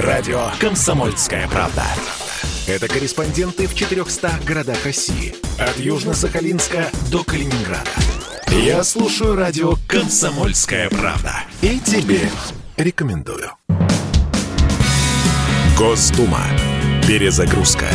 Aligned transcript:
Радио 0.00 0.50
«Комсомольская 0.60 1.48
правда». 1.48 1.82
Это 2.68 2.86
корреспонденты 2.86 3.66
в 3.66 3.74
400 3.74 4.30
городах 4.46 4.84
России. 4.84 5.34
От 5.58 5.76
Южно-Сахалинска 5.76 6.86
до 7.10 7.24
Калининграда. 7.24 7.90
Я 8.48 8.84
слушаю 8.84 9.34
радио 9.34 9.74
«Комсомольская 9.88 10.88
правда». 10.88 11.32
И 11.62 11.80
тебе 11.80 12.20
рекомендую. 12.76 13.50
Госдума. 15.76 16.44
Перезагрузка. 17.04 17.86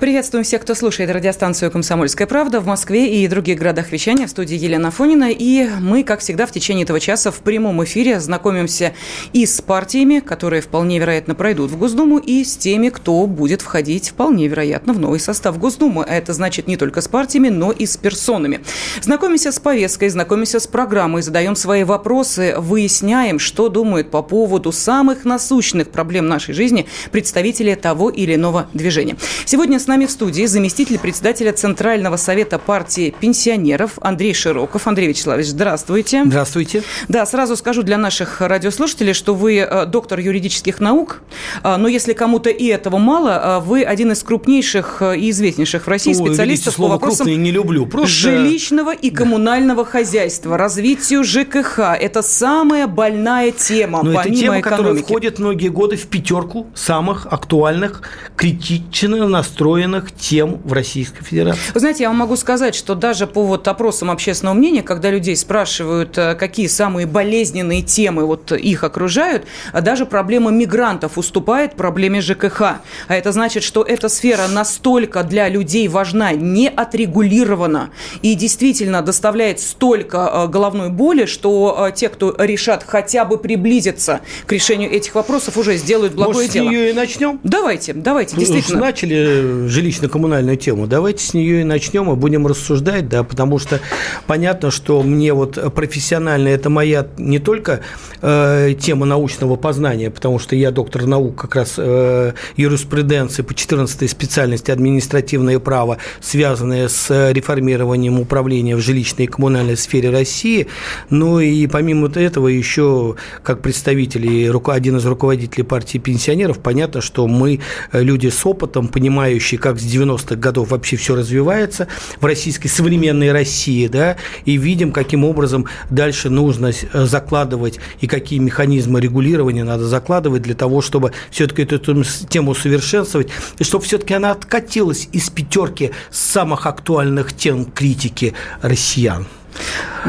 Приветствуем 0.00 0.44
всех, 0.44 0.62
кто 0.62 0.74
слушает 0.74 1.08
радиостанцию 1.10 1.70
«Комсомольская 1.70 2.26
правда» 2.26 2.60
в 2.60 2.66
Москве 2.66 3.22
и 3.22 3.28
других 3.28 3.58
городах 3.58 3.92
вещания. 3.92 4.26
В 4.26 4.30
студии 4.30 4.56
Елена 4.56 4.90
Фонина. 4.90 5.30
И 5.30 5.68
мы, 5.80 6.02
как 6.02 6.18
всегда, 6.18 6.46
в 6.46 6.50
течение 6.50 6.82
этого 6.82 6.98
часа 6.98 7.30
в 7.30 7.38
прямом 7.38 7.82
эфире 7.84 8.18
знакомимся 8.18 8.92
и 9.32 9.46
с 9.46 9.60
партиями, 9.60 10.18
которые 10.18 10.62
вполне 10.62 10.98
вероятно 10.98 11.36
пройдут 11.36 11.70
в 11.70 11.78
Госдуму, 11.78 12.18
и 12.18 12.42
с 12.42 12.56
теми, 12.56 12.88
кто 12.88 13.26
будет 13.26 13.62
входить 13.62 14.10
вполне 14.10 14.48
вероятно 14.48 14.94
в 14.94 14.98
новый 14.98 15.20
состав 15.20 15.58
Госдумы. 15.58 16.04
А 16.04 16.16
это 16.16 16.32
значит 16.32 16.66
не 16.66 16.76
только 16.76 17.00
с 17.00 17.06
партиями, 17.06 17.48
но 17.48 17.70
и 17.70 17.86
с 17.86 17.96
персонами. 17.96 18.60
Знакомимся 19.00 19.52
с 19.52 19.60
повесткой, 19.60 20.08
знакомимся 20.08 20.58
с 20.58 20.66
программой, 20.66 21.22
задаем 21.22 21.54
свои 21.54 21.84
вопросы, 21.84 22.56
выясняем, 22.58 23.38
что 23.38 23.68
думают 23.68 24.10
по 24.10 24.22
поводу 24.22 24.72
самых 24.72 25.24
насущных 25.24 25.90
проблем 25.90 26.26
нашей 26.26 26.52
жизни 26.52 26.86
представители 27.12 27.74
того 27.74 28.10
или 28.10 28.34
иного 28.34 28.66
движения. 28.74 29.16
Сегодня 29.44 29.78
с 29.84 29.86
нами 29.86 30.06
в 30.06 30.10
студии 30.10 30.46
заместитель 30.46 30.98
председателя 30.98 31.52
Центрального 31.52 32.16
совета 32.16 32.58
партии 32.58 33.14
пенсионеров 33.20 33.98
Андрей 34.00 34.32
Широков. 34.32 34.86
Андрей 34.86 35.08
Вячеславович, 35.08 35.48
здравствуйте. 35.48 36.24
Здравствуйте. 36.24 36.82
Да, 37.08 37.26
сразу 37.26 37.54
скажу 37.54 37.82
для 37.82 37.98
наших 37.98 38.40
радиослушателей, 38.40 39.12
что 39.12 39.34
вы 39.34 39.58
э, 39.58 39.84
доктор 39.84 40.20
юридических 40.20 40.80
наук, 40.80 41.20
э, 41.62 41.76
но 41.76 41.86
если 41.86 42.14
кому-то 42.14 42.48
и 42.48 42.64
этого 42.64 42.96
мало, 42.96 43.60
э, 43.60 43.66
вы 43.66 43.82
один 43.82 44.12
из 44.12 44.22
крупнейших 44.22 45.02
и 45.02 45.28
известнейших 45.28 45.84
в 45.84 45.88
России 45.88 46.14
Ой, 46.18 46.28
специалистов 46.28 46.76
по 46.76 46.88
вопросам 46.88 47.26
не 47.26 47.50
люблю. 47.50 47.84
Просто... 47.84 48.30
жилищного 48.30 48.94
и 48.94 49.10
коммунального 49.10 49.84
да. 49.84 49.90
хозяйства, 49.90 50.56
развитию 50.56 51.24
ЖКХ. 51.24 51.80
Это 52.00 52.22
самая 52.22 52.86
больная 52.86 53.50
тема, 53.50 54.02
но 54.02 54.14
помимо 54.14 54.20
это 54.20 54.30
тема, 54.30 54.60
экономики. 54.60 54.62
которая 54.62 55.02
входит 55.02 55.38
многие 55.38 55.68
годы 55.68 55.98
в 55.98 56.06
пятерку 56.06 56.68
самых 56.74 57.26
актуальных, 57.26 58.00
критично 58.34 59.28
настроенных 59.28 59.73
настроенных 59.74 60.12
тем 60.12 60.60
в 60.64 60.72
Российской 60.72 61.24
Федерации. 61.24 61.60
Вы 61.72 61.80
знаете, 61.80 62.04
я 62.04 62.08
вам 62.08 62.18
могу 62.18 62.36
сказать, 62.36 62.74
что 62.74 62.94
даже 62.94 63.26
по 63.26 63.42
вот 63.42 63.66
опросам 63.66 64.10
общественного 64.10 64.54
мнения, 64.54 64.82
когда 64.82 65.10
людей 65.10 65.36
спрашивают, 65.36 66.16
э, 66.16 66.34
какие 66.34 66.66
самые 66.68 67.06
болезненные 67.06 67.82
темы 67.82 68.24
вот 68.24 68.52
их 68.52 68.84
окружают, 68.84 69.44
а 69.72 69.80
даже 69.80 70.06
проблема 70.06 70.50
мигрантов 70.50 71.18
уступает 71.18 71.74
проблеме 71.74 72.20
ЖКХ. 72.20 72.60
А 72.60 72.80
это 73.08 73.32
значит, 73.32 73.62
что 73.62 73.82
эта 73.82 74.08
сфера 74.08 74.46
настолько 74.48 75.22
для 75.24 75.48
людей 75.48 75.88
важна, 75.88 76.32
не 76.32 76.68
отрегулирована 76.68 77.90
и 78.22 78.34
действительно 78.34 79.02
доставляет 79.02 79.60
столько 79.60 80.30
э, 80.32 80.48
головной 80.48 80.90
боли, 80.90 81.26
что 81.26 81.88
э, 81.88 81.92
те, 81.94 82.08
кто 82.08 82.34
решат 82.38 82.84
хотя 82.86 83.24
бы 83.24 83.38
приблизиться 83.38 84.20
к 84.46 84.52
решению 84.52 84.90
этих 84.90 85.14
вопросов, 85.14 85.56
уже 85.56 85.76
сделают 85.76 86.14
благое 86.14 86.36
Может, 86.36 86.52
дело. 86.52 86.66
с 86.66 86.70
нее 86.70 86.90
и 86.90 86.92
начнем? 86.92 87.40
Давайте, 87.42 87.92
давайте, 87.92 88.34
ну, 88.36 88.40
действительно. 88.40 88.80
Начали 88.80 89.63
жилищно-коммунальную 89.68 90.56
тему. 90.56 90.86
Давайте 90.86 91.24
с 91.24 91.34
нее 91.34 91.60
и 91.60 91.64
начнем 91.64 92.10
и 92.10 92.16
будем 92.16 92.46
рассуждать, 92.46 93.08
да, 93.08 93.22
потому 93.24 93.58
что 93.58 93.80
понятно, 94.26 94.70
что 94.70 95.02
мне 95.02 95.32
вот 95.32 95.58
профессионально 95.74 96.48
это 96.48 96.70
моя 96.70 97.06
не 97.18 97.38
только 97.38 97.80
э, 98.22 98.74
тема 98.80 99.06
научного 99.06 99.56
познания, 99.56 100.10
потому 100.10 100.38
что 100.38 100.56
я 100.56 100.70
доктор 100.70 101.06
наук 101.06 101.36
как 101.36 101.56
раз 101.56 101.74
э, 101.76 102.32
юриспруденции 102.56 103.42
по 103.42 103.54
14 103.54 104.10
специальности 104.10 104.70
административное 104.70 105.58
право, 105.58 105.98
связанное 106.20 106.88
с 106.88 107.30
реформированием 107.32 108.18
управления 108.20 108.76
в 108.76 108.80
жилищной 108.80 109.24
и 109.24 109.28
коммунальной 109.28 109.76
сфере 109.76 110.10
России, 110.10 110.68
ну 111.10 111.40
и 111.40 111.66
помимо 111.66 112.08
этого 112.14 112.48
еще 112.48 113.16
как 113.42 113.60
представитель 113.62 114.26
и 114.26 114.52
один 114.66 114.96
из 114.96 115.06
руководителей 115.06 115.64
партии 115.64 115.98
пенсионеров, 115.98 116.58
понятно, 116.58 117.00
что 117.00 117.26
мы 117.26 117.60
э, 117.92 118.02
люди 118.02 118.28
с 118.28 118.46
опытом, 118.46 118.88
понимающие, 118.88 119.53
как 119.56 119.78
с 119.78 119.84
90-х 119.84 120.36
годов 120.36 120.70
вообще 120.70 120.96
все 120.96 121.14
развивается 121.14 121.88
в 122.20 122.24
российской 122.24 122.68
современной 122.68 123.32
России, 123.32 123.86
да, 123.88 124.16
и 124.44 124.56
видим, 124.56 124.92
каким 124.92 125.24
образом 125.24 125.66
дальше 125.90 126.30
нужно 126.30 126.72
э, 126.72 127.04
закладывать 127.06 127.78
и 128.00 128.06
какие 128.06 128.38
механизмы 128.38 129.00
регулирования 129.00 129.64
надо 129.64 129.86
закладывать 129.86 130.42
для 130.42 130.54
того, 130.54 130.82
чтобы 130.82 131.12
все-таки 131.30 131.62
эту 131.62 132.04
тему 132.28 132.52
усовершенствовать, 132.52 133.28
и 133.58 133.64
чтобы 133.64 133.84
все-таки 133.84 134.14
она 134.14 134.30
откатилась 134.30 135.08
из 135.12 135.30
пятерки 135.30 135.92
самых 136.10 136.66
актуальных 136.66 137.34
тем 137.34 137.64
критики 137.64 138.34
россиян. 138.62 139.26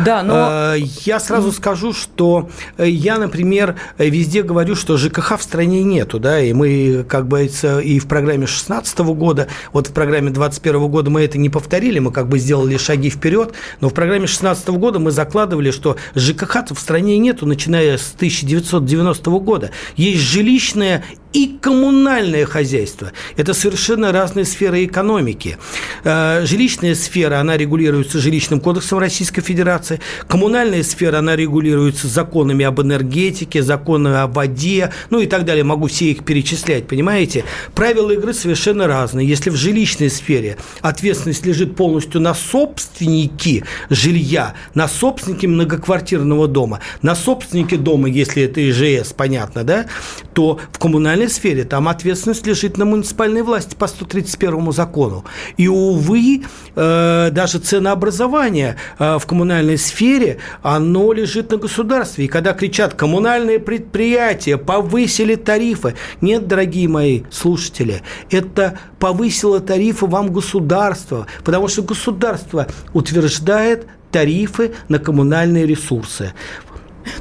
Да, 0.03 0.23
но... 0.23 0.73
Э, 0.75 0.79
я 1.05 1.19
сразу 1.19 1.51
скажу, 1.51 1.93
что 1.93 2.49
э, 2.77 2.89
я, 2.89 3.17
например, 3.17 3.75
везде 3.97 4.43
говорю, 4.43 4.75
что 4.75 4.97
ЖКХ 4.97 5.37
в 5.37 5.43
стране 5.43 5.83
нету, 5.83 6.19
да, 6.19 6.39
и 6.39 6.53
мы, 6.53 7.05
как 7.07 7.27
бы, 7.27 7.45
и 7.45 7.99
в 7.99 8.07
программе 8.07 8.45
2016 8.45 8.99
года, 8.99 9.47
вот 9.71 9.87
в 9.87 9.93
программе 9.93 10.31
2021 10.31 10.87
года 10.89 11.09
мы 11.09 11.21
это 11.21 11.37
не 11.37 11.49
повторили, 11.49 11.99
мы 11.99 12.11
как 12.11 12.27
бы 12.27 12.39
сделали 12.39 12.77
шаги 12.77 13.09
вперед, 13.09 13.53
но 13.79 13.89
в 13.89 13.93
программе 13.93 14.25
2016 14.25 14.67
года 14.69 14.99
мы 14.99 15.11
закладывали, 15.11 15.71
что 15.71 15.97
ЖКХ 16.15 16.55
в 16.71 16.79
стране 16.79 17.17
нету, 17.17 17.45
начиная 17.45 17.97
с 17.97 18.13
1990 18.15 19.29
года. 19.31 19.71
Есть 19.95 20.21
жилищное 20.21 21.03
и 21.35 21.57
коммунальное 21.61 22.45
хозяйство. 22.45 23.11
Это 23.35 23.53
совершенно 23.53 24.13
разные 24.13 24.45
сферы 24.45 24.85
экономики. 24.85 25.57
Э, 26.05 26.45
жилищная 26.45 26.95
сфера, 26.95 27.39
она 27.39 27.57
регулируется 27.57 28.19
жилищным 28.19 28.61
кодексом 28.61 28.99
Российской 28.99 29.34
Федерации. 29.41 29.99
Коммунальная 30.27 30.83
сфера, 30.83 31.19
она 31.19 31.35
регулируется 31.35 32.07
законами 32.07 32.65
об 32.65 32.81
энергетике, 32.81 33.61
законами 33.61 34.17
о 34.17 34.27
воде, 34.27 34.91
ну 35.09 35.19
и 35.19 35.27
так 35.27 35.45
далее. 35.45 35.63
Могу 35.63 35.87
все 35.87 36.11
их 36.11 36.23
перечислять, 36.23 36.87
понимаете? 36.87 37.43
Правила 37.73 38.11
игры 38.11 38.33
совершенно 38.33 38.87
разные. 38.87 39.27
Если 39.27 39.49
в 39.49 39.55
жилищной 39.55 40.09
сфере 40.09 40.57
ответственность 40.81 41.45
лежит 41.45 41.75
полностью 41.75 42.21
на 42.21 42.33
собственнике 42.33 43.63
жилья, 43.89 44.53
на 44.73 44.87
собственнике 44.87 45.47
многоквартирного 45.47 46.47
дома, 46.47 46.79
на 47.01 47.15
собственнике 47.15 47.77
дома, 47.77 48.09
если 48.09 48.43
это 48.43 48.67
ИЖС, 48.69 49.13
понятно, 49.13 49.63
да, 49.63 49.85
то 50.33 50.59
в 50.71 50.79
коммунальной 50.79 51.29
сфере 51.29 51.63
там 51.63 51.87
ответственность 51.87 52.45
лежит 52.45 52.77
на 52.77 52.85
муниципальной 52.85 53.41
власти 53.41 53.75
по 53.75 53.87
131 53.87 54.71
закону. 54.71 55.25
И, 55.57 55.67
увы, 55.67 56.43
э, 56.75 57.29
даже 57.31 57.59
ценообразование 57.59 58.75
э, 58.99 59.17
в 59.17 59.24
коммунальной 59.25 59.77
сфере, 59.77 60.39
оно 60.61 61.13
лежит 61.13 61.51
на 61.51 61.57
государстве. 61.57 62.25
И 62.25 62.27
когда 62.27 62.53
кричат, 62.53 62.93
коммунальные 62.93 63.59
предприятия 63.59 64.57
повысили 64.57 65.35
тарифы, 65.35 65.95
нет, 66.21 66.47
дорогие 66.47 66.87
мои 66.87 67.23
слушатели, 67.31 68.01
это 68.29 68.79
повысило 68.99 69.59
тарифы 69.59 70.05
вам 70.05 70.31
государство, 70.31 71.27
потому 71.43 71.67
что 71.67 71.81
государство 71.83 72.67
утверждает 72.93 73.87
тарифы 74.11 74.73
на 74.87 74.99
коммунальные 74.99 75.65
ресурсы. 75.65 76.33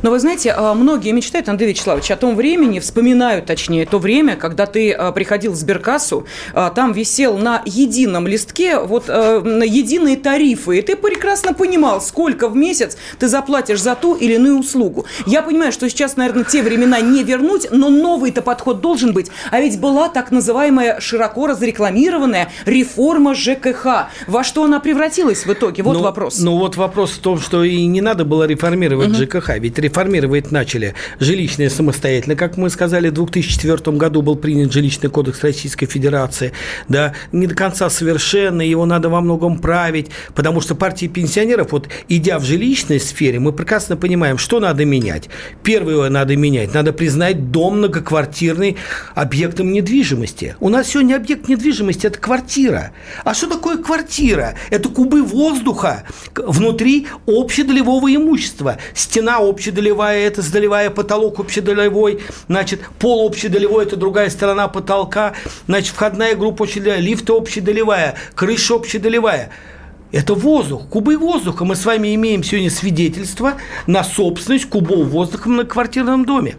Но 0.03 0.11
вы 0.11 0.19
знаете, 0.19 0.55
а, 0.57 0.75
многие 0.75 1.13
мечтают, 1.13 1.49
Андрей 1.49 1.71
Вячеславович, 1.71 2.11
о 2.11 2.17
том 2.17 2.37
времени, 2.37 2.81
вспоминают, 2.81 3.47
точнее, 3.47 3.87
то 3.87 3.99
время, 3.99 4.37
когда 4.37 4.67
ты 4.67 4.93
а, 4.93 5.13
приходил 5.13 5.53
в 5.53 5.57
сберкассу, 5.57 6.27
а, 6.53 6.71
там 6.71 6.93
висел 6.93 7.39
на 7.39 7.63
едином 7.65 8.27
листке 8.27 8.79
вот 8.79 9.09
на 9.09 9.65
единые 9.65 10.17
тарифы, 10.17 10.79
и 10.79 10.83
ты 10.83 10.97
прекрасно 10.97 11.55
понимал, 11.55 12.01
сколько 12.01 12.49
в 12.49 12.57
месяц 12.57 12.97
ты 13.19 13.29
заплатишь 13.29 13.81
за 13.81 13.95
ту 13.95 14.15
или 14.15 14.35
иную 14.35 14.59
услугу. 14.59 15.07
Я 15.27 15.43
понимаю, 15.43 15.73
что 15.73 15.89
сейчас, 15.89 16.17
наверное, 16.17 16.45
те 16.45 16.63
времена 16.63 17.01
не 17.01 17.23
вернуть, 17.23 17.69
но 17.71 17.91
новый-то 17.91 18.43
подход 18.43 18.81
должен 18.81 19.13
быть. 19.13 19.31
А 19.51 19.61
ведь 19.61 19.81
была 19.81 20.09
так 20.09 20.31
называемая 20.31 21.01
широко 21.01 21.47
разрекламированная 21.47 22.51
реформа 22.67 23.35
ЖКХ. 23.35 24.09
Во 24.27 24.45
что 24.45 24.65
она 24.65 24.81
превратилась 24.81 25.47
в 25.47 25.53
итоге? 25.53 25.83
Вот 25.83 25.95
ну, 25.95 26.03
вопрос. 26.03 26.39
Ну 26.39 26.59
вот 26.59 26.77
вопрос 26.77 27.13
в 27.13 27.19
том, 27.19 27.39
что 27.39 27.65
и 27.65 27.87
не 27.87 28.01
надо 28.01 28.25
было 28.25 28.45
реформировать 28.45 29.11
угу. 29.11 29.17
ЖКХ, 29.17 29.59
ведь 29.59 29.74
ведь 29.75 29.85
реформировать 29.85 30.53
начали 30.53 30.95
жилищное 31.21 31.71
самостоятельно. 31.71 32.37
Как 32.37 32.57
мы 32.57 32.71
сказали, 32.71 33.09
в 33.09 33.15
2004 33.15 33.97
году 33.97 34.23
был 34.23 34.37
принят 34.37 34.73
жилищный 34.73 35.11
кодекс 35.11 35.43
Российской 35.43 35.87
Федерации. 35.87 36.53
Да, 36.89 37.15
не 37.33 37.47
до 37.47 37.55
конца 37.55 37.91
совершенный, 37.91 38.69
его 38.69 38.87
надо 38.87 39.09
во 39.09 39.21
многом 39.21 39.59
править, 39.59 40.09
потому 40.35 40.61
что 40.61 40.75
партии 40.75 41.07
пенсионеров, 41.07 41.73
вот 41.73 41.89
идя 42.09 42.39
в 42.39 42.45
жилищной 42.45 43.01
сфере, 43.01 43.39
мы 43.39 43.53
прекрасно 43.53 43.97
понимаем, 43.97 44.39
что 44.39 44.61
надо 44.61 44.85
менять. 44.85 45.29
Первое 45.63 46.11
надо 46.11 46.37
менять, 46.37 46.75
надо 46.75 46.93
признать 46.93 47.51
дом 47.51 47.79
многоквартирный 47.79 48.77
объектом 49.15 49.73
недвижимости. 49.73 50.57
У 50.61 50.69
нас 50.69 50.89
сегодня 50.89 51.17
объект 51.17 51.49
недвижимости– 51.49 52.07
это 52.09 52.19
квартира. 52.19 52.93
А 53.25 53.35
что 53.35 53.49
такое 53.49 53.79
квартира? 53.79 54.55
Это 54.71 54.89
кубы 54.89 55.23
воздуха 55.23 56.05
внутри 56.35 57.07
общедолевого 57.27 58.15
имущества. 58.15 58.79
Стена 58.95 59.39
общего 59.39 59.64
общедолевая, 59.65 60.27
это 60.27 60.43
сдолевая, 60.43 60.91
потолок 60.91 61.41
общедолевой, 61.41 62.21
значит, 62.49 62.81
пол 62.99 63.27
общедолевой, 63.27 63.85
это 63.85 63.97
другая 63.97 64.29
сторона 64.29 64.69
потолка, 64.69 65.33
значит, 65.67 65.95
входная 65.95 66.35
группа 66.35 66.65
общедолевая, 66.65 67.01
лифты 67.01 67.33
общедолевая, 67.33 68.17
крыша 68.35 68.75
общедолевая. 68.75 69.51
Это 70.13 70.35
воздух, 70.35 70.89
кубы 70.89 71.17
воздуха. 71.17 71.65
Мы 71.65 71.75
с 71.75 71.85
вами 71.85 72.15
имеем 72.15 72.45
сегодня 72.45 72.71
свидетельство 72.71 73.55
на 73.87 74.05
собственность 74.05 74.69
кубов 74.69 75.07
воздуха 75.07 75.49
на 75.49 75.65
квартирном 75.65 76.25
доме. 76.25 76.57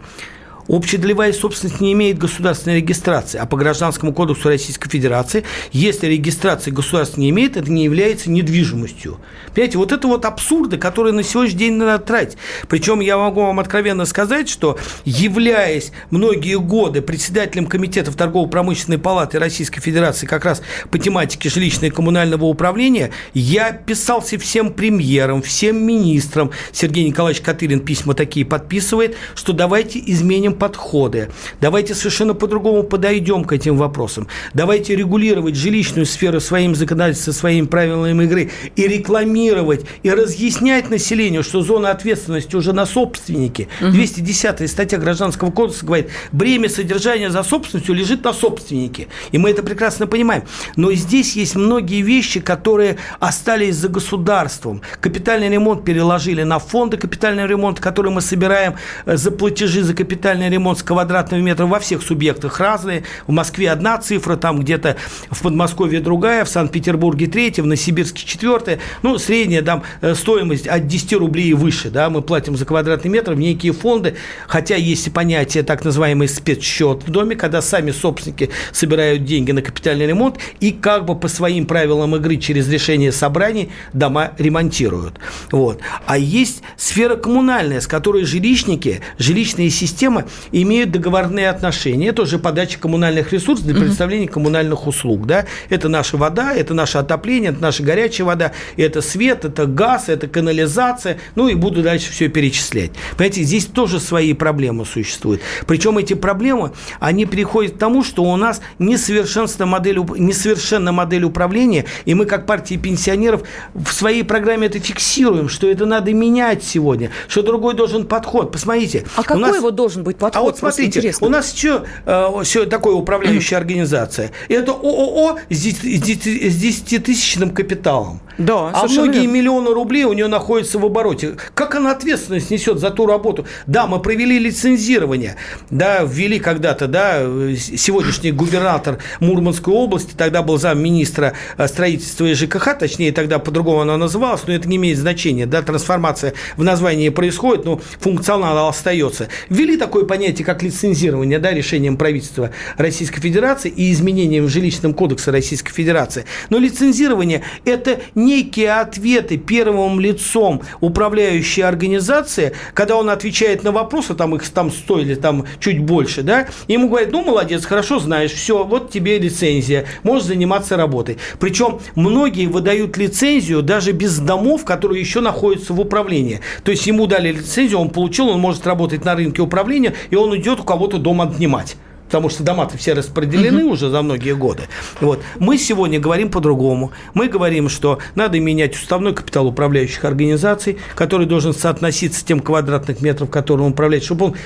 Общедолевая 0.68 1.32
собственность 1.32 1.80
не 1.80 1.92
имеет 1.92 2.18
государственной 2.18 2.76
регистрации, 2.76 3.38
а 3.38 3.46
по 3.46 3.56
Гражданскому 3.56 4.12
кодексу 4.12 4.48
Российской 4.48 4.90
Федерации, 4.90 5.44
если 5.70 6.08
регистрации 6.08 6.70
государство 6.72 7.20
не 7.20 7.30
имеет, 7.30 7.56
это 7.56 7.70
не 7.70 7.84
является 7.84 8.30
недвижимостью. 8.30 9.18
Понимаете, 9.54 9.78
вот 9.78 9.92
это 9.92 10.08
вот 10.08 10.24
абсурды, 10.24 10.76
которые 10.76 11.12
на 11.12 11.22
сегодняшний 11.22 11.58
день 11.58 11.74
надо 11.74 12.02
тратить. 12.04 12.36
Причем 12.68 13.00
я 13.00 13.16
могу 13.16 13.42
вам 13.42 13.60
откровенно 13.60 14.06
сказать, 14.06 14.48
что 14.48 14.78
являясь 15.04 15.92
многие 16.10 16.58
годы 16.58 17.00
председателем 17.00 17.66
комитетов 17.66 18.16
торгово-промышленной 18.16 18.98
палаты 18.98 19.38
Российской 19.38 19.80
Федерации 19.80 20.26
как 20.26 20.44
раз 20.44 20.62
по 20.90 20.98
тематике 20.98 21.48
жилищного 21.48 21.86
и 21.86 21.90
коммунального 21.90 22.44
управления, 22.46 23.12
я 23.34 23.72
писался 23.72 24.36
всем 24.38 24.72
премьерам, 24.72 25.42
всем 25.42 25.82
министрам, 25.84 26.50
Сергей 26.72 27.06
Николаевич 27.06 27.42
Катырин 27.42 27.80
письма 27.80 28.14
такие 28.14 28.44
подписывает, 28.44 29.16
что 29.34 29.52
давайте 29.52 30.02
изменим 30.04 30.55
подходы. 30.56 31.30
Давайте 31.60 31.94
совершенно 31.94 32.34
по-другому 32.34 32.82
подойдем 32.82 33.44
к 33.44 33.52
этим 33.52 33.76
вопросам. 33.76 34.28
Давайте 34.54 34.96
регулировать 34.96 35.54
жилищную 35.54 36.06
сферу 36.06 36.40
своим 36.40 36.74
законодательством, 36.74 37.34
своими 37.34 37.66
правилами 37.66 38.24
игры 38.24 38.50
и 38.74 38.86
рекламировать, 38.86 39.86
и 40.02 40.10
разъяснять 40.10 40.90
населению, 40.90 41.42
что 41.42 41.62
зона 41.62 41.90
ответственности 41.90 42.56
уже 42.56 42.72
на 42.72 42.86
собственнике. 42.86 43.68
Угу. 43.80 43.90
210 43.90 44.70
статья 44.70 44.98
Гражданского 44.98 45.50
кодекса 45.50 45.86
говорит, 45.86 46.08
бремя 46.32 46.68
содержания 46.68 47.30
за 47.30 47.42
собственностью 47.42 47.94
лежит 47.94 48.24
на 48.24 48.32
собственнике. 48.32 49.08
И 49.32 49.38
мы 49.38 49.50
это 49.50 49.62
прекрасно 49.62 50.06
понимаем. 50.06 50.42
Но 50.76 50.92
здесь 50.92 51.36
есть 51.36 51.54
многие 51.54 52.02
вещи, 52.02 52.40
которые 52.40 52.96
остались 53.20 53.76
за 53.76 53.88
государством. 53.88 54.82
Капитальный 55.00 55.48
ремонт 55.48 55.84
переложили 55.84 56.42
на 56.42 56.58
фонды 56.58 56.96
капитального 56.96 57.46
ремонта, 57.46 57.82
которые 57.82 58.12
мы 58.12 58.20
собираем 58.20 58.74
э, 59.04 59.16
за 59.16 59.30
платежи 59.30 59.82
за 59.82 59.94
капитальный 59.94 60.45
капитальный 60.46 60.50
ремонт 60.50 60.78
с 60.78 60.82
квадратного 60.82 61.40
метра 61.40 61.66
во 61.66 61.78
всех 61.78 62.02
субъектах 62.02 62.60
разные. 62.60 63.04
В 63.26 63.32
Москве 63.32 63.70
одна 63.70 63.98
цифра, 63.98 64.36
там 64.36 64.60
где-то 64.60 64.96
в 65.30 65.42
Подмосковье 65.42 66.00
другая, 66.00 66.44
в 66.44 66.48
Санкт-Петербурге 66.48 67.26
третья, 67.26 67.62
в 67.62 67.66
Новосибирске 67.66 68.24
четвертая. 68.24 68.78
Ну, 69.02 69.18
средняя 69.18 69.62
там 69.62 69.82
э, 70.00 70.14
стоимость 70.14 70.66
от 70.66 70.86
10 70.86 71.14
рублей 71.14 71.48
и 71.48 71.54
выше, 71.54 71.90
да, 71.90 72.10
мы 72.10 72.22
платим 72.22 72.56
за 72.56 72.64
квадратный 72.64 73.10
метр 73.10 73.32
в 73.32 73.38
некие 73.38 73.72
фонды, 73.72 74.14
хотя 74.46 74.76
есть 74.76 75.12
понятие 75.12 75.62
так 75.62 75.84
называемый 75.84 76.28
спецсчет 76.28 77.02
в 77.06 77.10
доме, 77.10 77.36
когда 77.36 77.62
сами 77.62 77.90
собственники 77.90 78.50
собирают 78.72 79.24
деньги 79.24 79.52
на 79.52 79.62
капитальный 79.62 80.06
ремонт 80.06 80.36
и 80.60 80.70
как 80.70 81.04
бы 81.04 81.14
по 81.18 81.28
своим 81.28 81.66
правилам 81.66 82.16
игры 82.16 82.36
через 82.36 82.68
решение 82.68 83.12
собраний 83.12 83.70
дома 83.92 84.32
ремонтируют. 84.38 85.14
Вот. 85.50 85.80
А 86.06 86.18
есть 86.18 86.62
сфера 86.76 87.16
коммунальная, 87.16 87.80
с 87.80 87.86
которой 87.86 88.24
жилищники, 88.24 89.00
жилищные 89.18 89.70
системы 89.70 90.26
имеют 90.52 90.90
договорные 90.90 91.48
отношения. 91.48 92.08
Это 92.08 92.22
уже 92.22 92.38
подача 92.38 92.78
коммунальных 92.78 93.32
ресурсов 93.32 93.66
для 93.66 93.74
предоставления 93.74 94.28
коммунальных 94.28 94.86
услуг. 94.86 95.26
Да? 95.26 95.46
Это 95.68 95.88
наша 95.88 96.16
вода, 96.16 96.52
это 96.52 96.74
наше 96.74 96.98
отопление, 96.98 97.50
это 97.50 97.62
наша 97.62 97.82
горячая 97.82 98.26
вода, 98.26 98.52
это 98.76 99.02
свет, 99.02 99.44
это 99.44 99.66
газ, 99.66 100.08
это 100.08 100.28
канализация. 100.28 101.18
Ну 101.34 101.48
и 101.48 101.54
буду 101.54 101.82
дальше 101.82 102.10
все 102.12 102.28
перечислять. 102.28 102.92
Понимаете, 103.16 103.42
здесь 103.42 103.66
тоже 103.66 104.00
свои 104.00 104.32
проблемы 104.32 104.84
существуют. 104.84 105.40
Причем 105.66 105.98
эти 105.98 106.14
проблемы, 106.14 106.72
они 107.00 107.26
переходят 107.26 107.74
к 107.74 107.78
тому, 107.78 108.04
что 108.04 108.22
у 108.22 108.36
нас 108.36 108.60
несовершенная 108.78 109.66
модель, 109.66 109.98
несовершенная 109.98 110.92
модель 110.92 111.24
управления, 111.24 111.84
и 112.04 112.14
мы, 112.14 112.26
как 112.26 112.46
партия 112.46 112.76
пенсионеров, 112.76 113.42
в 113.74 113.92
своей 113.92 114.22
программе 114.22 114.66
это 114.66 114.78
фиксируем, 114.78 115.48
что 115.48 115.68
это 115.68 115.86
надо 115.86 116.12
менять 116.12 116.64
сегодня, 116.64 117.10
что 117.28 117.42
другой 117.42 117.74
должен 117.74 118.06
подход. 118.06 118.52
Посмотрите. 118.52 119.04
А 119.16 119.22
какой 119.22 119.40
нас... 119.40 119.56
его 119.56 119.70
должен 119.70 120.02
быть 120.02 120.16
подход? 120.26 120.40
А 120.40 120.44
вот 120.44 120.58
смотрите, 120.58 121.14
у 121.20 121.28
нас 121.28 121.54
что, 121.54 121.84
э, 122.04 122.42
все 122.42 122.66
такое 122.66 122.94
управляющая 122.94 123.58
организация. 123.58 124.32
Это 124.48 124.72
ООО 124.72 125.38
с 125.48 125.66
10-тысячным 125.66 127.50
капиталом. 127.50 128.20
Да, 128.38 128.70
а 128.74 128.86
многие 128.86 129.20
верно. 129.20 129.32
миллионы 129.32 129.72
рублей 129.72 130.04
у 130.04 130.12
нее 130.12 130.26
находятся 130.26 130.78
в 130.78 130.84
обороте. 130.84 131.36
Как 131.54 131.74
она 131.74 131.92
ответственность 131.92 132.50
несет 132.50 132.78
за 132.78 132.90
ту 132.90 133.06
работу? 133.06 133.46
Да, 133.66 133.86
мы 133.86 134.00
провели 134.00 134.38
лицензирование, 134.38 135.36
да, 135.70 136.02
ввели 136.02 136.38
когда-то, 136.38 136.86
да, 136.86 137.20
сегодняшний 137.56 138.32
губернатор 138.32 138.98
Мурманской 139.20 139.72
области, 139.72 140.14
тогда 140.14 140.42
был 140.42 140.58
замминистра 140.58 141.32
э, 141.56 141.66
строительства 141.66 142.26
и 142.26 142.34
ЖКХ, 142.34 142.78
точнее, 142.78 143.12
тогда 143.12 143.38
по-другому 143.38 143.80
она 143.80 143.96
называлась, 143.96 144.42
но 144.46 144.52
это 144.52 144.68
не 144.68 144.76
имеет 144.76 144.98
значения, 144.98 145.46
да, 145.46 145.62
трансформация 145.62 146.34
в 146.56 146.64
названии 146.64 147.08
происходит, 147.08 147.64
но 147.64 147.80
функционал 148.00 148.68
остается. 148.68 149.28
Ввели 149.48 149.76
такое 149.76 150.04
понятие, 150.16 150.46
как 150.46 150.62
лицензирование, 150.62 151.38
да, 151.38 151.52
решением 151.52 151.96
правительства 151.96 152.50
Российской 152.76 153.20
Федерации 153.20 153.70
и 153.70 153.92
изменением 153.92 154.46
в 154.46 154.48
жилищном 154.48 154.94
кодексе 154.94 155.30
Российской 155.30 155.72
Федерации. 155.72 156.24
Но 156.48 156.58
лицензирование– 156.58 157.42
это 157.64 158.00
не 158.14 158.36
некие 158.36 158.72
ответы 158.72 159.38
первым 159.38 159.98
лицом 159.98 160.62
управляющей 160.80 161.62
организации, 161.62 162.52
когда 162.74 162.96
он 162.96 163.08
отвечает 163.08 163.64
на 163.64 163.72
вопросы, 163.72 164.14
там 164.14 164.34
их 164.34 164.46
там 164.48 164.70
сто 164.70 164.98
или 164.98 165.14
там 165.14 165.46
чуть 165.58 165.80
больше, 165.80 166.22
да, 166.22 166.48
ему 166.68 166.88
говорят, 166.88 167.12
ну, 167.12 167.24
молодец, 167.24 167.64
хорошо 167.64 167.98
знаешь, 167.98 168.32
все, 168.32 168.64
вот 168.64 168.90
тебе 168.90 169.18
лицензия, 169.18 169.86
можешь 170.02 170.28
заниматься 170.28 170.76
работой. 170.76 171.16
Причем 171.38 171.80
многие 171.94 172.46
выдают 172.46 172.96
лицензию 172.98 173.62
даже 173.62 173.92
без 173.92 174.18
домов, 174.18 174.64
которые 174.64 175.00
еще 175.00 175.20
находятся 175.20 175.72
в 175.72 175.80
управлении. 175.80 176.40
То 176.62 176.70
есть 176.70 176.86
ему 176.86 177.06
дали 177.06 177.32
лицензию, 177.32 177.78
он 177.78 177.90
получил, 177.90 178.28
он 178.28 178.40
может 178.40 178.66
работать 178.66 179.04
на 179.04 179.14
рынке 179.14 179.40
управления, 179.40 179.94
и 180.10 180.16
он 180.16 180.36
идет 180.36 180.60
у 180.60 180.64
кого-то 180.64 180.98
дом 180.98 181.20
отнимать 181.20 181.76
потому 182.06 182.28
что 182.30 182.44
дома-то 182.44 182.78
все 182.78 182.94
распределены 182.94 183.62
uh-huh. 183.62 183.72
уже 183.72 183.90
за 183.90 184.00
многие 184.00 184.34
годы. 184.34 184.62
Вот. 185.00 185.22
Мы 185.38 185.58
сегодня 185.58 186.00
говорим 186.00 186.30
по-другому. 186.30 186.92
Мы 187.14 187.28
говорим, 187.28 187.68
что 187.68 187.98
надо 188.14 188.38
менять 188.40 188.76
уставной 188.76 189.12
капитал 189.12 189.46
управляющих 189.48 190.04
организаций, 190.04 190.78
который 190.94 191.26
должен 191.26 191.52
соотноситься 191.52 192.20
с 192.20 192.22
тем 192.22 192.40
квадратных 192.40 193.00
метров, 193.00 193.30
которым 193.30 193.66
он 193.66 193.72
управляет, 193.72 194.04
чтобы 194.04 194.26
он 194.26 194.36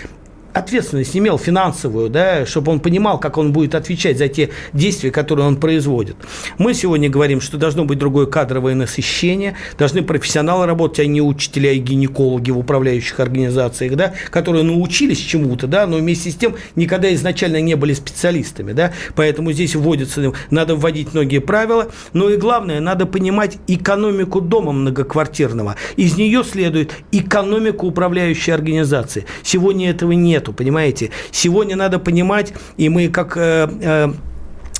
ответственность 0.52 1.16
имел 1.16 1.38
финансовую, 1.38 2.10
да, 2.10 2.46
чтобы 2.46 2.72
он 2.72 2.80
понимал, 2.80 3.18
как 3.18 3.38
он 3.38 3.52
будет 3.52 3.74
отвечать 3.74 4.18
за 4.18 4.28
те 4.28 4.50
действия, 4.72 5.10
которые 5.10 5.46
он 5.46 5.56
производит. 5.56 6.16
Мы 6.58 6.74
сегодня 6.74 7.08
говорим, 7.08 7.40
что 7.40 7.56
должно 7.56 7.84
быть 7.84 7.98
другое 7.98 8.26
кадровое 8.26 8.74
насыщение, 8.74 9.56
должны 9.78 10.02
профессионалы 10.02 10.66
работать, 10.66 11.00
а 11.00 11.06
не 11.06 11.20
учителя 11.20 11.72
и 11.72 11.78
гинекологи 11.78 12.50
в 12.50 12.58
управляющих 12.58 13.20
организациях, 13.20 13.94
да, 13.96 14.14
которые 14.30 14.64
научились 14.64 15.18
чему-то, 15.18 15.66
да, 15.66 15.86
но 15.86 15.98
вместе 15.98 16.30
с 16.30 16.34
тем 16.34 16.56
никогда 16.76 17.12
изначально 17.14 17.60
не 17.60 17.74
были 17.74 17.92
специалистами, 17.92 18.72
да, 18.72 18.92
поэтому 19.14 19.52
здесь 19.52 19.74
вводится, 19.74 20.32
надо 20.50 20.74
вводить 20.74 21.14
многие 21.14 21.40
правила, 21.40 21.88
но 22.12 22.30
и 22.30 22.36
главное, 22.36 22.80
надо 22.80 23.06
понимать 23.06 23.58
экономику 23.66 24.40
дома 24.40 24.72
многоквартирного. 24.72 25.76
Из 25.96 26.16
нее 26.16 26.44
следует 26.44 26.92
экономику 27.12 27.86
управляющей 27.86 28.52
организации. 28.52 29.26
Сегодня 29.42 29.90
этого 29.90 30.12
нет 30.12 30.39
нету, 30.40 30.52
понимаете? 30.52 31.10
Сегодня 31.30 31.76
надо 31.76 31.98
понимать, 31.98 32.52
и 32.78 32.88
мы 32.88 33.08
как 33.08 33.36
э, 33.36 33.68
э, 33.80 34.12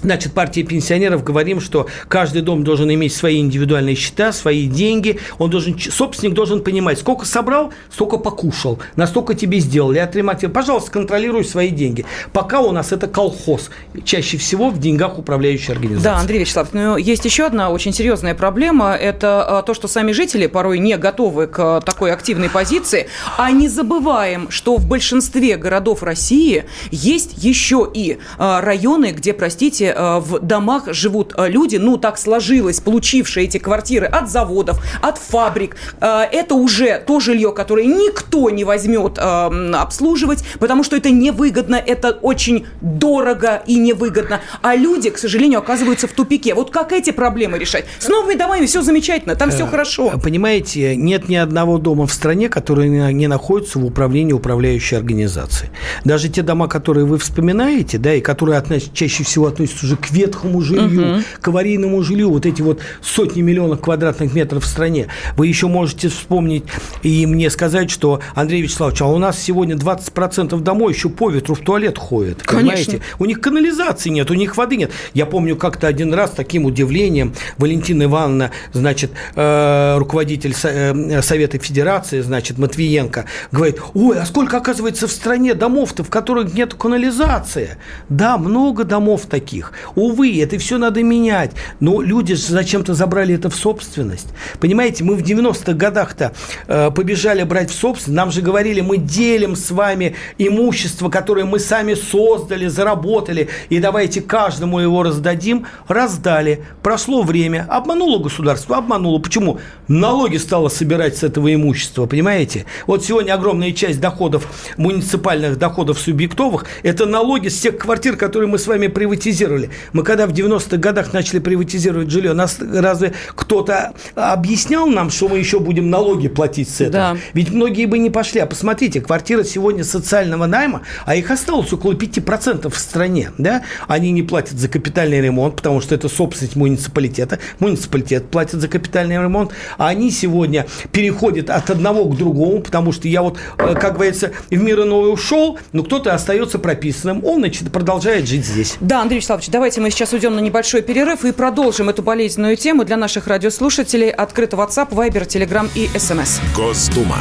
Значит, 0.03 0.33
партия 0.33 0.63
пенсионеров 0.63 1.23
говорим, 1.23 1.61
что 1.61 1.87
каждый 2.09 2.43
дом 2.43 2.65
должен 2.65 2.93
иметь 2.93 3.15
свои 3.15 3.39
индивидуальные 3.41 3.97
счета, 3.97 4.33
свои 4.33 4.67
деньги. 4.67 5.19
Он 5.39 5.51
должен, 5.51 5.79
собственник 5.79 6.35
должен 6.35 6.63
понимать, 6.63 6.99
сколько 6.99 7.27
собрал, 7.27 7.73
столько 7.91 8.17
покушал, 8.17 8.79
настолько 8.97 9.35
тебе 9.35 9.59
сделали, 9.59 9.99
отремонтировали. 9.99 10.55
Пожалуйста, 10.55 10.91
контролируй 10.91 11.45
свои 11.45 11.69
деньги. 11.69 12.05
Пока 12.33 12.61
у 12.61 12.73
нас 12.73 12.93
это 12.93 13.07
колхоз, 13.09 13.71
чаще 14.05 14.39
всего 14.39 14.71
в 14.71 14.79
деньгах 14.79 15.19
управляющей 15.19 15.73
организации. 15.73 16.05
Да, 16.05 16.17
Андрей 16.17 16.41
Вячеславович, 16.41 16.73
но 16.73 16.97
есть 16.97 17.25
еще 17.25 17.45
одна 17.45 17.71
очень 17.71 17.93
серьезная 17.93 18.35
проблема. 18.35 18.95
Это 18.95 19.59
а, 19.59 19.63
то, 19.63 19.75
что 19.75 19.89
сами 19.89 20.13
жители 20.13 20.47
порой 20.47 20.79
не 20.79 20.97
готовы 20.97 21.47
к 21.47 21.83
такой 21.85 22.13
активной 22.13 22.49
позиции. 22.49 23.09
А 23.37 23.51
не 23.51 23.69
забываем, 23.69 24.51
что 24.51 24.77
в 24.77 24.87
большинстве 24.87 25.57
городов 25.57 26.03
России 26.03 26.65
есть 26.91 27.35
еще 27.37 27.89
и 27.93 28.19
а, 28.39 28.61
районы, 28.61 29.13
где, 29.13 29.33
простите, 29.33 29.90
все-таки 29.91 30.21
в 30.21 30.39
домах 30.41 30.93
живут 30.93 31.35
люди, 31.39 31.77
ну, 31.77 31.97
так 31.97 32.19
сложилось, 32.19 32.81
получившие 32.81 33.47
эти 33.47 33.59
квартиры 33.59 34.07
от 34.07 34.31
заводов, 34.31 34.83
от 35.03 35.19
фабрик. 35.19 35.77
Это 36.01 36.55
уже 36.55 37.03
то 37.07 37.21
жилье, 37.21 37.53
которое 37.53 37.87
никто 37.87 38.51
не 38.51 38.65
возьмет 38.65 39.19
обслуживать, 39.19 40.45
потому 40.59 40.85
что 40.85 40.97
это 40.97 41.11
невыгодно, 41.11 41.77
это 41.77 42.11
очень 42.11 42.67
дорого 42.81 43.63
и 43.67 43.77
невыгодно. 43.77 44.41
А 44.63 44.75
люди, 44.75 45.11
к 45.11 45.19
сожалению, 45.19 45.61
оказываются 45.61 46.07
в 46.07 46.13
тупике. 46.13 46.55
Вот 46.55 46.71
как 46.71 46.93
эти 46.93 47.11
проблемы 47.11 47.59
решать? 47.59 47.85
С 47.99 48.09
новыми 48.09 48.37
домами 48.37 48.67
все 48.67 48.83
замечательно, 48.83 49.37
там 49.37 49.51
все 49.51 49.67
хорошо. 49.67 50.13
Понимаете, 50.23 50.97
нет 50.97 51.29
ни 51.29 51.37
одного 51.37 51.79
дома 51.79 52.07
в 52.07 52.13
стране, 52.13 52.49
который 52.49 52.89
не 52.89 53.27
находится 53.27 53.79
в 53.79 53.85
управлении 53.85 54.33
управляющей 54.33 54.97
организации. 54.97 55.71
Даже 56.05 56.29
те 56.29 56.43
дома, 56.43 56.69
которые 56.69 57.07
вы 57.07 57.19
вспоминаете, 57.19 57.99
да, 57.99 58.15
и 58.15 58.21
которые 58.21 58.59
относ, 58.59 58.85
чаще 58.93 59.25
всего 59.25 59.47
относятся 59.47 59.80
уже 59.83 59.97
к 59.97 60.11
ветхому 60.11 60.61
жилью, 60.61 61.17
угу. 61.17 61.23
к 61.41 61.49
аварийному 61.49 62.03
жилью, 62.03 62.31
вот 62.31 62.47
эти 62.47 62.63
вот 62.63 62.81
сотни 63.03 63.43
миллионов 63.43 63.81
квадратных 63.81 64.35
метров 64.35 64.65
в 64.65 64.67
стране, 64.67 65.09
вы 65.37 65.47
еще 65.47 65.67
можете 65.69 66.09
вспомнить 66.09 66.65
и 67.03 67.27
мне 67.27 67.51
сказать, 67.51 67.91
что, 67.91 68.21
Андрей 68.35 68.63
Вячеславович, 68.63 69.03
а 69.03 69.07
у 69.07 69.19
нас 69.19 69.39
сегодня 69.39 69.77
20% 69.77 70.59
домой 70.61 70.93
еще 70.93 71.09
по 71.09 71.31
ветру 71.31 71.55
в 71.55 71.61
туалет 71.61 71.99
ходят. 71.99 72.43
Конечно. 72.43 72.71
Понимаете? 72.71 73.01
У 73.19 73.25
них 73.25 73.41
канализации 73.41 74.11
нет, 74.11 74.31
у 74.31 74.35
них 74.35 74.57
воды 74.57 74.77
нет. 74.77 74.91
Я 75.15 75.27
помню 75.27 75.57
как-то 75.57 75.87
один 75.87 76.13
раз 76.15 76.31
таким 76.31 76.65
удивлением 76.65 77.35
Валентина 77.59 78.05
Ивановна, 78.05 78.51
значит, 78.73 79.13
э, 79.35 79.97
руководитель 79.99 80.55
э, 80.63 81.23
Совета 81.23 81.59
Федерации, 81.59 82.21
значит, 82.21 82.59
Матвиенко, 82.59 83.27
говорит, 83.53 83.81
ой, 83.95 84.19
а 84.19 84.27
сколько, 84.27 84.57
оказывается, 84.57 85.07
в 85.07 85.13
стране 85.13 85.55
домов-то, 85.55 86.05
в 86.05 86.11
которых 86.11 86.55
нет 86.55 86.75
канализации? 86.75 87.77
Да, 88.09 88.39
много 88.39 88.85
домов 88.85 89.23
таких. 89.29 89.70
Увы, 89.95 90.41
это 90.41 90.59
все 90.59 90.79
надо 90.79 91.03
менять. 91.03 91.53
Но 91.81 92.01
люди 92.01 92.35
же 92.35 92.43
зачем-то 92.43 92.95
забрали 92.95 93.35
это 93.35 93.51
в 93.51 93.55
собственность. 93.55 94.29
Понимаете, 94.61 95.05
мы 95.05 95.17
в 95.17 95.23
90-х 95.23 95.73
годах-то 95.75 96.33
э, 96.67 96.91
побежали 96.91 97.43
брать 97.43 97.71
в 97.71 97.75
собственность. 97.75 98.17
Нам 98.17 98.31
же 98.31 98.43
говорили, 98.43 98.81
мы 98.81 98.97
делим 98.97 99.57
с 99.57 99.71
вами 99.71 100.15
имущество, 100.39 101.09
которое 101.09 101.45
мы 101.45 101.59
сами 101.59 101.95
создали, 101.95 102.67
заработали, 102.67 103.49
и 103.69 103.79
давайте 103.79 104.21
каждому 104.21 104.79
его 104.79 105.03
раздадим. 105.03 105.67
Раздали. 105.89 106.65
Прошло 106.83 107.23
время. 107.23 107.67
Обмануло 107.69 108.23
государство? 108.23 108.77
Обмануло. 108.77 109.19
Почему? 109.19 109.59
Налоги 109.89 110.37
стало 110.39 110.69
собирать 110.69 111.17
с 111.17 111.23
этого 111.23 111.53
имущества, 111.53 112.07
понимаете? 112.07 112.65
Вот 112.87 113.05
сегодня 113.05 113.35
огромная 113.35 113.73
часть 113.73 114.01
доходов, 114.01 114.47
муниципальных 114.77 115.59
доходов 115.59 115.99
субъектовых, 115.99 116.65
это 116.83 117.07
налоги 117.07 117.49
с 117.49 117.61
тех 117.61 117.77
квартир, 117.77 118.17
которые 118.17 118.49
мы 118.49 118.59
с 118.59 118.67
вами 118.67 118.87
приватизировали. 118.87 119.60
Мы 119.93 120.03
когда 120.03 120.27
в 120.27 120.33
90-х 120.33 120.77
годах 120.77 121.13
начали 121.13 121.39
приватизировать 121.39 122.11
жилье, 122.11 122.33
нас 122.33 122.59
разве 122.61 123.13
кто-то 123.35 123.93
объяснял 124.15 124.87
нам, 124.87 125.11
что 125.11 125.29
мы 125.29 125.39
еще 125.39 125.61
будем 125.61 125.91
налоги 125.91 126.29
платить 126.29 126.69
с 126.69 126.81
этого? 126.81 127.15
Да. 127.15 127.17
Ведь 127.33 127.51
многие 127.51 127.87
бы 127.87 127.99
не 127.99 128.11
пошли. 128.11 128.41
А 128.41 128.47
посмотрите, 128.47 129.01
квартира 129.01 129.45
сегодня 129.45 129.85
социального 129.85 130.47
найма, 130.47 130.83
а 131.05 131.15
их 131.15 131.31
осталось 131.31 131.73
около 131.73 131.93
5% 131.93 132.71
в 132.71 132.79
стране. 132.79 133.31
Да? 133.39 133.63
Они 133.87 134.11
не 134.11 134.23
платят 134.23 134.59
за 134.59 134.69
капитальный 134.69 135.21
ремонт, 135.21 135.57
потому 135.57 135.81
что 135.81 135.95
это 135.95 136.09
собственность 136.09 136.57
муниципалитета. 136.57 137.39
Муниципалитет 137.59 138.31
платит 138.31 138.61
за 138.61 138.69
капитальный 138.69 139.17
ремонт. 139.17 139.53
А 139.79 139.89
они 139.89 140.11
сегодня 140.11 140.67
переходят 140.93 141.51
от 141.51 141.71
одного 141.71 142.05
к 142.07 142.17
другому, 142.17 142.61
потому 142.61 142.93
что 142.93 143.09
я 143.09 143.23
вот, 143.23 143.39
э, 143.59 143.75
как 143.75 143.95
говорится, 143.95 144.33
в 144.51 144.55
мир 144.55 144.83
иной 144.83 145.13
ушел, 145.13 145.59
но 145.73 145.83
кто-то 145.83 146.15
остается 146.15 146.59
прописанным. 146.59 147.25
Он, 147.25 147.41
значит, 147.41 147.71
продолжает 147.73 148.27
жить 148.27 148.47
здесь. 148.47 148.77
Да, 148.81 149.03
Андрей 149.03 149.19
Вячеславович, 149.19 149.49
давайте 149.51 149.81
мы 149.81 149.91
сейчас 149.91 150.13
уйдем 150.13 150.35
на 150.35 150.41
небольшой 150.41 150.83
перерыв 150.83 151.25
и 151.25 151.33
продолжим 151.33 151.89
эту 151.89 152.03
болезненную 152.03 152.57
тему 152.57 152.85
для 152.85 152.97
наших 152.97 153.27
радиослушателей. 153.27 154.11
Открыто 154.11 154.57
WhatsApp, 154.57 154.91
Viber, 154.91 155.27
Telegram 155.27 155.69
и 155.75 155.87
SMS. 155.89 156.41
Госдума. 156.55 157.19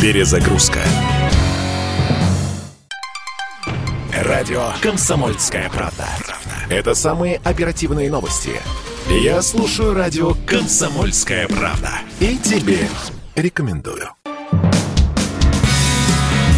Перезагрузка. 0.00 0.80
Радио 4.12 4.70
«Комсомольская 4.80 5.68
правда». 5.68 6.06
Это 6.70 6.94
самые 6.94 7.40
оперативные 7.44 8.10
новости. 8.10 8.50
Я 9.08 9.42
слушаю 9.42 9.94
радио 9.94 10.34
«Комсомольская 10.46 11.46
правда». 11.48 11.90
И 12.18 12.36
тебе 12.38 12.88
рекомендую. 13.34 14.08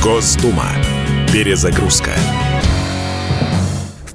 Госдума. 0.03 0.67
Перезагрузка 1.33 2.13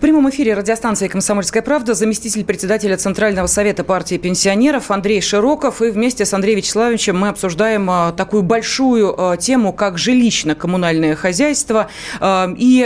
прямом 0.03 0.29
эфире 0.29 0.53
радиостанции 0.53 1.07
«Комсомольская 1.07 1.61
правда» 1.61 1.93
заместитель 1.93 2.43
председателя 2.43 2.97
Центрального 2.97 3.47
совета 3.47 3.85
партии 3.85 4.17
пенсионеров 4.17 4.91
Андрей 4.91 5.21
Широков. 5.21 5.81
И 5.81 5.91
вместе 5.91 6.25
с 6.25 6.33
Андреем 6.33 6.57
Вячеславовичем 6.57 7.17
мы 7.17 7.29
обсуждаем 7.29 7.89
а, 7.89 8.11
такую 8.11 8.43
большую 8.43 9.15
а, 9.17 9.37
тему, 9.37 9.71
как 9.71 9.97
жилищно-коммунальное 9.97 11.15
хозяйство 11.15 11.87
а, 12.19 12.53
и, 12.53 12.79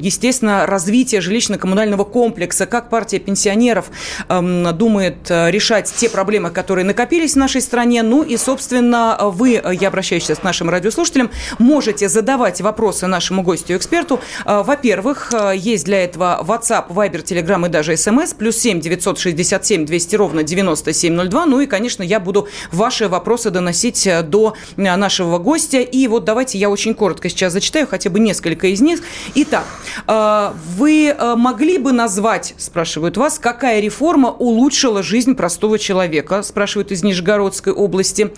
естественно, 0.00 0.66
развитие 0.66 1.20
жилищно-коммунального 1.20 2.04
комплекса. 2.04 2.66
Как 2.66 2.90
партия 2.90 3.20
пенсионеров 3.20 3.92
думает 4.28 5.30
решать 5.30 5.94
те 5.94 6.10
проблемы, 6.10 6.50
которые 6.50 6.84
накопились 6.84 7.34
в 7.34 7.36
нашей 7.36 7.60
стране. 7.60 8.02
Ну 8.02 8.24
и, 8.24 8.36
собственно, 8.36 9.16
вы, 9.20 9.62
я 9.80 9.86
обращаюсь 9.86 10.24
сейчас 10.24 10.40
к 10.40 10.42
нашим 10.42 10.70
радиослушателям, 10.70 11.30
можете 11.60 12.08
задавать 12.08 12.60
вопросы 12.60 13.06
нашему 13.06 13.42
гостю-эксперту. 13.42 14.18
Во-первых, 14.44 15.32
есть 15.54 15.84
для 15.84 16.02
этого 16.02 16.44
WhatsApp 16.44 16.63
WhatsApp, 16.64 16.88
Viber, 16.88 17.22
Telegram 17.22 17.66
и 17.66 17.68
даже 17.68 17.96
смс. 17.96 18.32
Плюс 18.34 18.56
7 18.56 18.80
967 18.80 19.84
200 19.84 20.16
ровно 20.16 20.42
9702. 20.42 21.46
Ну 21.46 21.60
и, 21.60 21.66
конечно, 21.66 22.02
я 22.02 22.20
буду 22.20 22.48
ваши 22.72 23.08
вопросы 23.08 23.50
доносить 23.50 24.06
э, 24.06 24.22
до 24.22 24.54
э, 24.76 24.96
нашего 24.96 25.38
гостя. 25.38 25.80
И 25.80 26.06
вот 26.08 26.24
давайте 26.24 26.58
я 26.58 26.70
очень 26.70 26.94
коротко 26.94 27.28
сейчас 27.28 27.52
зачитаю 27.52 27.86
хотя 27.86 28.10
бы 28.10 28.20
несколько 28.20 28.68
из 28.68 28.80
них. 28.80 29.00
Итак, 29.34 29.64
э, 30.06 30.52
вы 30.76 31.14
могли 31.36 31.78
бы 31.78 31.92
назвать, 31.92 32.54
спрашивают 32.56 33.16
вас, 33.16 33.38
какая 33.38 33.80
реформа 33.80 34.30
улучшила 34.30 35.02
жизнь 35.02 35.34
простого 35.34 35.78
человека, 35.78 36.42
спрашивают 36.42 36.92
из 36.92 37.02
Нижегородской 37.02 37.72
области. 37.72 38.32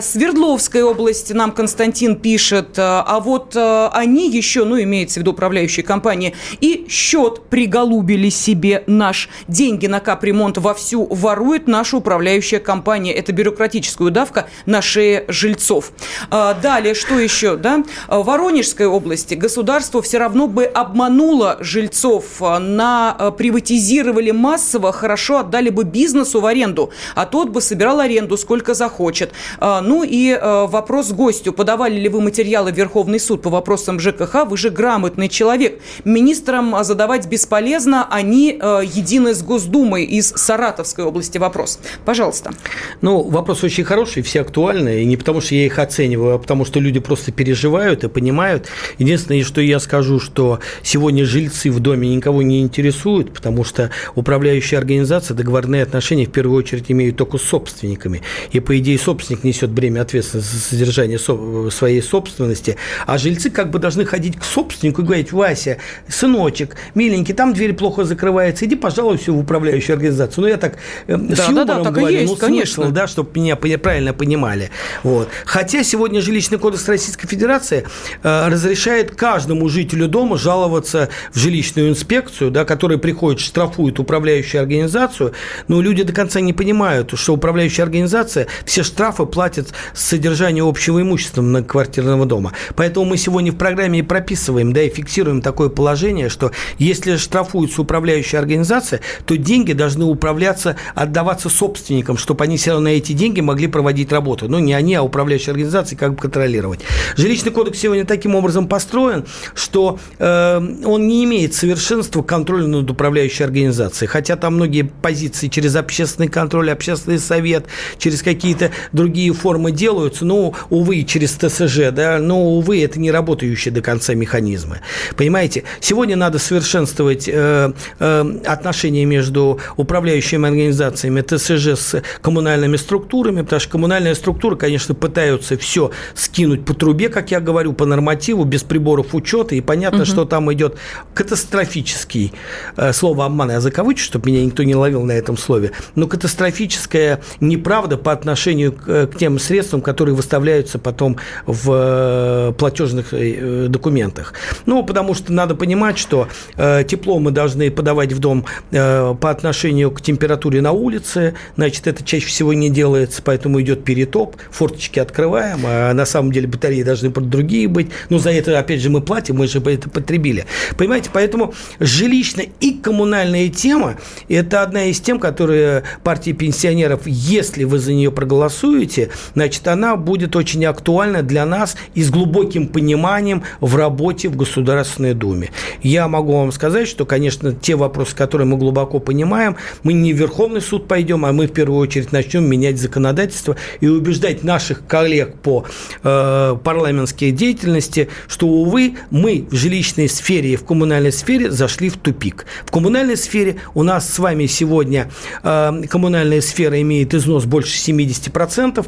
Свердловской 0.00 0.82
области 0.82 1.32
нам 1.32 1.52
Константин 1.52 2.16
пишет, 2.16 2.74
а 2.78 3.20
вот 3.20 3.56
они 3.56 4.30
еще, 4.30 4.64
ну, 4.64 4.80
имеется 4.80 5.20
в 5.20 5.22
виду 5.22 5.32
управляющие 5.32 5.84
компании, 5.84 6.34
и 6.60 6.86
счет 6.88 7.42
приголубили 7.52 8.30
себе 8.30 8.82
наш. 8.86 9.28
Деньги 9.46 9.86
на 9.86 10.00
капремонт 10.00 10.56
вовсю 10.56 11.06
ворует 11.10 11.68
наша 11.68 11.98
управляющая 11.98 12.60
компания. 12.60 13.12
Это 13.12 13.32
бюрократическая 13.32 14.08
удавка 14.08 14.46
на 14.64 14.80
шее 14.80 15.26
жильцов. 15.28 15.92
А, 16.30 16.54
далее, 16.54 16.94
что 16.94 17.18
еще? 17.18 17.56
Да? 17.56 17.84
В 18.08 18.22
Воронежской 18.22 18.86
области 18.86 19.34
государство 19.34 20.00
все 20.00 20.16
равно 20.16 20.46
бы 20.46 20.64
обмануло 20.64 21.58
жильцов. 21.60 22.40
На 22.40 23.34
приватизировали 23.36 24.30
массово, 24.30 24.90
хорошо 24.90 25.40
отдали 25.40 25.68
бы 25.68 25.84
бизнесу 25.84 26.40
в 26.40 26.46
аренду, 26.46 26.90
а 27.14 27.26
тот 27.26 27.50
бы 27.50 27.60
собирал 27.60 28.00
аренду 28.00 28.38
сколько 28.38 28.72
захочет. 28.72 29.32
А, 29.58 29.82
ну 29.82 30.04
и 30.04 30.40
вопрос 30.42 31.12
гостю. 31.12 31.52
Подавали 31.52 32.00
ли 32.00 32.08
вы 32.08 32.22
материалы 32.22 32.72
в 32.72 32.76
Верховный 32.76 33.20
суд 33.20 33.42
по 33.42 33.50
вопросам 33.50 34.00
ЖКХ? 34.00 34.46
Вы 34.46 34.56
же 34.56 34.70
грамотный 34.70 35.28
человек. 35.28 35.82
Министрам 36.06 36.82
задавать 36.82 37.26
без 37.26 37.41
бесполезно, 37.42 38.06
они 38.08 38.56
э, 38.60 38.82
едины 38.84 39.34
с 39.34 39.42
Госдумой 39.42 40.04
из 40.04 40.28
Саратовской 40.28 41.04
области. 41.04 41.38
Вопрос. 41.38 41.80
Пожалуйста. 42.04 42.52
Ну, 43.00 43.22
вопрос 43.22 43.64
очень 43.64 43.82
хороший, 43.82 44.22
все 44.22 44.42
актуальны. 44.42 45.02
И 45.02 45.04
не 45.04 45.16
потому, 45.16 45.40
что 45.40 45.56
я 45.56 45.66
их 45.66 45.78
оцениваю, 45.80 46.36
а 46.36 46.38
потому, 46.38 46.64
что 46.64 46.78
люди 46.78 47.00
просто 47.00 47.32
переживают 47.32 48.04
и 48.04 48.08
понимают. 48.08 48.68
Единственное, 48.98 49.42
что 49.42 49.60
я 49.60 49.80
скажу, 49.80 50.20
что 50.20 50.60
сегодня 50.84 51.24
жильцы 51.24 51.70
в 51.72 51.80
доме 51.80 52.14
никого 52.14 52.42
не 52.42 52.60
интересуют, 52.60 53.34
потому 53.34 53.64
что 53.64 53.90
управляющая 54.14 54.78
организация 54.78 55.34
договорные 55.34 55.82
отношения 55.82 56.26
в 56.26 56.30
первую 56.30 56.58
очередь 56.58 56.84
имеют 56.88 57.16
только 57.16 57.38
с 57.38 57.42
собственниками. 57.42 58.22
И, 58.52 58.60
по 58.60 58.78
идее, 58.78 58.98
собственник 58.98 59.42
несет 59.42 59.70
бремя 59.70 60.02
ответственности 60.02 60.54
за 60.54 60.60
содержание 60.60 61.18
своей 61.18 62.02
собственности, 62.02 62.76
а 63.06 63.18
жильцы 63.18 63.50
как 63.50 63.70
бы 63.70 63.80
должны 63.80 64.04
ходить 64.04 64.36
к 64.36 64.44
собственнику 64.44 65.02
и 65.02 65.04
говорить, 65.04 65.32
Вася, 65.32 65.78
сыночек, 66.08 66.76
миленький, 66.94 67.31
и 67.32 67.34
там 67.34 67.54
дверь 67.54 67.72
плохо 67.72 68.04
закрывается, 68.04 68.66
иди, 68.66 68.76
пожалуйста, 68.76 69.32
в 69.32 69.38
управляющую 69.38 69.94
организацию. 69.94 70.42
Ну, 70.42 70.48
я 70.48 70.58
так 70.58 70.76
э, 71.06 71.16
да, 71.16 71.36
с 71.36 71.48
юмором 71.48 71.66
да, 71.66 71.82
да, 71.84 71.90
говорю, 71.90 72.18
есть, 72.18 72.32
ну, 72.32 72.36
конечно. 72.36 72.90
да, 72.90 73.06
чтобы 73.06 73.30
меня 73.40 73.56
правильно 73.56 74.12
понимали. 74.12 74.70
Вот. 75.02 75.28
Хотя 75.46 75.82
сегодня 75.82 76.20
жилищный 76.20 76.58
кодекс 76.58 76.86
Российской 76.88 77.26
Федерации 77.26 77.86
э, 78.22 78.48
разрешает 78.48 79.16
каждому 79.16 79.68
жителю 79.68 80.08
дома 80.08 80.36
жаловаться 80.36 81.08
в 81.32 81.38
жилищную 81.38 81.88
инспекцию, 81.88 82.50
да, 82.50 82.66
которая 82.66 82.98
приходит, 82.98 83.40
штрафует 83.40 83.98
управляющую 83.98 84.60
организацию, 84.60 85.32
но 85.68 85.80
люди 85.80 86.02
до 86.02 86.12
конца 86.12 86.40
не 86.40 86.52
понимают, 86.52 87.12
что 87.14 87.32
управляющая 87.32 87.84
организация 87.84 88.46
все 88.66 88.82
штрафы 88.82 89.24
платит 89.24 89.72
с 89.94 90.04
содержания 90.04 90.62
общего 90.62 91.00
имущества 91.00 91.40
многоквартирного 91.40 92.26
дома. 92.26 92.52
Поэтому 92.76 93.06
мы 93.06 93.16
сегодня 93.16 93.52
в 93.52 93.56
программе 93.56 94.00
и 94.00 94.02
прописываем, 94.02 94.74
да, 94.74 94.82
и 94.82 94.90
фиксируем 94.90 95.40
такое 95.40 95.70
положение, 95.70 96.28
что 96.28 96.52
если 96.78 97.16
штрафуется 97.22 97.82
управляющая 97.82 98.38
организация, 98.38 99.00
то 99.24 99.36
деньги 99.36 99.72
должны 99.72 100.04
управляться, 100.04 100.76
отдаваться 100.94 101.48
собственникам, 101.48 102.16
чтобы 102.16 102.44
они 102.44 102.56
все 102.56 102.72
равно 102.72 102.82
на 102.82 102.88
эти 102.88 103.12
деньги 103.12 103.40
могли 103.40 103.68
проводить 103.68 104.12
работу. 104.12 104.48
Ну, 104.48 104.58
не 104.58 104.74
они, 104.74 104.94
а 104.94 105.02
управляющая 105.02 105.52
организация 105.52 105.96
как 105.96 106.14
бы 106.14 106.16
контролировать. 106.18 106.80
Жилищный 107.16 107.52
кодекс 107.52 107.78
сегодня 107.78 108.04
таким 108.04 108.34
образом 108.34 108.68
построен, 108.68 109.24
что 109.54 109.98
э, 110.18 110.56
он 110.84 111.06
не 111.06 111.24
имеет 111.24 111.54
совершенства 111.54 112.22
контроля 112.22 112.66
над 112.66 112.90
управляющей 112.90 113.44
организацией. 113.44 114.08
Хотя 114.08 114.36
там 114.36 114.54
многие 114.56 114.82
позиции 114.82 115.48
через 115.48 115.76
общественный 115.76 116.28
контроль, 116.28 116.70
общественный 116.70 117.18
совет, 117.18 117.66
через 117.98 118.22
какие-то 118.22 118.70
другие 118.92 119.32
формы 119.32 119.70
делаются, 119.70 120.24
но, 120.24 120.54
увы, 120.70 121.04
через 121.04 121.32
ТСЖ, 121.32 121.92
да, 121.92 122.18
но, 122.18 122.42
увы, 122.42 122.82
это 122.82 122.98
не 122.98 123.10
работающие 123.10 123.72
до 123.72 123.80
конца 123.80 124.14
механизмы. 124.14 124.80
Понимаете, 125.16 125.64
сегодня 125.80 126.16
надо 126.16 126.38
совершенствовать 126.38 127.01
э, 127.10 127.72
э, 127.98 128.34
отношения 128.46 129.04
между 129.04 129.60
управляющими 129.76 130.48
организациями 130.48 131.20
ТСЖ 131.20 131.78
с 131.78 132.02
коммунальными 132.20 132.76
структурами, 132.76 133.42
потому 133.42 133.60
что 133.60 133.70
коммунальные 133.70 134.14
структуры, 134.14 134.56
конечно, 134.56 134.94
пытаются 134.94 135.56
все 135.56 135.90
скинуть 136.14 136.64
по 136.64 136.74
трубе, 136.74 137.08
как 137.08 137.30
я 137.30 137.40
говорю, 137.40 137.72
по 137.72 137.86
нормативу, 137.86 138.44
без 138.44 138.62
приборов 138.62 139.14
учета, 139.14 139.54
и 139.54 139.60
понятно, 139.60 140.00
угу. 140.00 140.06
что 140.06 140.24
там 140.24 140.52
идет 140.52 140.76
катастрофический, 141.14 142.32
э, 142.76 142.92
слово 142.92 143.26
обман 143.26 143.50
я 143.50 143.60
закавычу, 143.60 144.04
чтобы 144.04 144.30
меня 144.30 144.44
никто 144.44 144.62
не 144.62 144.74
ловил 144.74 145.02
на 145.02 145.12
этом 145.12 145.36
слове, 145.36 145.72
но 145.94 146.06
катастрофическая 146.06 147.20
неправда 147.40 147.96
по 147.96 148.12
отношению 148.12 148.72
к, 148.72 149.06
к 149.06 149.18
тем 149.18 149.38
средствам, 149.38 149.82
которые 149.82 150.14
выставляются 150.14 150.78
потом 150.78 151.16
в 151.46 151.70
э, 151.72 152.52
платежных 152.58 153.12
э, 153.12 153.66
документах. 153.68 154.34
Ну, 154.66 154.82
потому 154.84 155.14
что 155.14 155.32
надо 155.32 155.54
понимать, 155.54 155.98
что 155.98 156.28
э, 156.56 156.84
тепло 156.92 157.18
мы 157.18 157.30
должны 157.30 157.70
подавать 157.70 158.12
в 158.12 158.18
дом 158.18 158.44
э, 158.70 159.14
по 159.18 159.30
отношению 159.30 159.90
к 159.90 160.02
температуре 160.02 160.60
на 160.60 160.72
улице, 160.72 161.34
значит, 161.56 161.86
это 161.86 162.04
чаще 162.04 162.26
всего 162.26 162.52
не 162.52 162.68
делается, 162.68 163.22
поэтому 163.24 163.62
идет 163.62 163.82
перетоп, 163.82 164.36
форточки 164.50 164.98
открываем, 164.98 165.60
а 165.64 165.94
на 165.94 166.04
самом 166.04 166.32
деле 166.32 166.48
батареи 166.48 166.82
должны 166.82 167.08
другие 167.08 167.66
быть, 167.66 167.88
но 168.10 168.18
за 168.18 168.30
это, 168.30 168.58
опять 168.58 168.82
же, 168.82 168.90
мы 168.90 169.00
платим, 169.00 169.36
мы 169.36 169.46
же 169.46 169.60
это 169.60 169.88
потребили. 169.88 170.44
Понимаете, 170.76 171.08
поэтому 171.10 171.54
жилищная 171.80 172.48
и 172.60 172.72
коммунальная 172.72 173.48
тема– 173.48 173.96
это 174.28 174.60
одна 174.60 174.84
из 174.84 175.00
тем, 175.00 175.18
которые 175.18 175.84
партия 176.04 176.34
пенсионеров, 176.34 177.06
если 177.06 177.64
вы 177.64 177.78
за 177.78 177.94
нее 177.94 178.12
проголосуете, 178.12 179.08
значит, 179.34 179.66
она 179.66 179.96
будет 179.96 180.36
очень 180.36 180.66
актуальна 180.66 181.22
для 181.22 181.46
нас 181.46 181.74
и 181.94 182.02
с 182.02 182.10
глубоким 182.10 182.66
пониманием 182.66 183.44
в 183.60 183.76
работе 183.76 184.28
в 184.28 184.36
Государственной 184.36 185.14
Думе. 185.14 185.52
Я 185.82 186.06
могу 186.06 186.32
вам 186.32 186.52
сказать, 186.52 186.81
что, 186.86 187.04
конечно, 187.04 187.54
те 187.54 187.76
вопросы, 187.76 188.14
которые 188.14 188.46
мы 188.46 188.56
глубоко 188.56 188.98
понимаем, 188.98 189.56
мы 189.82 189.92
не 189.92 190.12
в 190.12 190.16
Верховный 190.16 190.60
суд 190.60 190.88
пойдем, 190.88 191.24
а 191.24 191.32
мы 191.32 191.46
в 191.46 191.52
первую 191.52 191.80
очередь 191.80 192.12
начнем 192.12 192.44
менять 192.44 192.78
законодательство 192.78 193.56
и 193.80 193.88
убеждать 193.88 194.44
наших 194.44 194.86
коллег 194.86 195.34
по 195.42 195.64
э, 196.02 196.56
парламентской 196.62 197.30
деятельности, 197.30 198.08
что, 198.28 198.46
увы, 198.46 198.96
мы 199.10 199.46
в 199.50 199.54
жилищной 199.54 200.08
сфере 200.08 200.52
и 200.52 200.56
в 200.56 200.64
коммунальной 200.64 201.12
сфере 201.12 201.50
зашли 201.50 201.88
в 201.88 201.96
тупик. 201.96 202.46
В 202.64 202.70
коммунальной 202.70 203.16
сфере 203.16 203.56
у 203.74 203.82
нас 203.82 204.08
с 204.08 204.18
вами 204.18 204.46
сегодня 204.46 205.10
э, 205.42 205.82
коммунальная 205.88 206.40
сфера 206.40 206.80
имеет 206.80 207.14
износ 207.14 207.44
больше 207.44 207.76
70%, 207.90 208.86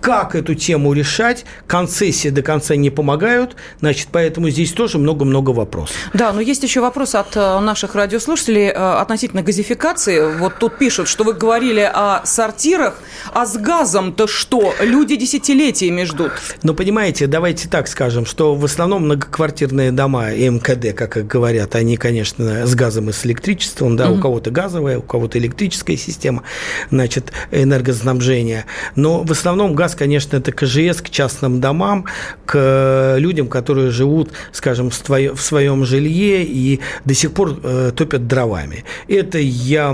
как 0.00 0.34
эту 0.34 0.54
тему 0.54 0.92
решать. 0.92 1.44
Концессии 1.66 2.28
до 2.28 2.42
конца 2.42 2.76
не 2.76 2.90
помогают, 2.90 3.56
значит, 3.80 4.08
поэтому 4.12 4.50
здесь 4.50 4.72
тоже 4.72 4.98
много-много 4.98 5.50
вопросов. 5.50 5.96
Да, 6.14 6.32
но 6.32 6.40
есть 6.40 6.62
еще 6.62 6.80
вопрос 6.80 7.14
от 7.14 7.36
э, 7.36 7.60
наших 7.60 7.94
радиослушателей 7.94 8.66
э, 8.66 8.72
относительно 8.72 9.42
газификации. 9.42 10.36
Вот 10.38 10.54
тут 10.58 10.78
пишут, 10.78 11.08
что 11.08 11.24
вы 11.24 11.34
говорили 11.34 11.80
о 11.80 12.22
сортирах, 12.24 12.94
а 13.32 13.46
с 13.46 13.56
газом-то 13.56 14.26
что? 14.26 14.74
Люди 14.80 15.16
десятилетиями 15.16 16.04
ждут. 16.04 16.32
Ну, 16.62 16.74
понимаете, 16.74 17.26
давайте 17.26 17.68
так 17.68 17.88
скажем, 17.88 18.26
что 18.26 18.54
в 18.54 18.64
основном 18.64 19.04
многоквартирные 19.04 19.92
дома 19.92 20.30
МКД, 20.30 20.94
как 20.94 21.26
говорят, 21.26 21.74
они, 21.74 21.96
конечно, 21.96 22.66
с 22.66 22.74
газом 22.74 23.10
и 23.10 23.12
с 23.12 23.26
электричеством, 23.26 23.96
да, 23.96 24.08
угу. 24.08 24.18
у 24.18 24.22
кого-то 24.22 24.50
газовая, 24.50 24.98
у 24.98 25.02
кого-то 25.02 25.38
электрическая 25.38 25.96
система, 25.96 26.42
значит, 26.90 27.32
энергоснабжения. 27.50 28.66
Но 28.94 29.22
в 29.22 29.30
основном 29.32 29.74
газ 29.74 29.87
газ, 29.88 29.94
конечно, 29.94 30.36
это 30.36 30.52
КЖС 30.52 31.00
к 31.00 31.08
частным 31.08 31.60
домам, 31.60 32.04
к 32.44 33.16
людям, 33.18 33.48
которые 33.48 33.90
живут, 33.90 34.32
скажем, 34.52 34.90
в 34.90 35.40
своем 35.40 35.84
жилье 35.84 36.44
и 36.44 36.80
до 37.04 37.14
сих 37.14 37.32
пор 37.32 37.58
э, 37.62 37.92
топят 37.96 38.26
дровами. 38.26 38.84
Это 39.08 39.38
я 39.38 39.88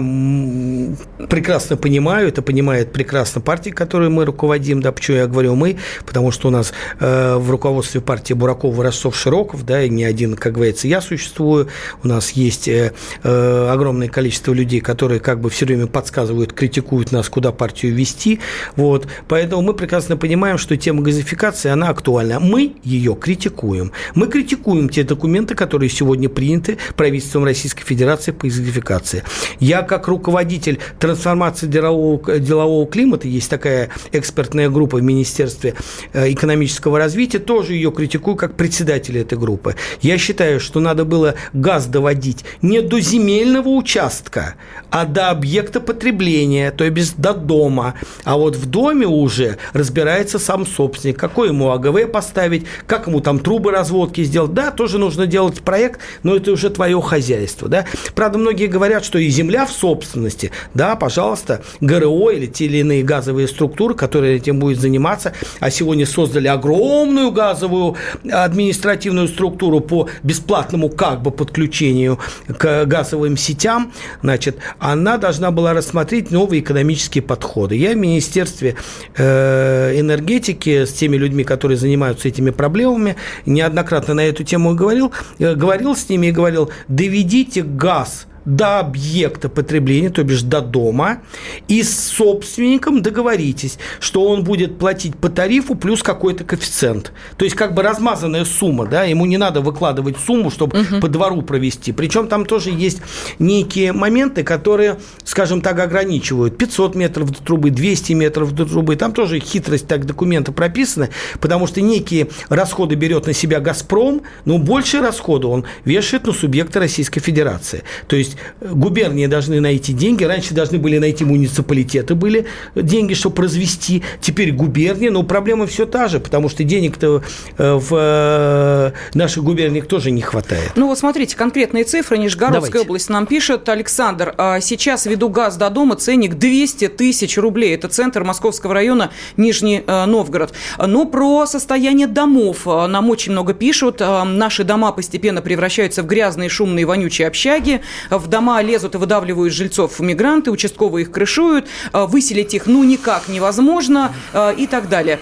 прекрасно 1.28 1.76
понимаю, 1.76 2.28
это 2.28 2.42
понимает 2.42 2.92
прекрасно 2.92 3.40
партия, 3.40 3.72
которой 3.72 4.08
мы 4.08 4.24
руководим, 4.24 4.80
да, 4.80 4.90
почему 4.90 5.18
я 5.18 5.26
говорю 5.26 5.54
мы, 5.54 5.76
потому 6.04 6.32
что 6.32 6.48
у 6.48 6.50
нас 6.50 6.72
э, 6.98 7.36
в 7.36 7.50
руководстве 7.50 8.00
партии 8.00 8.34
Бураков, 8.34 8.78
Ростов, 8.80 9.16
Широков, 9.16 9.64
да, 9.64 9.82
и 9.82 9.88
не 9.88 10.04
один, 10.04 10.34
как 10.34 10.54
говорится, 10.54 10.88
я 10.88 11.00
существую, 11.00 11.68
у 12.02 12.08
нас 12.08 12.32
есть 12.32 12.66
э, 12.68 12.92
огромное 13.22 14.08
количество 14.08 14.52
людей, 14.52 14.80
которые 14.80 15.20
как 15.20 15.40
бы 15.40 15.50
все 15.50 15.66
время 15.66 15.86
подсказывают, 15.86 16.52
критикуют 16.52 17.12
нас, 17.12 17.28
куда 17.28 17.52
партию 17.52 17.94
вести, 17.94 18.40
вот, 18.74 19.06
поэтому 19.28 19.62
мы 19.62 19.74
прекрасно 19.84 20.16
понимаем, 20.16 20.56
что 20.56 20.78
тема 20.78 21.02
газификации, 21.02 21.68
она 21.68 21.90
актуальна. 21.90 22.40
Мы 22.40 22.72
ее 22.84 23.14
критикуем. 23.14 23.92
Мы 24.14 24.28
критикуем 24.28 24.88
те 24.88 25.04
документы, 25.04 25.54
которые 25.54 25.90
сегодня 25.90 26.30
приняты 26.30 26.78
правительством 26.96 27.44
Российской 27.44 27.84
Федерации 27.84 28.32
по 28.32 28.46
газификации. 28.46 29.24
Я, 29.60 29.82
как 29.82 30.08
руководитель 30.08 30.78
трансформации 30.98 31.66
делового, 31.66 32.38
делового 32.38 32.86
климата, 32.86 33.28
есть 33.28 33.50
такая 33.50 33.90
экспертная 34.12 34.70
группа 34.70 34.96
в 34.96 35.02
Министерстве 35.02 35.74
э, 36.14 36.32
экономического 36.32 36.98
развития, 36.98 37.38
тоже 37.38 37.74
ее 37.74 37.92
критикую 37.92 38.36
как 38.36 38.54
председатель 38.54 39.18
этой 39.18 39.36
группы. 39.36 39.76
Я 40.00 40.16
считаю, 40.16 40.60
что 40.60 40.80
надо 40.80 41.04
было 41.04 41.34
газ 41.52 41.84
доводить 41.84 42.46
не 42.62 42.80
до 42.80 43.00
земельного 43.00 43.68
участка, 43.68 44.54
а 44.88 45.04
до 45.04 45.28
объекта 45.28 45.80
потребления, 45.80 46.70
то 46.70 46.84
есть 46.84 47.18
до 47.18 47.34
дома. 47.34 47.96
А 48.24 48.38
вот 48.38 48.56
в 48.56 48.64
доме 48.64 49.06
уже 49.06 49.58
разбирается 49.74 50.38
сам 50.38 50.64
собственник, 50.64 51.18
какой 51.18 51.48
ему 51.48 51.70
АГВ 51.70 52.10
поставить, 52.10 52.64
как 52.86 53.08
ему 53.08 53.20
там 53.20 53.38
трубы 53.38 53.72
разводки 53.72 54.24
сделать. 54.24 54.54
Да, 54.54 54.70
тоже 54.70 54.98
нужно 54.98 55.26
делать 55.26 55.60
проект, 55.60 56.00
но 56.22 56.36
это 56.36 56.52
уже 56.52 56.70
твое 56.70 57.00
хозяйство. 57.02 57.68
Да? 57.68 57.84
Правда, 58.14 58.38
многие 58.38 58.68
говорят, 58.68 59.04
что 59.04 59.18
и 59.18 59.28
земля 59.28 59.66
в 59.66 59.72
собственности. 59.72 60.52
Да, 60.72 60.96
пожалуйста, 60.96 61.62
ГРО 61.80 62.30
или 62.30 62.46
те 62.46 62.64
или 62.64 62.78
иные 62.78 63.02
газовые 63.02 63.48
структуры, 63.48 63.94
которые 63.94 64.36
этим 64.36 64.58
будут 64.58 64.78
заниматься, 64.80 65.34
а 65.60 65.70
сегодня 65.70 66.06
создали 66.06 66.46
огромную 66.48 67.32
газовую 67.32 67.96
административную 68.30 69.28
структуру 69.28 69.80
по 69.80 70.08
бесплатному 70.22 70.88
как 70.88 71.20
бы 71.20 71.32
подключению 71.32 72.18
к 72.46 72.84
газовым 72.84 73.36
сетям, 73.36 73.92
значит, 74.22 74.58
она 74.78 75.18
должна 75.18 75.50
была 75.50 75.72
рассмотреть 75.74 76.30
новые 76.30 76.60
экономические 76.60 77.22
подходы. 77.22 77.74
Я 77.74 77.92
в 77.92 77.96
Министерстве 77.96 78.76
э, 79.16 79.63
энергетики, 79.94 80.84
с 80.84 80.92
теми 80.92 81.16
людьми, 81.16 81.44
которые 81.44 81.78
занимаются 81.78 82.28
этими 82.28 82.50
проблемами, 82.50 83.16
неоднократно 83.46 84.14
на 84.14 84.24
эту 84.24 84.44
тему 84.44 84.74
говорил, 84.74 85.12
э, 85.38 85.54
говорил 85.54 85.96
с 85.96 86.08
ними 86.08 86.28
и 86.28 86.32
говорил, 86.32 86.70
доведите 86.88 87.62
газ– 87.62 88.26
до 88.44 88.80
объекта 88.80 89.48
потребления, 89.48 90.10
то 90.10 90.22
бишь 90.22 90.42
до 90.42 90.60
дома, 90.60 91.22
и 91.68 91.82
с 91.82 91.98
собственником 92.08 93.02
договоритесь, 93.02 93.78
что 94.00 94.28
он 94.28 94.44
будет 94.44 94.78
платить 94.78 95.16
по 95.16 95.28
тарифу 95.28 95.74
плюс 95.74 96.02
какой-то 96.02 96.44
коэффициент. 96.44 97.12
То 97.36 97.44
есть 97.44 97.56
как 97.56 97.74
бы 97.74 97.82
размазанная 97.82 98.44
сумма, 98.44 98.86
да, 98.86 99.04
ему 99.04 99.26
не 99.26 99.38
надо 99.38 99.60
выкладывать 99.60 100.16
сумму, 100.18 100.50
чтобы 100.50 100.80
угу. 100.80 101.00
по 101.00 101.08
двору 101.08 101.42
провести. 101.42 101.92
Причем 101.92 102.28
там 102.28 102.44
тоже 102.44 102.70
есть 102.70 103.00
некие 103.38 103.92
моменты, 103.92 104.44
которые, 104.44 104.98
скажем 105.24 105.60
так, 105.60 105.78
ограничивают. 105.78 106.58
500 106.58 106.94
метров 106.94 107.30
до 107.30 107.42
трубы, 107.42 107.70
200 107.70 108.12
метров 108.12 108.52
до 108.52 108.66
трубы. 108.66 108.96
Там 108.96 109.12
тоже 109.12 109.38
хитрость 109.38 109.86
так 109.86 110.06
документы 110.06 110.52
прописаны, 110.52 111.10
потому 111.40 111.66
что 111.66 111.80
некие 111.80 112.28
расходы 112.48 112.94
берет 112.94 113.26
на 113.26 113.32
себя 113.32 113.60
«Газпром», 113.60 114.22
но 114.44 114.58
большие 114.58 115.02
расходы 115.02 115.46
он 115.46 115.64
вешает 115.84 116.26
на 116.26 116.32
субъекты 116.32 116.78
Российской 116.78 117.20
Федерации. 117.20 117.82
То 118.06 118.16
есть 118.16 118.33
есть 118.34 118.72
губернии 118.74 119.26
должны 119.26 119.60
найти 119.60 119.92
деньги. 119.92 120.24
Раньше 120.24 120.54
должны 120.54 120.78
были 120.78 120.98
найти 120.98 121.24
муниципалитеты, 121.24 122.14
были 122.14 122.46
деньги, 122.74 123.14
чтобы 123.14 123.42
развести. 123.42 124.02
Теперь 124.20 124.52
губернии, 124.52 125.08
но 125.08 125.22
проблема 125.22 125.66
все 125.66 125.86
та 125.86 126.08
же, 126.08 126.20
потому 126.20 126.48
что 126.48 126.64
денег-то 126.64 127.22
э, 127.58 127.74
в 127.74 127.88
э, 127.92 128.92
наших 129.14 129.44
губерниях 129.44 129.86
тоже 129.86 130.10
не 130.10 130.22
хватает. 130.22 130.72
Ну 130.76 130.88
вот 130.88 130.98
смотрите, 130.98 131.36
конкретные 131.36 131.84
цифры. 131.84 132.18
Нижегородская 132.18 132.70
Давайте. 132.70 132.88
область 132.88 133.10
нам 133.10 133.26
пишет. 133.26 133.68
Александр, 133.68 134.34
а 134.38 134.60
сейчас 134.60 135.06
веду 135.06 135.28
газ 135.28 135.56
до 135.56 135.70
дома, 135.70 135.96
ценник 135.96 136.34
200 136.34 136.88
тысяч 136.88 137.38
рублей. 137.38 137.74
Это 137.74 137.88
центр 137.88 138.24
Московского 138.24 138.74
района 138.74 139.10
Нижний 139.36 139.82
э, 139.86 140.04
Новгород. 140.06 140.52
Но 140.78 141.06
про 141.06 141.46
состояние 141.46 142.06
домов 142.06 142.66
нам 142.66 143.10
очень 143.10 143.32
много 143.32 143.54
пишут. 143.54 144.00
Наши 144.00 144.64
дома 144.64 144.92
постепенно 144.92 145.42
превращаются 145.42 146.02
в 146.02 146.06
грязные, 146.06 146.48
шумные, 146.48 146.86
вонючие 146.86 147.28
общаги. 147.28 147.80
В 148.10 148.23
дома 148.28 148.62
лезут 148.62 148.94
и 148.94 148.98
выдавливают 148.98 149.52
жильцов 149.52 150.00
мигранты, 150.00 150.50
участковые 150.50 151.04
их 151.04 151.10
крышуют. 151.10 151.66
Выселить 151.92 152.54
их 152.54 152.66
ну 152.66 152.84
никак 152.84 153.28
невозможно 153.28 154.12
и 154.56 154.66
так 154.66 154.88
далее. 154.88 155.18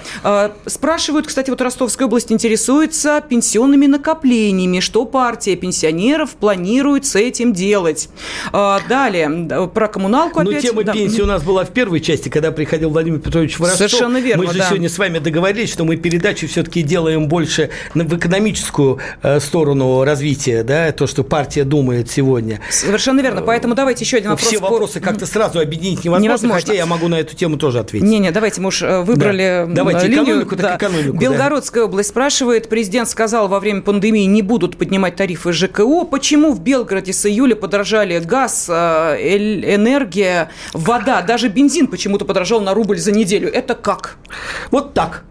Спрашивают, 0.67 1.27
кстати, 1.27 1.51
вот 1.51 1.61
Ростовская 1.61 2.07
область 2.07 2.33
интересуется 2.33 3.23
пенсионными 3.27 3.87
накоплениями. 3.87 4.81
Что 4.81 5.05
партия 5.05 5.57
пенсионеров 5.57 6.31
планирует 6.31 7.07
с 7.07 7.17
этим 7.17 7.53
делать? 7.53 8.09
Далее, 8.53 9.69
про 9.69 9.89
коммуналку 9.89 10.41
опять. 10.41 10.55
Ну, 10.55 10.61
тема 10.61 10.85
да. 10.85 10.93
пенсии 10.93 11.21
у 11.21 11.27
нас 11.27 11.43
была 11.43 11.65
в 11.65 11.71
первой 11.71 12.01
части, 12.01 12.29
когда 12.29 12.53
приходил 12.53 12.91
Владимир 12.91 13.21
Петрович 13.21 13.59
в 13.59 13.63
Ростов. 13.63 13.79
Совершенно 13.79 14.19
верно, 14.19 14.45
Мы 14.45 14.53
же 14.53 14.59
да. 14.59 14.69
сегодня 14.69 14.89
с 14.89 14.99
вами 14.99 15.19
договорились, 15.19 15.73
что 15.73 15.85
мы 15.85 15.97
передачу 15.97 16.47
все-таки 16.49 16.83
делаем 16.83 17.29
больше 17.29 17.71
в 17.95 18.17
экономическую 18.17 18.99
э, 19.23 19.41
сторону 19.41 20.05
развития, 20.05 20.63
да, 20.63 20.93
то, 20.93 21.07
что 21.07 21.25
партия 21.25 21.65
думает 21.65 22.11
сегодня. 22.11 22.61
Совершенно 22.93 23.21
верно. 23.21 23.41
Поэтому 23.41 23.75
давайте 23.75 24.05
еще 24.05 24.19
один 24.19 24.31
вопрос. 24.31 24.47
Все 24.47 24.59
вопросы 24.59 25.01
как-то 25.01 25.25
сразу 25.25 25.61
объединить 25.61 26.05
невозможно, 26.05 26.25
невозможно, 26.25 26.61
хотя 26.61 26.75
я 26.75 26.85
могу 26.85 27.09
на 27.09 27.19
эту 27.19 27.35
тему 27.35 27.57
тоже 27.57 27.79
ответить. 27.79 28.07
Не-не, 28.07 28.31
давайте 28.31 28.61
мы 28.61 28.69
уж 28.69 28.83
э, 28.83 29.01
выбрали 29.01 29.65
да. 29.67 29.75
давайте, 29.75 30.09
линию. 30.09 30.25
Экономику, 30.25 30.57
да. 30.57 30.63
так 30.63 30.83
экономику. 30.83 31.17
Белгородская 31.17 31.85
да. 31.85 31.89
область 31.89 32.11
спрашивает. 32.11 32.69
Президент 32.69 33.09
сказал, 33.09 33.49
во 33.49 33.61
время 33.61 33.81
пандемии 33.81 34.25
не 34.25 34.43
будут 34.43 34.77
поднимать 34.77 35.17
тарифы 35.17 35.53
ЖКО. 35.53 36.05
Почему 36.05 36.53
в 36.53 36.61
Белгороде 36.61 37.15
с 37.15 37.25
июля 37.25 37.55
подорожали 37.55 38.19
газ, 38.19 38.67
э, 38.69 38.73
энергия, 38.75 40.51
вода, 40.75 41.23
даже 41.23 41.49
бензин 41.49 41.87
почему-то 41.87 42.27
подорожал 42.27 42.61
на 42.61 42.75
рубль 42.75 42.99
за 42.99 43.13
неделю? 43.13 43.51
Это 43.51 43.75
как? 43.75 44.17
Вот 44.71 44.93
так. 44.93 45.25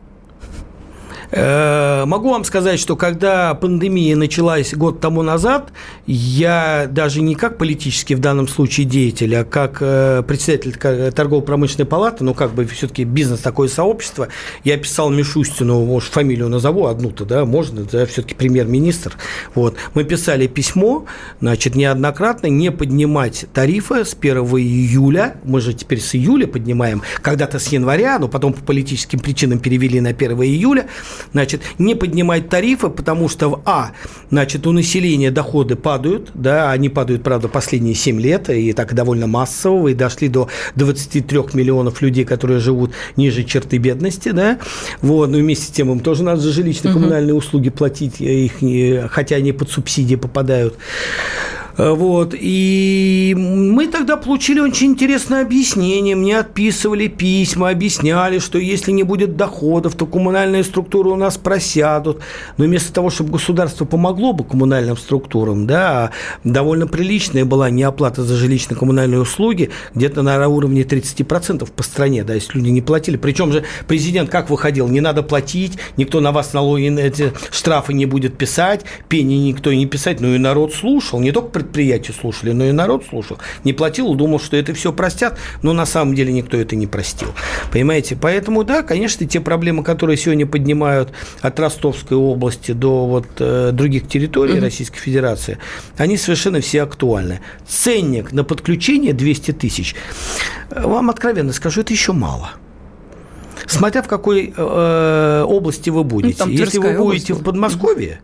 Э, 1.31 2.03
могу 2.05 2.29
вам 2.29 2.43
сказать, 2.43 2.79
что 2.79 2.95
когда 2.95 3.53
пандемия 3.53 4.15
началась 4.15 4.73
год 4.73 4.99
тому 4.99 5.21
назад, 5.21 5.71
я 6.05 6.87
даже 6.91 7.21
не 7.21 7.35
как 7.35 7.57
политический 7.57 8.15
в 8.15 8.19
данном 8.19 8.47
случае 8.47 8.85
деятель, 8.85 9.35
а 9.35 9.45
как 9.45 9.77
э, 9.79 10.23
председатель 10.27 10.75
торгово-промышленной 11.11 11.85
палаты, 11.85 12.23
ну, 12.23 12.33
как 12.33 12.53
бы 12.53 12.65
все-таки 12.65 13.05
бизнес 13.05 13.39
такое 13.39 13.69
сообщество, 13.69 14.27
я 14.65 14.77
писал 14.77 15.09
Мишустину, 15.09 15.85
может, 15.85 16.11
фамилию 16.11 16.49
назову 16.49 16.87
одну-то, 16.87 17.25
да, 17.25 17.45
можно, 17.45 17.83
да, 17.89 18.05
все-таки 18.05 18.35
премьер-министр. 18.35 19.13
Вот. 19.55 19.75
Мы 19.93 20.03
писали 20.03 20.47
письмо, 20.47 21.05
значит, 21.39 21.75
неоднократно 21.75 22.47
не 22.47 22.71
поднимать 22.71 23.45
тарифы 23.53 24.03
с 24.03 24.15
1 24.19 24.37
июля, 24.37 25.35
мы 25.43 25.61
же 25.61 25.73
теперь 25.73 26.01
с 26.01 26.13
июля 26.13 26.45
поднимаем, 26.45 27.03
когда-то 27.21 27.59
с 27.59 27.67
января, 27.67 28.19
но 28.19 28.27
потом 28.27 28.51
по 28.51 28.61
политическим 28.61 29.19
причинам 29.19 29.59
перевели 29.59 30.01
на 30.01 30.09
1 30.09 30.31
июля, 30.41 30.87
значит, 31.33 31.61
не 31.77 31.95
поднимать 31.95 32.49
тарифы, 32.49 32.89
потому 32.89 33.29
что, 33.29 33.49
в 33.49 33.61
а, 33.65 33.91
значит, 34.29 34.67
у 34.67 34.71
населения 34.71 35.31
доходы 35.31 35.75
падают, 35.75 36.31
да, 36.33 36.71
они 36.71 36.89
падают, 36.89 37.23
правда, 37.23 37.47
последние 37.47 37.95
7 37.95 38.19
лет, 38.19 38.49
и 38.49 38.73
так 38.73 38.93
довольно 38.93 39.27
массово, 39.27 39.89
и 39.89 39.93
дошли 39.93 40.27
до 40.27 40.49
23 40.75 41.39
миллионов 41.53 42.01
людей, 42.01 42.25
которые 42.25 42.59
живут 42.59 42.91
ниже 43.15 43.43
черты 43.43 43.77
бедности, 43.77 44.29
да, 44.29 44.59
вот, 45.01 45.29
но 45.29 45.37
вместе 45.37 45.65
с 45.65 45.69
тем 45.69 45.91
им 45.91 45.99
тоже 45.99 46.23
надо 46.23 46.41
за 46.41 46.49
жилищно-коммунальные 46.49 47.33
услуги 47.33 47.69
платить, 47.69 48.19
их, 48.19 49.11
хотя 49.11 49.35
они 49.35 49.51
под 49.51 49.69
субсидии 49.69 50.15
попадают. 50.15 50.77
Э, 51.81 51.93
вот. 51.93 52.35
И 52.37 53.33
мы 53.35 53.87
тогда 53.87 54.15
получили 54.15 54.59
очень 54.59 54.91
интересное 54.91 55.41
объяснение. 55.41 56.15
Мне 56.15 56.37
отписывали 56.37 57.07
письма, 57.07 57.69
объясняли, 57.69 58.37
что 58.39 58.59
если 58.59 58.91
не 58.91 59.03
будет 59.03 59.35
доходов, 59.35 59.95
то 59.95 60.05
коммунальные 60.05 60.63
структуры 60.63 61.09
у 61.09 61.15
нас 61.15 61.37
просядут. 61.37 62.21
Но 62.57 62.65
вместо 62.65 62.93
того, 62.93 63.09
чтобы 63.09 63.31
государство 63.31 63.85
помогло 63.85 64.33
бы 64.33 64.43
коммунальным 64.43 64.95
структурам, 64.95 65.65
да, 65.65 66.11
довольно 66.43 66.85
приличная 66.85 67.45
была 67.45 67.69
неоплата 67.69 68.23
за 68.23 68.35
жилищно-коммунальные 68.35 69.19
услуги, 69.19 69.71
где-то 69.95 70.21
на 70.21 70.47
уровне 70.47 70.83
30% 70.83 71.67
по 71.71 71.83
стране, 71.83 72.23
да, 72.23 72.35
если 72.35 72.57
люди 72.57 72.69
не 72.69 72.81
платили. 72.81 73.17
Причем 73.17 73.51
же 73.51 73.63
президент 73.87 74.29
как 74.29 74.49
выходил? 74.49 74.87
Не 74.87 75.01
надо 75.01 75.23
платить, 75.23 75.79
никто 75.97 76.19
на 76.19 76.31
вас 76.31 76.53
налоги, 76.53 76.91
эти 76.99 77.33
штрафы 77.51 77.93
не 77.93 78.05
будет 78.05 78.37
писать, 78.37 78.81
пени 79.09 79.35
никто 79.35 79.73
не 79.73 79.85
писать, 79.87 80.19
но 80.19 80.35
и 80.35 80.37
народ 80.37 80.73
слушал, 80.73 81.19
не 81.19 81.31
только 81.31 81.49
предприятия 81.71 82.13
слушали, 82.13 82.51
но 82.51 82.65
и 82.65 82.71
народ 82.73 83.05
слушал. 83.09 83.37
Не 83.63 83.71
платил, 83.71 84.13
думал, 84.13 84.39
что 84.39 84.57
это 84.57 84.73
все 84.73 84.91
простят, 84.91 85.37
но 85.63 85.71
на 85.71 85.85
самом 85.85 86.15
деле 86.15 86.33
никто 86.33 86.57
это 86.57 86.75
не 86.75 86.85
простил. 86.85 87.29
Понимаете? 87.71 88.17
Поэтому, 88.19 88.63
да, 88.63 88.83
конечно, 88.83 89.25
те 89.25 89.39
проблемы, 89.39 89.83
которые 89.83 90.17
сегодня 90.17 90.45
поднимают 90.45 91.09
от 91.41 91.59
Ростовской 91.59 92.17
области 92.17 92.73
до 92.73 93.05
вот, 93.07 93.27
э, 93.39 93.71
других 93.71 94.07
территорий 94.07 94.55
mm-hmm. 94.55 94.61
Российской 94.61 94.99
Федерации, 94.99 95.57
они 95.97 96.17
совершенно 96.17 96.59
все 96.59 96.83
актуальны. 96.83 97.39
Ценник 97.65 98.33
на 98.33 98.43
подключение 98.43 99.13
200 99.13 99.51
тысяч, 99.53 99.95
вам 100.69 101.09
откровенно 101.09 101.53
скажу, 101.53 101.81
это 101.81 101.93
еще 101.93 102.11
мало. 102.11 102.51
Смотря 103.65 104.01
в 104.01 104.07
какой 104.07 104.53
э, 104.55 105.45
области 105.47 105.89
вы 105.89 106.03
будете. 106.03 106.43
Ну, 106.43 106.51
Если 106.51 106.79
вы 106.79 106.97
будете 106.97 107.33
область. 107.33 107.41
в 107.41 107.43
Подмосковье, 107.45 108.21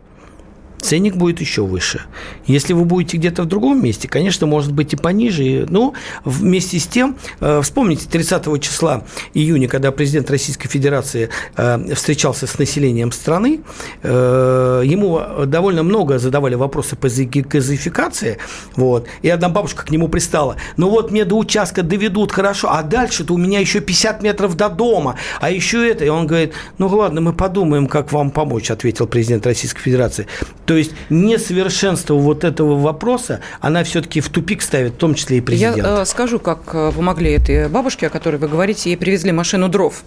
ценник 0.80 1.16
будет 1.16 1.40
еще 1.40 1.62
выше. 1.62 2.02
Если 2.46 2.72
вы 2.72 2.84
будете 2.84 3.16
где-то 3.16 3.42
в 3.42 3.46
другом 3.46 3.82
месте, 3.82 4.08
конечно, 4.08 4.46
может 4.46 4.72
быть 4.72 4.92
и 4.92 4.96
пониже. 4.96 5.66
Но 5.68 5.94
вместе 6.24 6.78
с 6.78 6.86
тем, 6.86 7.16
э, 7.40 7.60
вспомните 7.62 8.06
30 8.08 8.58
числа 8.60 9.04
июня, 9.34 9.68
когда 9.68 9.92
президент 9.92 10.30
Российской 10.30 10.68
Федерации 10.68 11.30
э, 11.56 11.94
встречался 11.94 12.46
с 12.46 12.58
населением 12.58 13.12
страны, 13.12 13.60
э, 14.02 14.82
ему 14.84 15.20
довольно 15.46 15.82
много 15.82 16.18
задавали 16.18 16.54
вопросы 16.54 16.96
по 16.96 17.08
газификации, 17.08 18.38
вот, 18.76 19.06
и 19.22 19.28
одна 19.28 19.48
бабушка 19.48 19.84
к 19.84 19.90
нему 19.90 20.08
пристала, 20.08 20.56
ну 20.76 20.88
вот 20.88 21.10
мне 21.10 21.24
до 21.24 21.36
участка 21.36 21.82
доведут 21.82 22.32
хорошо, 22.32 22.68
а 22.70 22.82
дальше-то 22.82 23.34
у 23.34 23.36
меня 23.36 23.60
еще 23.60 23.80
50 23.80 24.22
метров 24.22 24.56
до 24.56 24.68
дома, 24.68 25.16
а 25.40 25.50
еще 25.50 25.88
это, 25.88 26.04
и 26.04 26.08
он 26.08 26.26
говорит, 26.26 26.52
ну 26.78 26.88
ладно, 26.88 27.20
мы 27.20 27.32
подумаем, 27.32 27.86
как 27.86 28.12
вам 28.12 28.30
помочь, 28.30 28.70
ответил 28.70 29.06
президент 29.06 29.46
Российской 29.46 29.80
Федерации. 29.80 30.26
То 30.68 30.76
есть 30.76 30.92
несовершенство 31.08 32.12
вот 32.14 32.44
этого 32.44 32.78
вопроса, 32.78 33.40
она 33.60 33.84
все-таки 33.84 34.20
в 34.20 34.28
тупик 34.28 34.60
ставит, 34.60 34.92
в 34.92 34.96
том 34.96 35.14
числе 35.14 35.38
и 35.38 35.40
президент. 35.40 35.78
Я 35.78 36.02
э, 36.02 36.04
скажу, 36.04 36.38
как 36.38 36.60
э, 36.74 36.92
помогли 36.94 37.32
этой 37.32 37.70
бабушке, 37.70 38.08
о 38.08 38.10
которой 38.10 38.36
вы 38.36 38.48
говорите, 38.48 38.90
ей 38.90 38.96
привезли 38.96 39.32
машину 39.32 39.70
дров. 39.70 40.04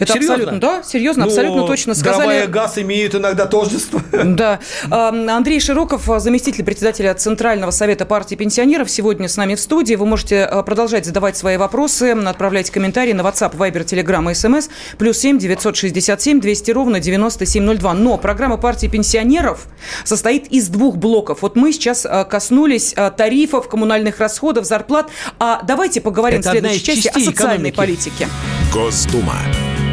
Это 0.00 0.14
серьезно? 0.14 0.34
абсолютно, 0.34 0.60
да, 0.60 0.82
серьезно, 0.82 1.24
ну, 1.24 1.30
абсолютно 1.30 1.66
точно 1.66 1.94
сказали. 1.94 2.26
Дрова 2.26 2.44
и 2.44 2.46
газ 2.48 2.78
имеют 2.78 3.14
иногда 3.14 3.46
тождество. 3.46 4.02
Да. 4.22 4.60
Андрей 4.90 5.60
Широков, 5.60 6.08
заместитель 6.18 6.64
председателя 6.64 7.14
Центрального 7.14 7.70
совета 7.70 8.06
партии 8.06 8.34
пенсионеров, 8.34 8.90
сегодня 8.90 9.28
с 9.28 9.36
нами 9.36 9.54
в 9.54 9.60
студии. 9.60 9.94
Вы 9.94 10.06
можете 10.06 10.48
э, 10.50 10.62
продолжать 10.62 11.06
задавать 11.06 11.36
свои 11.36 11.56
вопросы, 11.56 12.12
отправлять 12.12 12.70
комментарии 12.70 13.12
на 13.12 13.20
WhatsApp, 13.20 13.56
Viber, 13.56 13.84
Telegram 13.84 14.28
и 14.30 14.34
SMS. 14.34 14.68
Плюс 14.98 15.18
7 15.18 15.38
967 15.38 16.40
200 16.40 16.70
ровно 16.72 16.98
9702. 16.98 17.94
Но 17.94 18.18
программа 18.18 18.56
партии 18.56 18.86
пенсионеров 18.86 19.66
состоит 20.04 20.48
из 20.48 20.68
двух 20.68 20.96
блоков. 20.96 21.42
Вот 21.42 21.56
мы 21.56 21.72
сейчас 21.72 22.04
э, 22.04 22.24
коснулись 22.24 22.94
э, 22.96 23.10
тарифов, 23.10 23.68
коммунальных 23.68 24.18
расходов, 24.18 24.64
зарплат. 24.64 25.10
А 25.38 25.62
давайте 25.62 26.00
поговорим 26.00 26.40
Это 26.40 26.50
в 26.50 26.52
следующей 26.52 26.84
части 26.84 27.08
о 27.08 27.12
социальной 27.12 27.70
экономики. 27.70 27.76
политике. 27.76 28.28
Госдума. 28.72 29.36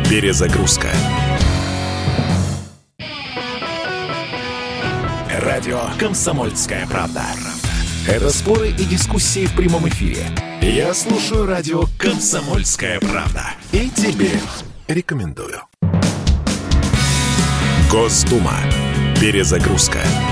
Перезагрузка. 0.10 0.88
Радио 5.42 5.82
«Комсомольская 6.00 6.86
правда». 6.88 7.24
Это 8.08 8.30
споры 8.32 8.70
и 8.70 8.84
дискуссии 8.86 9.46
в 9.46 9.56
прямом 9.56 9.88
эфире. 9.90 10.24
Я 10.62 10.94
слушаю 10.94 11.46
радио 11.46 11.84
«Комсомольская 11.98 13.00
правда». 13.00 13.44
И 13.72 13.90
тебе 13.90 14.32
рекомендую. 14.88 15.62
Госдума. 17.92 18.54
Перезагрузка. 19.20 20.29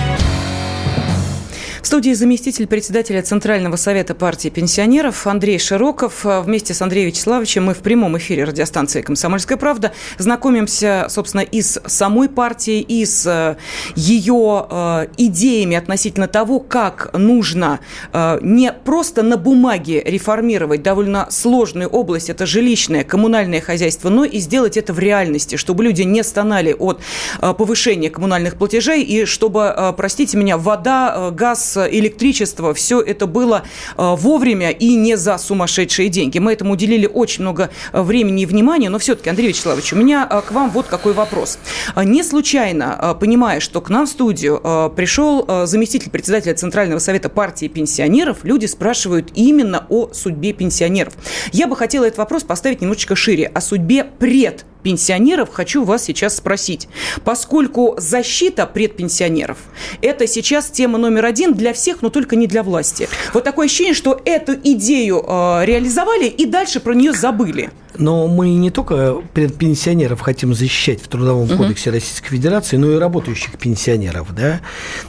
В 1.87 1.89
студии 1.89 2.11
заместитель 2.11 2.67
председателя 2.67 3.21
Центрального 3.21 3.77
совета 3.77 4.13
партии 4.13 4.49
пенсионеров 4.49 5.25
Андрей 5.25 5.57
Широков. 5.57 6.25
Вместе 6.25 6.73
с 6.73 6.81
Андреем 6.81 7.07
Вячеславовичем 7.07 7.63
мы 7.63 7.73
в 7.73 7.77
прямом 7.77 8.17
эфире 8.17 8.43
радиостанции 8.43 9.01
«Комсомольская 9.01 9.57
правда» 9.57 9.93
знакомимся, 10.17 11.07
собственно, 11.09 11.39
и 11.39 11.61
с 11.61 11.81
самой 11.85 12.27
партией, 12.27 12.81
и 12.81 13.05
с 13.05 13.25
э, 13.25 13.55
ее 13.95 14.67
э, 14.69 15.07
идеями 15.15 15.77
относительно 15.77 16.27
того, 16.27 16.59
как 16.59 17.17
нужно 17.17 17.79
э, 18.11 18.39
не 18.41 18.73
просто 18.73 19.23
на 19.23 19.37
бумаге 19.37 20.03
реформировать 20.03 20.83
довольно 20.83 21.27
сложную 21.29 21.87
область, 21.87 22.29
это 22.29 22.45
жилищное, 22.45 23.05
коммунальное 23.05 23.61
хозяйство, 23.61 24.09
но 24.09 24.25
и 24.25 24.39
сделать 24.39 24.75
это 24.75 24.91
в 24.91 24.99
реальности, 24.99 25.55
чтобы 25.55 25.85
люди 25.85 26.01
не 26.01 26.21
стонали 26.25 26.75
от 26.77 26.99
повышения 27.39 28.09
коммунальных 28.09 28.57
платежей 28.57 29.03
и 29.03 29.23
чтобы, 29.23 29.93
простите 29.95 30.35
меня, 30.35 30.57
вода, 30.57 31.31
газ, 31.31 31.76
электричество, 31.85 32.73
все 32.73 33.01
это 33.01 33.27
было 33.27 33.63
э, 33.97 34.15
вовремя 34.17 34.71
и 34.71 34.95
не 34.95 35.17
за 35.17 35.37
сумасшедшие 35.37 36.09
деньги. 36.09 36.39
Мы 36.39 36.53
этому 36.53 36.73
уделили 36.73 37.05
очень 37.05 37.43
много 37.43 37.69
э, 37.91 38.01
времени 38.01 38.43
и 38.43 38.45
внимания, 38.45 38.89
но 38.89 38.99
все-таки, 38.99 39.29
Андрей 39.29 39.49
Вячеславович, 39.49 39.93
у 39.93 39.97
меня 39.97 40.27
э, 40.29 40.41
к 40.41 40.51
вам 40.51 40.69
вот 40.71 40.87
какой 40.87 41.13
вопрос. 41.13 41.59
Не 41.95 42.23
случайно, 42.23 43.15
понимая, 43.19 43.59
что 43.59 43.81
к 43.81 43.89
нам 43.89 44.05
в 44.05 44.09
студию 44.09 44.61
пришел 44.95 45.65
заместитель 45.65 46.09
председателя 46.09 46.53
Центрального 46.53 46.99
совета 46.99 47.29
партии 47.29 47.67
пенсионеров, 47.67 48.39
люди 48.43 48.65
спрашивают 48.65 49.31
именно 49.35 49.85
о 49.89 50.09
судьбе 50.13 50.53
пенсионеров. 50.53 51.13
Я 51.51 51.67
бы 51.67 51.75
хотела 51.75 52.05
этот 52.05 52.17
вопрос 52.17 52.43
поставить 52.43 52.81
немножечко 52.81 53.15
шире, 53.15 53.47
о 53.47 53.61
судьбе 53.61 54.03
пред 54.03 54.65
пенсионеров 54.87 55.49
хочу 55.51 55.83
вас 55.83 56.05
сейчас 56.05 56.37
спросить. 56.37 56.87
Поскольку 57.25 57.95
защита 57.97 58.65
предпенсионеров– 58.65 59.57
это 60.01 60.27
сейчас 60.27 60.67
тема 60.67 60.97
номер 60.97 61.25
один 61.25 61.55
для 61.55 61.73
всех, 61.73 62.01
но 62.01 62.09
только 62.09 62.37
не 62.37 62.47
для 62.47 62.63
власти. 62.63 63.09
Вот 63.33 63.43
такое 63.43 63.65
ощущение, 63.65 63.93
что 63.93 64.21
эту 64.23 64.53
идею 64.53 65.25
э, 65.27 65.65
реализовали 65.65 66.27
и 66.27 66.45
дальше 66.45 66.79
про 66.79 66.93
нее 66.93 67.11
забыли. 67.11 67.69
Но 67.97 68.27
мы 68.27 68.49
не 68.49 68.69
только 68.69 69.21
пенсионеров 69.33 70.21
хотим 70.21 70.53
защищать 70.53 71.01
в 71.01 71.07
Трудовом 71.07 71.47
кодексе 71.57 71.89
Российской 71.89 72.29
Федерации, 72.29 72.77
но 72.77 72.91
и 72.91 72.95
работающих 72.95 73.57
пенсионеров. 73.57 74.33
Да? 74.35 74.61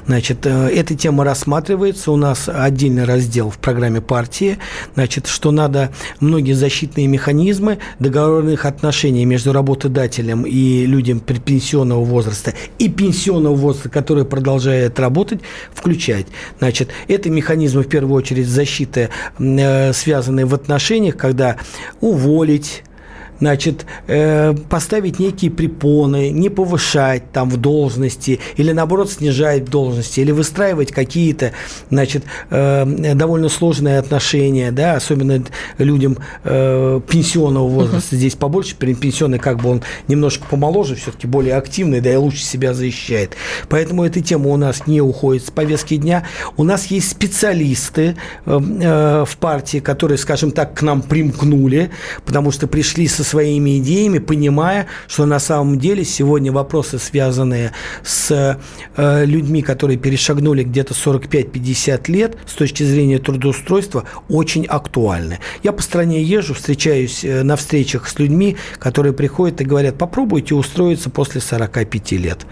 Значит, 0.07 0.47
э, 0.47 0.71
эта 0.71 0.95
тема 0.95 1.25
рассматривается. 1.25 2.11
У 2.13 2.17
нас 2.17 2.49
отдельный 2.49 3.05
раздел 3.05 3.51
в 3.51 3.59
программе 3.59 4.01
партии. 4.01 4.59
Значит, 4.95 5.27
что 5.27 5.51
надо 5.51 5.93
многие 6.21 6.55
защитные 6.55 7.07
механизмы 7.07 7.79
договорных 7.99 8.65
отношений 8.65 9.25
между 9.25 9.53
работодателем 9.69 10.45
и 10.47 10.87
людям 10.87 11.21
предпенсионного 11.21 12.03
возраста 12.03 12.55
и 12.79 12.89
пенсионного 12.89 13.55
возраста, 13.55 13.91
который 13.91 14.25
продолжает 14.25 14.99
работать, 14.99 15.41
включать. 15.73 16.27
Значит, 16.59 16.89
это 17.07 17.29
механизмы, 17.29 17.83
в 17.83 17.89
первую 17.89 18.17
очередь, 18.17 18.49
защиты, 18.49 19.11
э, 19.39 19.93
связанные 19.93 20.47
в 20.47 20.55
отношениях, 20.55 21.17
когда 21.17 21.57
уволить, 22.01 22.83
значит, 23.41 23.87
э, 24.07 24.55
поставить 24.69 25.19
некие 25.19 25.51
препоны, 25.51 26.31
не 26.31 26.49
повышать 26.49 27.31
там 27.33 27.51
в 27.51 27.57
должности 27.57 28.41
или, 28.57 28.73
наоборот, 28.73 29.11
снижать 29.11 29.63
в 29.63 29.71
должности, 29.71 30.21
или 30.21 30.33
выстраивать 30.33 30.93
какие-то, 30.93 31.53
значит, 31.91 32.25
э, 32.51 32.85
довольно 33.15 33.49
сложные 33.49 33.99
отношения, 33.99 34.73
да, 34.73 34.95
особенно 34.95 35.43
людям 35.79 36.19
э, 36.45 37.01
пенсионного 37.09 37.69
возраста. 37.69 38.17
Здесь 38.17 38.35
побольше, 38.35 38.75
пенсионный 38.77 39.39
как 39.39 39.61
бы 39.61 39.71
он 39.71 39.83
немножко 40.09 40.47
помоложе, 40.49 40.97
все-таки 40.97 41.27
более 41.27 41.57
активный, 41.57 42.01
да 42.01 42.13
и 42.13 42.17
лучше 42.17 42.43
себя 42.43 42.75
защищает. 42.75 43.37
Поэтому 43.69 44.05
эта 44.05 44.21
тема 44.21 44.49
у 44.49 44.57
нас 44.57 44.87
не 44.87 45.01
уходит 45.01 45.47
с 45.47 45.51
повестки 45.51 45.97
дня. 45.97 46.25
У 46.57 46.65
нас 46.65 46.87
есть 46.87 47.11
специалисты 47.11 48.17
э, 48.47 48.61
э, 48.61 49.25
в 49.27 49.37
партии, 49.39 49.79
которые, 49.79 50.19
скажем 50.19 50.51
так, 50.51 50.75
к 50.75 50.83
нам 50.83 51.03
примкнули, 51.03 51.91
потому 52.25 52.51
что 52.51 52.67
пришли 52.67 53.07
со 53.09 53.25
своими 53.29 53.79
идеями, 53.79 54.19
понимая, 54.19 54.87
что 55.07 55.27
на 55.27 55.39
самом 55.39 55.79
деле 55.79 56.05
сегодня 56.05 56.51
вопросы, 56.51 56.99
связанные 56.99 57.73
с 58.03 58.59
э, 58.97 59.25
людьми, 59.25 59.63
которые 59.63 59.99
перешагнули 59.99 60.63
где-то 60.65 60.95
45-50 60.95 62.11
лет 62.11 62.37
с 62.47 62.55
точки 62.55 62.83
зрения 62.83 63.19
трудоустройства, 63.19 64.05
очень 64.29 64.65
актуальны. 64.67 65.39
Я 65.63 65.73
по 65.73 65.83
стране 65.83 66.23
езжу, 66.23 66.55
встречаюсь 66.55 67.25
э, 67.25 67.43
на 67.43 67.57
встречах 67.57 68.09
с 68.09 68.19
людьми, 68.19 68.57
которые 68.79 69.13
приходят 69.13 69.61
и 69.61 69.65
говорят, 69.65 69.97
попробуйте 69.99 70.55
устроиться 70.55 71.11
после 71.11 71.41
45 71.41 72.13
лет 72.13 72.47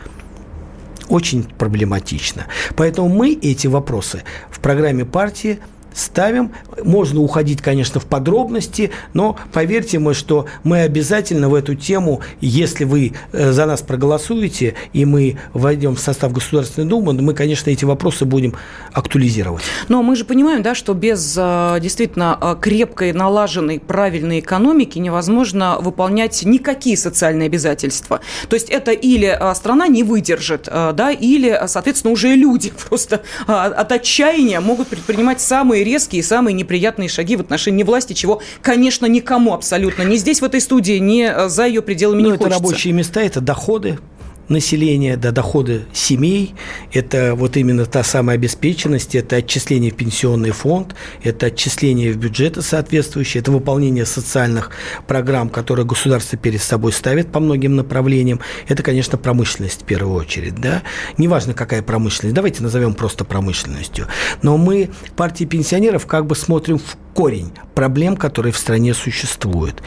очень 1.09 1.45
проблематично. 1.45 2.47
Поэтому 2.75 3.09
мы 3.09 3.33
эти 3.33 3.69
вопросы 3.69 4.23
в 4.51 4.59
программе 4.61 5.05
партии 5.05 5.61
ставим. 5.97 6.53
Можно 6.85 7.21
уходить, 7.21 7.63
конечно, 7.63 7.99
в 8.01 8.05
подробности, 8.05 8.91
но 9.15 9.37
поверьте 9.53 9.99
мы, 9.99 10.15
что 10.15 10.47
мы 10.63 10.81
обязательно 10.81 11.49
в 11.49 11.55
эту 11.55 11.75
тему, 11.75 12.21
если 12.41 12.85
вы 12.85 13.15
э, 13.33 13.53
за 13.53 13.67
нас 13.67 13.81
проголосуете, 13.81 14.75
и 14.93 15.05
мы 15.05 15.39
войдем 15.55 15.97
в 15.97 16.01
состав 16.01 16.33
Государственной 16.33 16.87
Думы, 16.87 17.15
мы, 17.15 17.33
конечно, 17.33 17.71
эти 17.71 17.85
вопросы 17.85 18.27
будем 18.27 18.55
актуализировать. 18.93 19.63
Но 19.89 20.03
мы 20.03 20.17
же 20.17 20.25
понимаем, 20.25 20.63
да, 20.63 20.75
что 20.75 20.93
без 20.93 21.35
э, 21.39 21.79
действительно 21.81 22.39
э, 22.41 22.57
крепкой, 22.61 23.13
налаженной, 23.13 23.81
правильной 23.81 24.41
экономики 24.41 24.99
невозможно 24.99 25.79
выполнять 25.81 26.45
никакие 26.45 26.97
социальные 26.97 27.47
обязательства. 27.47 28.21
То 28.49 28.55
есть 28.55 28.69
это 28.69 28.91
или 28.91 29.39
страна 29.55 29.89
не 29.89 30.03
выдержит, 30.03 30.65
да, 30.67 31.11
или, 31.11 31.59
соответственно, 31.67 32.13
уже 32.13 32.35
люди 32.35 32.73
просто 32.89 33.23
от 33.47 33.93
отчаяния 33.93 34.61
могут 34.61 34.89
предпринимать 34.89 35.41
самые 35.41 35.86
резкие, 35.87 36.23
самые 36.23 36.53
неприятные 36.53 37.09
шаги 37.09 37.37
в 37.37 37.41
отношении 37.41 37.83
власти, 37.83 38.13
чего, 38.13 38.43
конечно, 38.61 39.07
никому 39.07 39.55
абсолютно, 39.55 40.03
ни 40.03 40.17
здесь, 40.17 40.41
в 40.41 40.45
этой 40.45 40.61
студии, 40.61 40.99
ни 40.99 41.23
э, 41.23 41.49
за 41.49 41.67
ее 41.67 41.81
пределами 41.81 42.21
ну, 42.21 42.29
не 42.29 42.35
это 42.35 42.45
хочется. 42.45 42.61
рабочие 42.63 42.93
места, 42.93 43.23
это 43.23 43.41
доходы, 43.41 43.99
населения, 44.49 45.17
до 45.17 45.33
дохода 45.33 45.83
семей. 45.93 46.55
Это 46.93 47.35
вот 47.35 47.57
именно 47.57 47.87
та 47.87 48.03
самая 48.03 48.37
обеспеченность, 48.37 49.15
это 49.15 49.37
отчисление 49.37 49.91
в 49.91 49.97
пенсионный 49.97 50.51
фонд, 50.51 50.95
это 51.23 51.47
отчисление 51.47 52.13
в 52.13 52.17
бюджеты 52.17 52.63
соответствующие, 52.63 53.41
это 53.41 53.51
выполнение 53.51 54.07
социальных 54.07 54.71
программ, 55.07 55.49
которые 55.49 55.87
государство 55.87 56.39
перед 56.39 56.63
собой 56.63 56.93
ставит 56.93 57.33
по 57.33 57.41
многим 57.41 57.77
направлениям. 57.77 58.41
Это, 58.69 58.83
конечно, 58.83 59.19
промышленность 59.19 59.83
в 59.83 59.85
первую 59.85 60.15
очередь. 60.15 60.57
Да? 60.57 60.83
Неважно, 61.19 61.55
какая 61.55 61.83
промышленность, 61.83 62.35
давайте 62.35 62.63
назовем 62.63 62.95
просто 62.95 63.25
промышленностью. 63.25 64.07
Но 64.43 64.57
мы, 64.57 64.91
партии 65.17 65.45
пенсионеров, 65.45 66.07
как 66.07 66.27
бы 66.27 66.35
смотрим 66.35 66.79
в 66.79 66.97
корень 67.17 67.51
проблем, 67.75 68.15
которые 68.15 68.53
в 68.53 68.59
стране 68.59 68.93
существуют. 68.93 69.83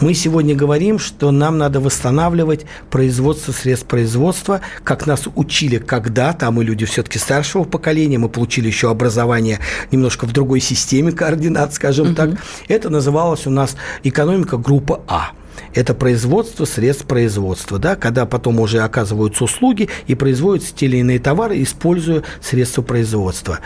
Мы 0.00 0.12
сегодня 0.12 0.54
говорим, 0.54 0.98
что 0.98 1.30
нам 1.30 1.56
надо 1.56 1.80
восстанавливать 1.80 2.66
производство 2.90 3.52
средств 3.52 3.86
производства, 3.86 4.60
как 4.82 5.06
нас 5.06 5.26
учили 5.34 5.78
когда-то, 5.78 6.48
а 6.48 6.50
мы 6.50 6.62
люди 6.62 6.84
все-таки 6.84 7.18
старшего 7.18 7.64
поколения, 7.64 8.18
мы 8.18 8.28
получили 8.28 8.66
еще 8.66 8.90
образование 8.90 9.60
немножко 9.92 10.26
в 10.26 10.32
другой 10.32 10.60
системе 10.60 11.12
координат, 11.12 11.72
скажем 11.72 12.08
угу. 12.08 12.16
так. 12.16 12.30
Это 12.68 12.90
называлось 12.90 13.46
у 13.46 13.50
нас 13.50 13.76
экономика 14.02 14.58
группы 14.58 15.00
А– 15.08 15.30
это 15.74 15.94
производство 15.94 16.64
средств 16.64 17.06
производства, 17.06 17.78
да, 17.78 17.96
когда 17.96 18.26
потом 18.26 18.60
уже 18.60 18.80
оказываются 18.80 19.44
услуги 19.44 19.88
и 20.06 20.14
производятся 20.14 20.74
те 20.74 20.86
или 20.86 20.98
иные 20.98 21.18
товары, 21.18 21.62
используя 21.62 22.22
средства 22.40 22.82
производства. 22.82 23.58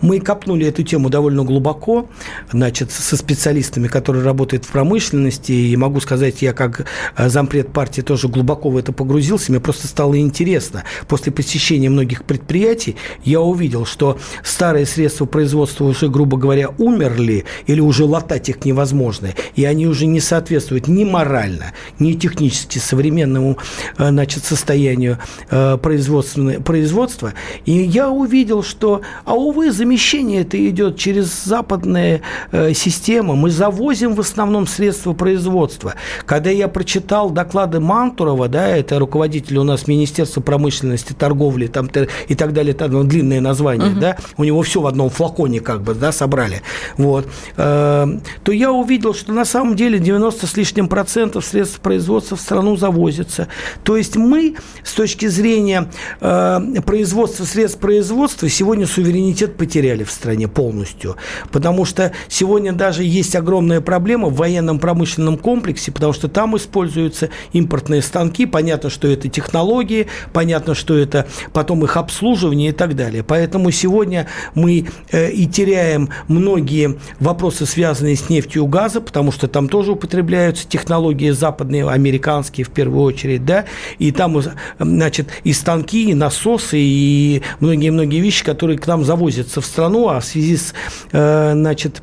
Мы 0.00 0.20
копнули 0.20 0.66
эту 0.66 0.82
тему 0.82 1.10
довольно 1.10 1.44
глубоко, 1.44 2.08
значит, 2.52 2.90
со 2.90 3.16
специалистами, 3.16 3.88
которые 3.88 4.24
работают 4.24 4.64
в 4.64 4.68
промышленности, 4.68 5.52
и 5.52 5.76
могу 5.76 6.00
сказать, 6.00 6.42
я 6.42 6.52
как 6.52 6.86
э, 7.16 7.28
зампред 7.28 7.72
партии 7.72 8.02
тоже 8.02 8.28
глубоко 8.28 8.70
в 8.70 8.76
это 8.76 8.92
погрузился, 8.92 9.50
мне 9.50 9.60
просто 9.60 9.88
стало 9.88 10.18
интересно. 10.18 10.84
После 11.08 11.32
посещения 11.32 11.90
многих 11.90 12.24
предприятий 12.24 12.96
я 13.24 13.40
увидел, 13.40 13.86
что 13.86 14.18
старые 14.42 14.86
средства 14.86 15.26
производства 15.26 15.84
уже, 15.84 16.08
грубо 16.08 16.36
говоря, 16.36 16.70
умерли, 16.78 17.44
или 17.66 17.80
уже 17.80 18.04
латать 18.04 18.48
их 18.48 18.64
невозможно, 18.64 19.30
и 19.54 19.64
они 19.64 19.86
уже 19.86 20.06
не 20.06 20.20
соответствуют 20.20 20.88
ни 20.88 21.04
морали, 21.04 21.35
морально, 21.36 21.72
не 21.98 22.14
технически 22.14 22.78
современному 22.78 23.58
э, 23.98 24.08
значит, 24.08 24.44
состоянию 24.44 25.18
э, 25.50 25.76
производства. 25.76 27.32
И 27.66 27.72
я 27.72 28.10
увидел, 28.10 28.62
что, 28.62 29.02
а 29.24 29.34
увы, 29.34 29.70
замещение 29.70 30.42
это 30.42 30.56
идет 30.68 30.96
через 30.96 31.44
западные 31.44 32.22
э, 32.52 32.72
системы. 32.72 33.36
Мы 33.36 33.50
завозим 33.50 34.14
в 34.14 34.20
основном 34.20 34.66
средства 34.66 35.12
производства. 35.12 35.94
Когда 36.24 36.50
я 36.50 36.68
прочитал 36.68 37.30
доклады 37.30 37.80
Мантурова, 37.80 38.48
да, 38.48 38.68
это 38.68 38.98
руководитель 38.98 39.58
у 39.58 39.64
нас 39.64 39.86
Министерства 39.86 40.40
промышленности, 40.40 41.12
торговли 41.12 41.66
там, 41.66 41.90
и 42.28 42.34
так 42.34 42.52
далее, 42.52 42.74
там 42.74 42.92
ну, 42.92 43.04
длинное 43.04 43.40
название, 43.40 43.90
угу. 43.90 44.00
да, 44.00 44.16
у 44.36 44.44
него 44.44 44.62
все 44.62 44.80
в 44.80 44.86
одном 44.86 45.10
флаконе 45.10 45.60
как 45.60 45.82
бы, 45.82 45.94
да, 45.94 46.12
собрали, 46.12 46.62
вот, 46.96 47.26
то 47.56 48.18
я 48.46 48.72
увидел, 48.72 49.14
что 49.14 49.32
на 49.32 49.44
самом 49.44 49.76
деле 49.76 49.98
90 49.98 50.46
с 50.46 50.56
лишним 50.56 50.88
процентов 50.88 51.25
70% 51.26 51.42
средств 51.42 51.80
производства 51.80 52.36
в 52.36 52.40
страну 52.40 52.76
завозится. 52.76 53.48
То 53.84 53.96
есть 53.96 54.16
мы 54.16 54.56
с 54.82 54.92
точки 54.92 55.26
зрения 55.26 55.90
э, 56.20 56.60
производства 56.84 57.44
средств 57.44 57.78
производства 57.80 58.48
сегодня 58.48 58.86
суверенитет 58.86 59.56
потеряли 59.56 60.04
в 60.04 60.10
стране 60.10 60.48
полностью. 60.48 61.16
Потому 61.50 61.84
что 61.84 62.12
сегодня 62.28 62.72
даже 62.72 63.04
есть 63.04 63.34
огромная 63.36 63.80
проблема 63.80 64.28
в 64.28 64.36
военном 64.36 64.78
промышленном 64.78 65.38
комплексе, 65.38 65.92
потому 65.92 66.12
что 66.12 66.28
там 66.28 66.56
используются 66.56 67.30
импортные 67.52 68.02
станки. 68.02 68.46
Понятно, 68.46 68.90
что 68.90 69.08
это 69.08 69.28
технологии, 69.28 70.06
понятно, 70.32 70.74
что 70.74 70.96
это 70.96 71.26
потом 71.52 71.84
их 71.84 71.96
обслуживание 71.96 72.70
и 72.70 72.72
так 72.72 72.96
далее. 72.96 73.22
Поэтому 73.22 73.70
сегодня 73.70 74.26
мы 74.54 74.86
э, 75.10 75.30
и 75.30 75.46
теряем 75.46 76.10
многие 76.28 76.98
вопросы, 77.18 77.66
связанные 77.66 78.16
с 78.16 78.28
нефтью 78.28 78.64
и 78.64 78.68
газом, 78.68 79.04
потому 79.04 79.32
что 79.32 79.48
там 79.48 79.68
тоже 79.68 79.92
употребляются 79.92 80.66
технологии 80.68 81.15
западные, 81.32 81.88
американские 81.88 82.64
в 82.64 82.70
первую 82.70 83.02
очередь, 83.02 83.44
да, 83.44 83.64
и 83.98 84.12
там, 84.12 84.40
значит, 84.78 85.28
и 85.44 85.52
станки, 85.52 86.10
и 86.10 86.14
насосы, 86.14 86.78
и 86.78 87.42
многие-многие 87.60 88.20
вещи, 88.20 88.44
которые 88.44 88.78
к 88.78 88.86
нам 88.86 89.04
завозятся 89.04 89.60
в 89.60 89.66
страну, 89.66 90.08
а 90.08 90.20
в 90.20 90.24
связи 90.24 90.56
с, 90.56 90.74
э, 91.12 91.52
значит, 91.54 92.02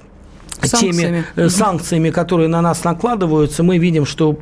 санкциями. 0.62 1.26
теми 1.36 1.47
санкциями, 1.47 2.10
которые 2.10 2.47
на 2.47 2.62
нас 2.62 2.84
накладываются, 2.84 3.63
мы 3.63 3.78
видим, 3.78 4.06
что 4.06 4.38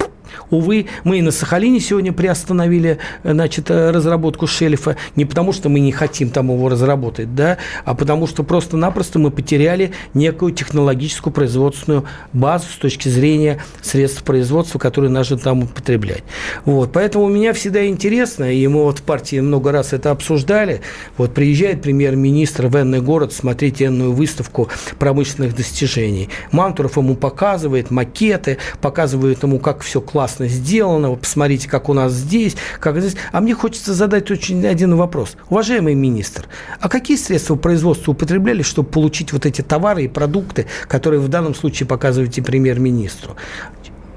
Увы, 0.50 0.88
мы 1.04 1.20
и 1.20 1.22
на 1.22 1.32
Сахалине 1.32 1.80
сегодня 1.80 2.13
приостановили 2.13 2.98
значит, 3.24 3.70
разработку 3.70 4.48
шельфа 4.48 4.98
не 5.15 5.26
потому, 5.26 5.54
что 5.54 5.70
мы 5.70 5.80
не 5.80 5.91
хотим 5.91 6.30
там 6.30 6.52
его 6.52 6.70
разработать, 6.70 7.36
да, 7.36 7.58
а 7.86 7.94
потому 7.94 8.28
что 8.28 8.44
просто-напросто 8.44 9.20
мы 9.20 9.32
потеряли 9.32 9.91
некую 10.13 10.54
технологическую 10.54 11.34
производственную 11.34 12.06
базу 12.34 12.65
с 12.72 12.78
точки 12.78 13.10
зрения 13.10 13.60
средств 13.82 14.24
производства, 14.24 14.80
которые 14.80 15.12
нужно 15.12 15.38
там 15.38 15.63
употреблять. 15.63 16.24
Вот, 16.65 16.91
поэтому 16.91 17.26
у 17.26 17.30
меня 17.30 17.54
всегда 17.54 17.86
интересно, 17.88 18.52
и 18.52 18.65
мы 18.67 18.84
вот 18.84 19.00
в 19.00 19.04
партии 19.04 19.39
много 19.39 19.72
раз 19.72 19.94
это 19.94 20.12
обсуждали, 20.12 20.82
вот 21.17 21.34
приезжает 21.34 21.82
премьер-министр 21.82 22.67
в 22.67 22.76
энный 22.78 23.02
город 23.02 23.34
смотреть 23.34 23.82
энную 23.82 24.13
выставку 24.13 24.70
промышленных 24.98 25.56
достижений. 25.56 26.30
Мантуров 26.52 26.98
ему 26.98 27.15
показывает 27.15 27.91
макеты, 27.91 28.58
показывает 28.82 29.44
ему, 29.44 29.60
как 29.60 29.82
все 29.82 30.02
классно 30.02 30.21
классно 30.22 30.48
сделано, 30.48 31.16
посмотрите, 31.16 31.68
как 31.68 31.90
у 31.90 31.94
нас 31.94 32.12
здесь, 32.12 32.56
как 32.80 33.00
здесь. 33.00 33.16
А 33.32 33.42
мне 33.42 33.56
хочется 33.56 33.96
задать 33.96 34.30
очень 34.30 34.64
один 34.68 34.96
вопрос. 34.96 35.36
Уважаемый 35.50 35.96
министр, 35.96 36.46
а 36.80 36.90
какие 36.90 37.18
средства 37.18 37.56
производства 37.56 38.12
употребляли, 38.12 38.62
чтобы 38.62 38.88
получить 38.88 39.34
вот 39.34 39.48
эти 39.48 39.64
товары 39.64 40.04
и 40.04 40.08
продукты, 40.08 40.68
которые 40.88 41.22
в 41.22 41.28
данном 41.28 41.56
случае 41.56 41.88
показываете 41.88 42.44
премьер-министру? 42.44 43.36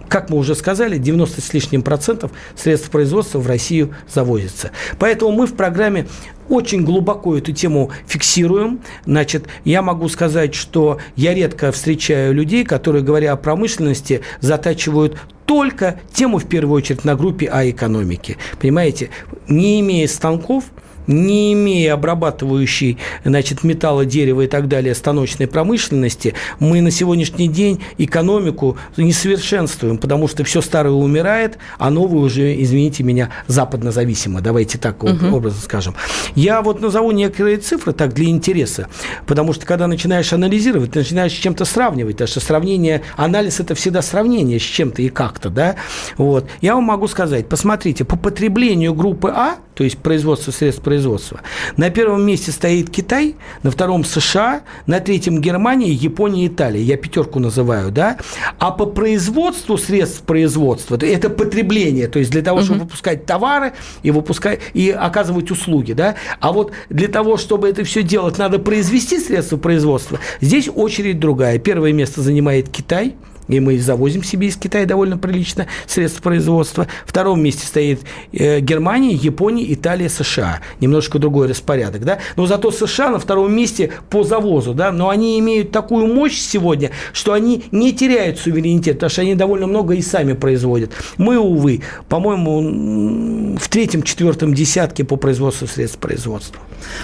как 0.07 0.31
мы 0.31 0.37
уже 0.37 0.55
сказали, 0.55 0.97
90 0.97 1.41
с 1.41 1.53
лишним 1.55 1.83
процентов 1.83 2.31
средств 2.55 2.89
производства 2.91 3.41
в 3.41 3.49
Россию 3.49 3.97
завозится. 4.09 4.71
Поэтому 5.01 5.33
мы 5.33 5.49
в 5.49 5.55
программе 5.55 6.07
очень 6.49 6.85
глубоко 6.85 7.37
эту 7.37 7.53
тему 7.53 7.91
фиксируем. 8.07 8.81
Значит, 9.07 9.47
я 9.65 9.83
могу 9.83 10.09
сказать, 10.09 10.55
что 10.55 10.99
я 11.17 11.35
редко 11.35 11.73
встречаю 11.73 12.33
людей, 12.33 12.65
которые, 12.65 13.03
говоря 13.03 13.33
о 13.33 13.37
промышленности, 13.37 14.21
затачивают 14.41 15.17
только 15.47 16.01
тему, 16.13 16.39
в 16.39 16.47
первую 16.47 16.77
очередь, 16.77 17.05
на 17.05 17.17
группе 17.17 17.49
А 17.51 17.69
экономики. 17.69 18.39
Понимаете, 18.61 19.11
не 19.49 19.81
имея 19.81 20.07
станков, 20.09 20.65
не 21.07 21.53
имея 21.53 21.95
обрабатывающей 21.95 22.99
значит, 23.25 23.65
металла, 23.65 24.05
дерева 24.05 24.43
и 24.43 24.47
так 24.47 24.69
далее 24.69 24.95
станочной 24.95 25.47
промышленности, 25.47 26.35
мы 26.59 26.81
на 26.81 26.91
сегодняшний 26.91 27.49
день 27.49 27.83
экономику 27.99 28.77
не 28.97 29.13
совершенствуем, 29.13 29.99
потому 29.99 30.29
что 30.29 30.45
все 30.45 30.61
старое 30.61 30.93
умирает, 30.93 31.59
а 31.79 31.91
новое 31.91 32.21
уже, 32.21 32.61
извините 32.63 33.03
меня, 33.03 33.31
западно 33.47 33.93
зависимо. 33.93 34.41
Давайте 34.41 34.79
так 34.79 35.03
угу. 35.03 35.37
образно 35.37 35.61
скажем. 35.61 35.95
Я 36.35 36.63
вот 36.63 36.81
назову 36.81 37.11
некоторые 37.11 37.59
цифры 37.59 37.93
так 37.93 38.15
для 38.15 38.27
интереса, 38.27 38.89
потому 39.27 39.53
что 39.53 39.67
когда 39.67 39.87
начинаешь 39.87 40.33
анализировать, 40.33 40.93
ты 40.93 41.01
начинаешь 41.01 41.33
с 41.33 41.37
чем-то 41.37 41.65
сравнивать, 41.65 42.17
потому 42.17 42.29
что 42.29 42.41
сравнение, 42.41 43.03
анализ– 43.17 43.61
это 43.61 43.75
всегда 43.75 44.03
сравнение 44.03 44.59
с 44.59 44.63
чем-то 44.63 45.03
и 45.03 45.09
как-то, 45.09 45.51
да, 45.51 45.77
вот. 46.17 46.49
Я 46.61 46.75
вам 46.75 46.85
могу 46.85 47.09
сказать, 47.09 47.49
посмотрите, 47.49 48.05
по 48.05 48.17
потреблению 48.17 48.95
группы 48.95 49.33
А, 49.35 49.57
то 49.75 49.85
есть 49.85 49.99
производство 49.99 50.51
средств 50.51 50.83
производства. 50.83 51.41
На 51.77 51.91
первом 51.91 52.25
месте 52.25 52.53
стоит 52.53 52.91
Китай, 52.91 53.37
на 53.63 53.71
втором 53.71 54.05
США, 54.05 54.63
на 54.87 55.01
третьем 55.01 55.41
Германия, 55.41 55.91
Япония, 55.91 56.47
Италия. 56.47 56.83
Я 56.83 56.97
пятерку 56.97 57.41
называю, 57.41 57.91
да. 57.91 58.19
А 58.59 58.71
по 58.71 58.87
производству 58.87 59.77
средств 59.77 60.23
производства, 60.23 60.97
это 60.97 61.31
потребление, 61.31 62.09
то 62.09 62.19
есть 62.19 62.31
для 62.31 62.43
того, 62.43 62.63
чтобы 62.63 62.81
выпускать 62.81 63.27
товары 63.27 63.73
и 64.03 64.11
выпускать 64.11 64.61
и 64.73 64.91
оказывать 64.91 65.51
услуги, 65.51 65.93
да. 65.93 66.15
А 66.41 66.53
вот 66.53 66.73
для 66.89 67.09
того, 67.09 67.37
чтобы 67.37 67.69
это 67.69 67.85
все 67.85 68.03
делать, 68.03 68.39
надо 68.39 68.59
произвести 68.59 69.19
средства 69.19 69.57
производства. 69.57 70.19
Здесь 70.41 70.69
очередь 70.75 71.19
другая. 71.19 71.59
Первое 71.59 71.93
место 71.93 72.23
занимает 72.23 72.69
Китай– 72.69 73.15
и 73.49 73.61
мы 73.61 73.79
завозим 73.79 74.23
себе 74.23 74.49
из 74.49 74.57
Китая 74.57 74.87
довольно 74.87 75.19
прилично 75.19 75.67
средств 75.87 76.23
производства. 76.23 76.87
В 77.05 77.11
втором 77.11 77.43
месте 77.43 77.67
стоит 77.67 78.01
э, 78.33 78.61
Германия, 78.61 79.13
Япония, 79.13 79.73
Италия, 79.73 80.09
США. 80.09 80.61
Немножко 80.81 81.19
другой 81.19 81.49
распорядок, 81.49 82.05
да. 82.05 82.19
Но 82.37 82.47
зато 82.47 82.71
США 82.71 83.11
на 83.11 83.19
втором 83.19 83.55
месте 83.55 83.93
по 84.11 84.25
завозу, 84.25 84.75
да. 84.75 84.93
Но 84.93 85.09
они 85.09 85.39
имеют 85.39 85.71
такую 85.71 86.07
мощь 86.07 86.39
сегодня, 86.39 86.91
что 87.13 87.33
они 87.33 87.65
не 87.71 87.93
теряют 87.93 88.39
суверенитет, 88.39 88.97
потому 88.97 89.11
что 89.11 89.23
они 89.23 89.35
довольно 89.35 89.67
много 89.67 89.95
и 89.95 90.03
сами 90.03 90.33
производят. 90.33 90.93
Мы, 91.19 91.39
увы, 91.39 91.83
по-моему, 92.09 93.57
в 93.59 93.69
третьем-четвертом 93.69 94.55
десятке 94.55 95.05
по 95.05 95.17
производству 95.17 95.67
средств 95.67 95.99
производства. 95.99 96.61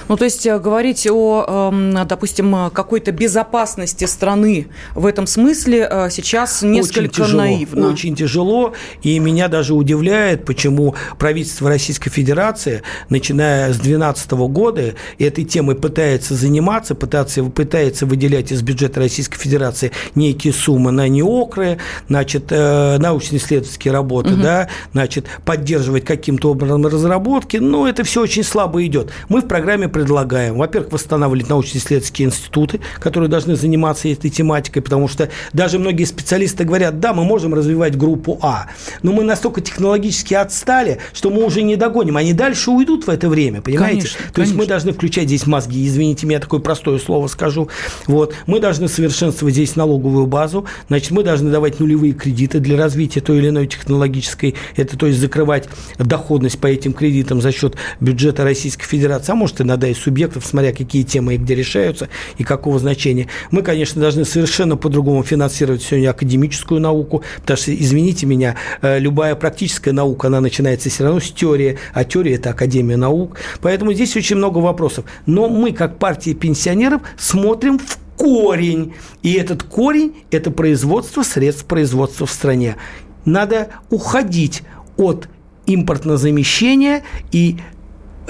Ну, 0.09 0.17
то 0.17 0.25
есть 0.25 0.47
э, 0.47 0.59
говорить 0.59 1.07
о, 1.11 1.71
эм, 1.73 2.07
допустим, 2.07 2.71
какой-то 2.71 3.13
безопасности 3.13 4.05
страны 4.05 4.69
в 4.95 5.07
этом 5.07 5.27
смысле 5.27 5.89
э, 5.91 6.09
сейчас 6.11 6.30
сейчас 6.31 6.63
несколько 6.63 7.01
очень 7.01 7.11
тяжело, 7.11 7.43
наивно. 7.43 7.89
Очень 7.89 8.15
тяжело, 8.15 8.73
и 9.03 9.19
меня 9.19 9.49
даже 9.49 9.75
удивляет, 9.75 10.45
почему 10.45 10.95
правительство 11.19 11.69
Российской 11.69 12.11
Федерации, 12.11 12.83
начиная 13.09 13.73
с 13.73 13.77
2012 13.79 14.31
года, 14.33 14.95
этой 15.19 15.45
темой 15.45 15.75
пытается 15.75 16.37
заниматься, 16.37 16.95
пытается, 16.95 17.43
пытается 17.43 18.07
выделять 18.07 18.53
из 18.53 18.63
бюджета 18.63 19.01
Российской 19.01 19.39
Федерации 19.39 19.91
некие 20.15 20.53
суммы 20.53 20.93
на 20.93 21.09
неокры, 21.09 21.79
значит, 22.07 22.45
э, 22.51 22.99
научно-исследовательские 22.99 23.93
работы, 23.93 24.35
угу. 24.35 24.43
да, 24.43 24.69
значит, 24.93 25.27
поддерживать 25.45 26.05
каким-то 26.05 26.53
образом 26.53 26.87
разработки, 26.87 27.57
но 27.57 27.89
это 27.89 28.05
все 28.05 28.23
очень 28.23 28.45
слабо 28.45 28.87
идет. 28.87 29.11
Мы 29.29 29.41
в 29.41 29.49
программе 29.49 29.89
предлагаем, 29.89 30.59
во-первых, 30.59 30.93
восстанавливать 30.93 31.49
научно-исследовательские 31.49 32.29
институты, 32.29 32.79
которые 33.01 33.29
должны 33.29 33.57
заниматься 33.57 34.09
этой 34.09 34.31
тематикой, 34.31 34.83
потому 34.83 35.09
что 35.09 35.29
даже 35.53 35.81
многие 35.81 36.05
специалисты 36.05 36.20
специалисты 36.21 36.65
говорят, 36.65 37.01
да, 37.01 37.15
мы 37.15 37.25
можем 37.25 37.55
развивать 37.55 37.97
группу 37.97 38.39
А, 38.43 38.67
но 39.03 39.13
мы 39.13 39.25
настолько 39.25 39.61
технологически 39.61 40.35
отстали, 40.35 40.99
что 41.13 41.31
мы 41.31 41.45
уже 41.45 41.63
не 41.63 41.77
догоним. 41.77 42.17
Они 42.17 42.35
дальше 42.35 42.71
уйдут 42.71 43.07
в 43.07 43.11
это 43.11 43.29
время, 43.29 43.63
понимаете? 43.63 44.01
Конечно, 44.01 44.19
То 44.19 44.35
конечно. 44.35 44.41
есть 44.43 44.55
мы 44.55 44.67
должны 44.67 44.93
включать 44.93 45.25
здесь 45.25 45.47
мозги. 45.47 45.87
Извините 45.87 46.27
меня, 46.27 46.39
такое 46.39 46.61
простое 46.61 46.99
слово 46.99 47.27
скажу. 47.29 47.69
Вот. 48.07 48.35
Мы 48.47 48.61
должны 48.61 48.89
совершенствовать 48.89 49.55
здесь 49.55 49.77
налоговую 49.77 50.27
базу. 50.27 50.67
Значит, 50.89 51.11
мы 51.11 51.23
должны 51.23 51.51
давать 51.51 51.81
нулевые 51.81 52.13
кредиты 52.13 52.61
для 52.61 52.77
развития 52.77 53.21
той 53.21 53.39
или 53.39 53.49
иной 53.49 53.67
технологической. 53.67 54.55
Это 54.77 54.99
то 54.99 55.07
есть 55.07 55.19
закрывать 55.19 55.69
доходность 55.99 56.59
по 56.59 56.67
этим 56.67 56.93
кредитам 56.93 57.41
за 57.41 57.53
счет 57.53 57.77
бюджета 58.01 58.45
Российской 58.45 58.85
Федерации, 58.85 59.33
а 59.33 59.35
может 59.35 59.61
иногда 59.61 59.89
и 59.89 59.95
субъектов, 59.95 60.45
смотря 60.45 60.73
какие 60.73 61.03
темы 61.03 61.35
и 61.35 61.39
где 61.39 61.55
решаются 61.55 62.09
и 62.37 62.45
какого 62.45 62.79
значения. 62.79 63.29
Мы, 63.51 63.63
конечно, 63.63 64.01
должны 64.01 64.25
совершенно 64.25 64.77
по-другому 64.77 65.23
финансировать 65.23 65.83
сегодня 65.83 66.10
академическую 66.11 66.81
науку, 66.81 67.23
потому 67.41 67.57
что, 67.57 67.75
извините 67.75 68.27
меня, 68.27 68.57
э, 68.83 68.99
любая 68.99 69.35
практическая 69.35 69.93
наука, 69.93 70.29
она 70.29 70.41
начинается 70.41 70.91
все 70.91 71.05
равно 71.05 71.21
с 71.21 71.31
теории, 71.31 71.79
а 71.93 72.05
теория– 72.05 72.35
это 72.37 72.51
Академия 72.51 72.97
наук. 72.97 73.39
Поэтому 73.61 73.93
здесь 73.93 74.17
очень 74.17 74.37
много 74.37 74.59
вопросов. 74.59 75.05
Но 75.27 75.49
мы, 75.49 75.73
как 75.73 75.99
партия 75.99 76.35
пенсионеров, 76.35 77.03
смотрим 77.19 77.79
в 77.79 77.99
корень. 78.17 78.95
И 79.23 79.33
этот 79.33 79.63
корень– 79.63 80.15
это 80.31 80.51
производство 80.51 81.23
средств 81.23 81.65
производства 81.65 82.27
в 82.27 82.31
стране. 82.31 82.77
Надо 83.25 83.69
уходить 83.91 84.63
от 84.97 85.29
импортнозамещения 85.67 87.03
и 87.33 87.59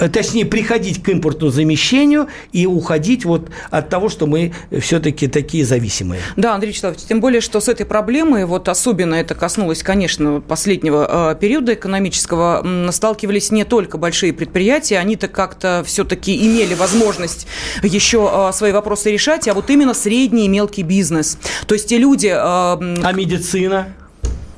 точнее, 0.09 0.45
приходить 0.45 1.03
к 1.03 1.09
импортному 1.09 1.51
замещению 1.51 2.27
и 2.51 2.65
уходить 2.65 3.25
вот 3.25 3.49
от 3.69 3.89
того, 3.89 4.09
что 4.09 4.27
мы 4.27 4.53
все-таки 4.79 5.27
такие 5.27 5.65
зависимые. 5.65 6.21
Да, 6.35 6.53
Андрей 6.53 6.69
Вячеславович, 6.69 7.01
тем 7.01 7.21
более, 7.21 7.41
что 7.41 7.59
с 7.59 7.67
этой 7.67 7.85
проблемой, 7.85 8.45
вот 8.45 8.67
особенно 8.67 9.15
это 9.15 9.35
коснулось, 9.35 9.83
конечно, 9.83 10.41
последнего 10.41 11.31
э, 11.33 11.35
периода 11.39 11.73
экономического, 11.73 12.91
сталкивались 12.91 13.51
не 13.51 13.63
только 13.65 13.97
большие 13.97 14.33
предприятия, 14.33 14.97
они-то 14.99 15.27
как-то 15.27 15.83
все-таки 15.85 16.35
имели 16.45 16.73
возможность 16.73 17.47
еще 17.83 18.29
э, 18.31 18.53
свои 18.53 18.71
вопросы 18.71 19.11
решать, 19.11 19.47
а 19.47 19.53
вот 19.53 19.69
именно 19.69 19.93
средний 19.93 20.45
и 20.45 20.47
мелкий 20.47 20.83
бизнес. 20.83 21.37
То 21.67 21.75
есть 21.75 21.89
те 21.89 21.97
люди... 21.97 22.31
А 22.33 22.77
медицина? 23.13 23.93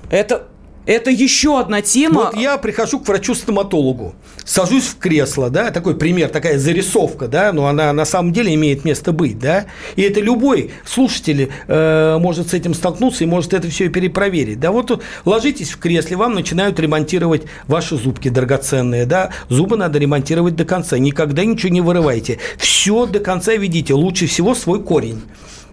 Это 0.09 0.47
Это 0.85 1.09
еще 1.09 1.59
одна 1.59 1.81
тема. 1.81 2.25
Вот 2.25 2.35
я 2.35 2.57
прихожу 2.57 2.99
к 2.99 3.07
врачу-стоматологу, 3.07 4.15
сажусь 4.43 4.83
в 4.83 4.97
кресло, 4.97 5.49
да, 5.49 5.71
такой 5.71 5.95
пример, 5.95 6.29
такая 6.29 6.57
зарисовка, 6.59 7.27
да, 7.27 7.53
но 7.53 7.67
она 7.67 7.93
на 7.93 8.03
самом 8.03 8.33
деле 8.33 8.53
имеет 8.53 8.83
место 8.83 9.13
быть, 9.13 9.39
да, 9.39 9.65
и 9.95 10.01
это 10.01 10.19
любой 10.19 10.71
слушатель 10.85 11.49
э, 11.67 12.17
может 12.19 12.49
с 12.49 12.53
этим 12.53 12.73
столкнуться 12.73 13.23
и 13.23 13.27
может 13.27 13.53
это 13.53 13.69
все 13.69 13.87
перепроверить, 13.87 14.59
да, 14.59 14.71
вот 14.71 15.01
ложитесь 15.23 15.71
в 15.71 15.79
кресле, 15.79 16.17
вам 16.17 16.33
начинают 16.33 16.77
ремонтировать 16.79 17.43
ваши 17.67 17.95
зубки 17.95 18.27
драгоценные, 18.27 19.05
да, 19.05 19.29
зубы 19.47 19.77
надо 19.77 19.99
ремонтировать 19.99 20.57
до 20.57 20.65
конца, 20.65 20.97
никогда 20.97 21.45
ничего 21.45 21.71
не 21.71 21.81
вырывайте, 21.81 22.39
все 22.57 23.05
до 23.05 23.19
конца 23.19 23.53
ведите, 23.53 23.93
лучше 23.93 24.27
всего 24.27 24.53
свой 24.53 24.83
корень 24.83 25.21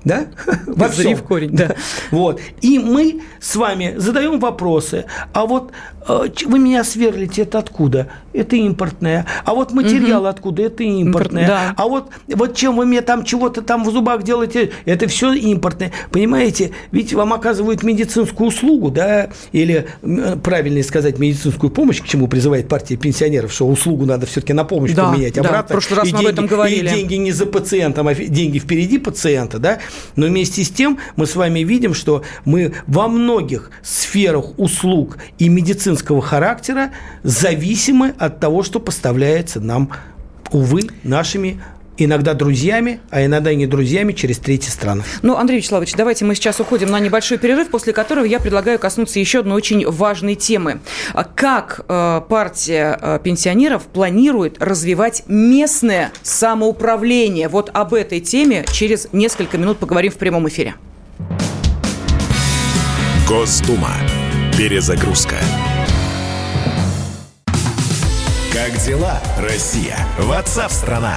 да? 0.04 0.26
Во 0.66 0.88
всем. 0.88 1.16
в 1.16 1.22
корень, 1.22 1.50
да. 1.52 1.74
Вот. 2.10 2.40
И 2.60 2.78
мы 2.78 3.22
с 3.40 3.56
вами 3.56 3.94
задаем 3.96 4.40
вопросы. 4.40 5.04
А 5.32 5.46
вот 5.46 5.72
э, 6.08 6.28
вы 6.46 6.58
меня 6.58 6.84
сверлите, 6.84 7.42
это 7.42 7.58
откуда? 7.58 8.08
Это 8.32 8.56
импортное. 8.56 9.26
А 9.44 9.54
вот 9.54 9.72
материал 9.72 10.22
угу. 10.22 10.28
откуда? 10.28 10.62
Это 10.62 10.82
импортное. 10.84 11.46
Да. 11.46 11.74
А 11.76 11.86
вот, 11.86 12.10
вот 12.28 12.54
чем 12.54 12.76
вы 12.76 12.86
мне 12.86 13.02
там 13.02 13.24
чего-то 13.24 13.62
там 13.62 13.84
в 13.84 13.90
зубах 13.90 14.22
делаете? 14.22 14.72
Это 14.84 15.06
все 15.08 15.32
импортное. 15.32 15.92
Понимаете? 16.10 16.70
Ведь 16.92 17.12
вам 17.12 17.32
оказывают 17.32 17.82
медицинскую 17.82 18.48
услугу, 18.48 18.90
да, 18.90 19.30
или 19.52 19.88
правильнее 20.42 20.84
сказать 20.84 21.18
медицинскую 21.18 21.70
помощь, 21.70 22.00
к 22.00 22.06
чему 22.06 22.28
призывает 22.28 22.68
партия 22.68 22.96
пенсионеров, 22.96 23.52
что 23.52 23.66
услугу 23.66 24.06
надо 24.06 24.26
все-таки 24.26 24.52
на 24.52 24.64
помощь 24.64 24.92
да, 24.92 25.10
поменять 25.10 25.36
обратно. 25.38 25.58
Да, 25.58 25.64
в 25.64 25.68
прошлый 25.68 25.98
раз 25.98 26.08
и 26.08 26.12
мы 26.12 26.18
деньги, 26.18 26.26
об 26.26 26.32
этом 26.32 26.46
говорили. 26.46 26.88
И 26.88 26.90
деньги 26.90 27.14
не 27.14 27.32
за 27.32 27.46
пациентом, 27.46 28.08
а 28.08 28.14
деньги 28.14 28.58
впереди 28.58 28.98
пациента, 28.98 29.58
да. 29.58 29.78
Но 30.16 30.26
вместе 30.26 30.64
с 30.64 30.70
тем 30.70 30.98
мы 31.16 31.26
с 31.26 31.36
вами 31.36 31.60
видим, 31.60 31.94
что 31.94 32.24
мы 32.44 32.74
во 32.86 33.08
многих 33.08 33.70
сферах 33.82 34.58
услуг 34.58 35.18
и 35.38 35.48
медицинского 35.48 36.22
характера 36.22 36.90
зависимы 37.22 38.14
от 38.18 38.40
того, 38.40 38.62
что 38.62 38.80
поставляется 38.80 39.60
нам, 39.60 39.90
увы, 40.52 40.82
нашими 41.02 41.60
иногда 42.04 42.34
друзьями, 42.34 43.00
а 43.10 43.24
иногда 43.24 43.50
и 43.50 43.56
не 43.56 43.66
друзьями 43.66 44.12
через 44.12 44.38
третьи 44.38 44.70
страны. 44.70 45.02
Ну, 45.22 45.36
Андрей 45.36 45.58
Вячеславович, 45.58 45.94
давайте 45.94 46.24
мы 46.24 46.34
сейчас 46.34 46.60
уходим 46.60 46.90
на 46.90 47.00
небольшой 47.00 47.38
перерыв, 47.38 47.70
после 47.70 47.92
которого 47.92 48.24
я 48.24 48.40
предлагаю 48.40 48.78
коснуться 48.78 49.18
еще 49.18 49.40
одной 49.40 49.56
очень 49.56 49.88
важной 49.88 50.34
темы. 50.34 50.80
Как 51.34 51.80
э, 51.88 52.20
партия 52.28 52.98
э, 53.00 53.18
пенсионеров 53.22 53.84
планирует 53.84 54.56
развивать 54.62 55.24
местное 55.26 56.12
самоуправление? 56.22 57.48
Вот 57.48 57.70
об 57.72 57.94
этой 57.94 58.20
теме 58.20 58.64
через 58.72 59.08
несколько 59.12 59.58
минут 59.58 59.78
поговорим 59.78 60.12
в 60.12 60.16
прямом 60.16 60.48
эфире. 60.48 60.74
Госдума. 63.28 63.92
Перезагрузка. 64.58 65.36
Как 68.52 68.76
дела, 68.84 69.20
Россия? 69.38 69.96
Ватсап-страна! 70.18 71.16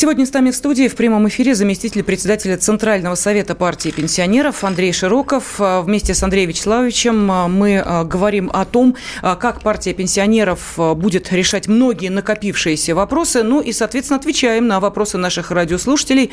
Сегодня 0.00 0.24
с 0.24 0.32
нами 0.32 0.50
в 0.50 0.56
студии 0.56 0.88
в 0.88 0.96
прямом 0.96 1.28
эфире 1.28 1.54
заместитель 1.54 2.02
председателя 2.02 2.56
Центрального 2.56 3.16
совета 3.16 3.54
партии 3.54 3.90
пенсионеров 3.90 4.64
Андрей 4.64 4.94
Широков. 4.94 5.56
А, 5.58 5.82
вместе 5.82 6.14
с 6.14 6.22
Андреем 6.22 6.48
Вячеславовичем 6.48 7.30
а, 7.30 7.48
мы 7.48 7.82
а, 7.84 8.04
говорим 8.04 8.50
о 8.50 8.64
том, 8.64 8.96
как 9.20 9.60
партия 9.60 9.92
пенсионеров 9.92 10.78
будет 10.96 11.30
решать 11.30 11.68
многие 11.68 12.08
накопившиеся 12.08 12.94
вопросы, 12.94 13.42
ну 13.42 13.60
и, 13.60 13.72
соответственно, 13.72 14.18
отвечаем 14.18 14.68
на 14.68 14.80
вопросы 14.80 15.18
наших 15.18 15.50
радиослушателей. 15.50 16.30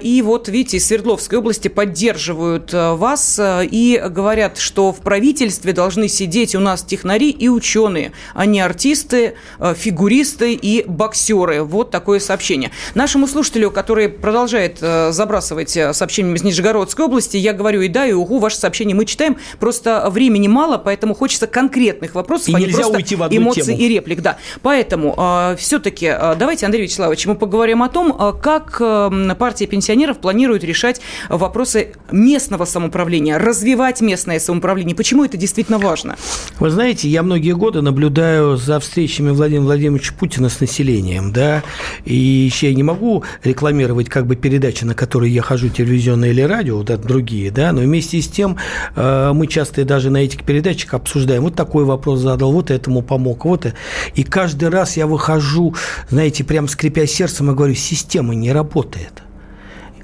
И 0.00 0.22
вот, 0.24 0.46
видите, 0.48 0.76
из 0.76 0.86
Свердловской 0.86 1.38
области 1.38 1.66
поддерживают 1.66 2.72
вас 2.72 3.40
и 3.42 4.00
говорят, 4.10 4.58
что 4.58 4.92
в 4.92 5.00
правительстве 5.00 5.72
должны 5.72 6.06
сидеть 6.06 6.54
у 6.54 6.60
нас 6.60 6.84
технари 6.84 7.30
и 7.30 7.48
ученые, 7.48 8.12
а 8.32 8.46
не 8.46 8.60
артисты, 8.60 9.34
фигуристы 9.74 10.54
и 10.54 10.84
боксеры. 10.86 11.64
Вот 11.64 11.90
такое 11.90 12.20
сообщение. 12.20 12.70
Нашему 12.94 13.26
слушателю, 13.26 13.70
который 13.70 14.08
продолжает 14.08 14.78
э, 14.80 15.12
забрасывать 15.12 15.76
э, 15.76 15.94
сообщениями 15.94 16.36
из 16.36 16.42
Нижегородской 16.42 17.06
области, 17.06 17.36
я 17.36 17.52
говорю 17.52 17.80
и 17.80 17.88
да, 17.88 18.06
и 18.06 18.12
угу, 18.12 18.38
ваши 18.38 18.58
сообщения 18.58 18.94
мы 18.94 19.06
читаем. 19.06 19.36
Просто 19.58 20.08
времени 20.10 20.48
мало, 20.48 20.78
поэтому 20.78 21.14
хочется 21.14 21.46
конкретных 21.46 22.14
вопросов, 22.14 22.48
и 22.48 22.54
а 22.54 22.60
нельзя 22.60 22.84
не 22.84 22.96
уйти 22.96 23.16
в 23.16 23.22
одну 23.22 23.38
эмоций 23.38 23.62
тему. 23.62 23.78
и 23.78 23.88
реплик. 23.88 24.20
Да. 24.20 24.36
Поэтому 24.60 25.14
э, 25.16 25.56
все-таки 25.58 26.06
э, 26.06 26.34
давайте, 26.38 26.66
Андрей 26.66 26.82
Вячеславович, 26.82 27.26
мы 27.26 27.34
поговорим 27.34 27.82
о 27.82 27.88
том, 27.88 28.14
э, 28.18 28.32
как 28.40 28.76
э, 28.80 29.34
партия 29.38 29.66
пенсионеров 29.66 30.18
планирует 30.18 30.64
решать 30.64 31.00
вопросы 31.28 31.92
местного 32.10 32.64
самоуправления, 32.64 33.38
развивать 33.38 34.00
местное 34.00 34.38
самоуправление. 34.38 34.94
Почему 34.94 35.24
это 35.24 35.36
действительно 35.36 35.78
важно? 35.78 36.16
Вы 36.58 36.70
знаете, 36.70 37.08
я 37.08 37.22
многие 37.22 37.52
годы 37.52 37.80
наблюдаю 37.80 38.56
за 38.56 38.80
встречами 38.80 39.30
Владимира 39.30 39.64
Владимировича 39.64 40.12
Путина 40.18 40.48
с 40.48 40.60
населением, 40.60 41.32
да, 41.32 41.62
и 42.04 42.14
еще 42.14 42.72
не 42.82 42.86
могу 42.86 43.22
рекламировать 43.44 44.08
как 44.08 44.26
бы 44.26 44.34
передачи, 44.34 44.84
на 44.84 44.94
которые 44.94 45.32
я 45.32 45.42
хожу, 45.42 45.68
телевизионные 45.68 46.32
или 46.32 46.42
радио, 46.42 46.78
вот 46.78 46.90
это 46.90 47.06
другие, 47.06 47.50
да, 47.50 47.72
но 47.72 47.80
вместе 47.80 48.20
с 48.20 48.28
тем 48.28 48.56
э, 48.96 49.32
мы 49.32 49.46
часто 49.46 49.84
даже 49.84 50.10
на 50.10 50.18
этих 50.18 50.42
передачах 50.42 50.94
обсуждаем, 50.94 51.42
вот 51.42 51.54
такой 51.54 51.84
вопрос 51.84 52.20
задал, 52.20 52.52
вот 52.52 52.70
этому 52.70 53.02
помог, 53.02 53.44
вот, 53.44 53.66
и 54.14 54.24
каждый 54.24 54.68
раз 54.68 54.96
я 54.96 55.06
выхожу, 55.06 55.74
знаете, 56.10 56.42
прям 56.42 56.66
скрипя 56.66 57.06
сердцем 57.06 57.50
и 57.50 57.54
говорю, 57.54 57.74
система 57.74 58.34
не 58.34 58.52
работает 58.52 59.22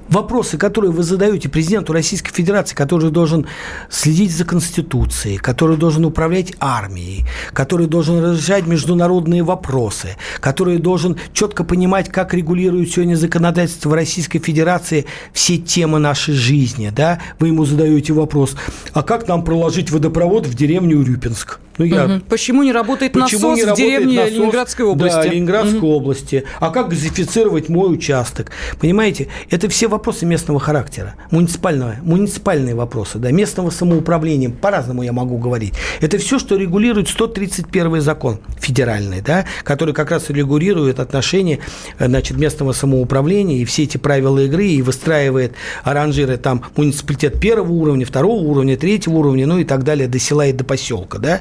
вопросы, 0.09 0.59
которые 0.59 0.91
вы 0.91 1.03
задаете 1.03 1.49
президенту 1.49 1.93
Российской 1.93 2.33
Федерации, 2.33 2.75
который 2.75 3.11
должен 3.11 3.47
следить 3.91 4.33
за 4.33 4.45
Конституцией, 4.45 5.39
который 5.39 5.77
должен 5.77 6.05
управлять 6.05 6.53
армией, 6.61 7.25
который 7.53 7.87
должен 7.87 8.35
решать 8.35 8.67
международные 8.67 9.43
вопросы, 9.43 10.17
который 10.41 10.79
должен 10.79 11.17
четко 11.33 11.65
понимать, 11.65 12.09
как 12.09 12.35
регулирует 12.35 12.91
сегодня 12.91 13.17
законодательство 13.17 13.95
Российской 13.95 14.39
Федерации 14.39 15.07
все 15.33 15.59
темы 15.59 15.99
нашей 15.99 16.35
жизни, 16.35 16.91
да, 16.95 17.21
вы 17.39 17.49
ему 17.49 17.65
задаете 17.65 18.13
вопрос, 18.13 18.57
а 18.93 19.03
как 19.03 19.29
нам 19.29 19.45
проложить 19.45 19.91
водопровод 19.91 20.47
в 20.47 20.55
деревню 20.55 20.99
Урюпинск? 20.99 21.59
Ну, 21.79 21.85
я... 21.85 22.05
угу. 22.05 22.21
Почему 22.29 22.63
не 22.63 22.73
работает 22.73 23.13
Почему 23.13 23.51
насос 23.51 23.57
не 23.57 23.65
работает 23.65 23.89
в 23.89 23.91
деревне 23.91 24.17
насос? 24.17 24.33
Ленинградской 24.35 24.85
области? 24.85 25.17
Да, 25.17 25.25
Ленинградской 25.25 25.79
угу. 25.79 25.89
области. 25.89 26.45
А 26.61 26.71
как 26.71 26.89
газифицировать 26.89 27.69
мой 27.69 27.95
участок? 27.95 28.51
Понимаете, 28.81 29.29
это 29.49 29.69
все 29.69 29.89
вопросы 29.89 30.27
местного 30.27 30.61
характера, 30.61 31.15
муниципального, 31.31 31.97
муниципальные 32.03 32.75
вопросы, 32.75 33.19
да, 33.19 33.31
местного 33.31 33.71
самоуправления, 33.71 34.51
по-разному 34.51 35.03
я 35.03 35.13
могу 35.13 35.39
говорить. 35.39 35.75
Это 36.01 36.19
все, 36.19 36.39
что 36.39 36.57
регулирует 36.57 37.09
131 37.09 38.01
закон 38.01 38.41
федеральный, 38.61 39.21
да, 39.21 39.47
который 39.63 39.95
как 39.95 40.11
раз 40.11 40.31
регулирует 40.31 40.99
отношения 41.01 41.61
значит, 41.99 42.37
местного 42.37 42.73
самоуправления 42.73 43.59
и 43.59 43.65
все 43.65 43.85
эти 43.85 43.97
правила 43.97 44.41
игры 44.41 44.67
и 44.67 44.83
выстраивает 44.83 45.53
оранжиры 45.85 46.37
там 46.37 46.65
муниципалитет 46.77 47.41
первого 47.41 47.73
уровня, 47.73 48.05
второго 48.05 48.43
уровня, 48.43 48.77
третьего 48.77 49.15
уровня, 49.15 49.47
ну 49.47 49.59
и 49.59 49.65
так 49.65 49.85
далее 49.85 50.09
до 50.09 50.19
села 50.19 50.47
и 50.47 50.53
до 50.53 50.65
поселка, 50.65 51.19
да. 51.19 51.41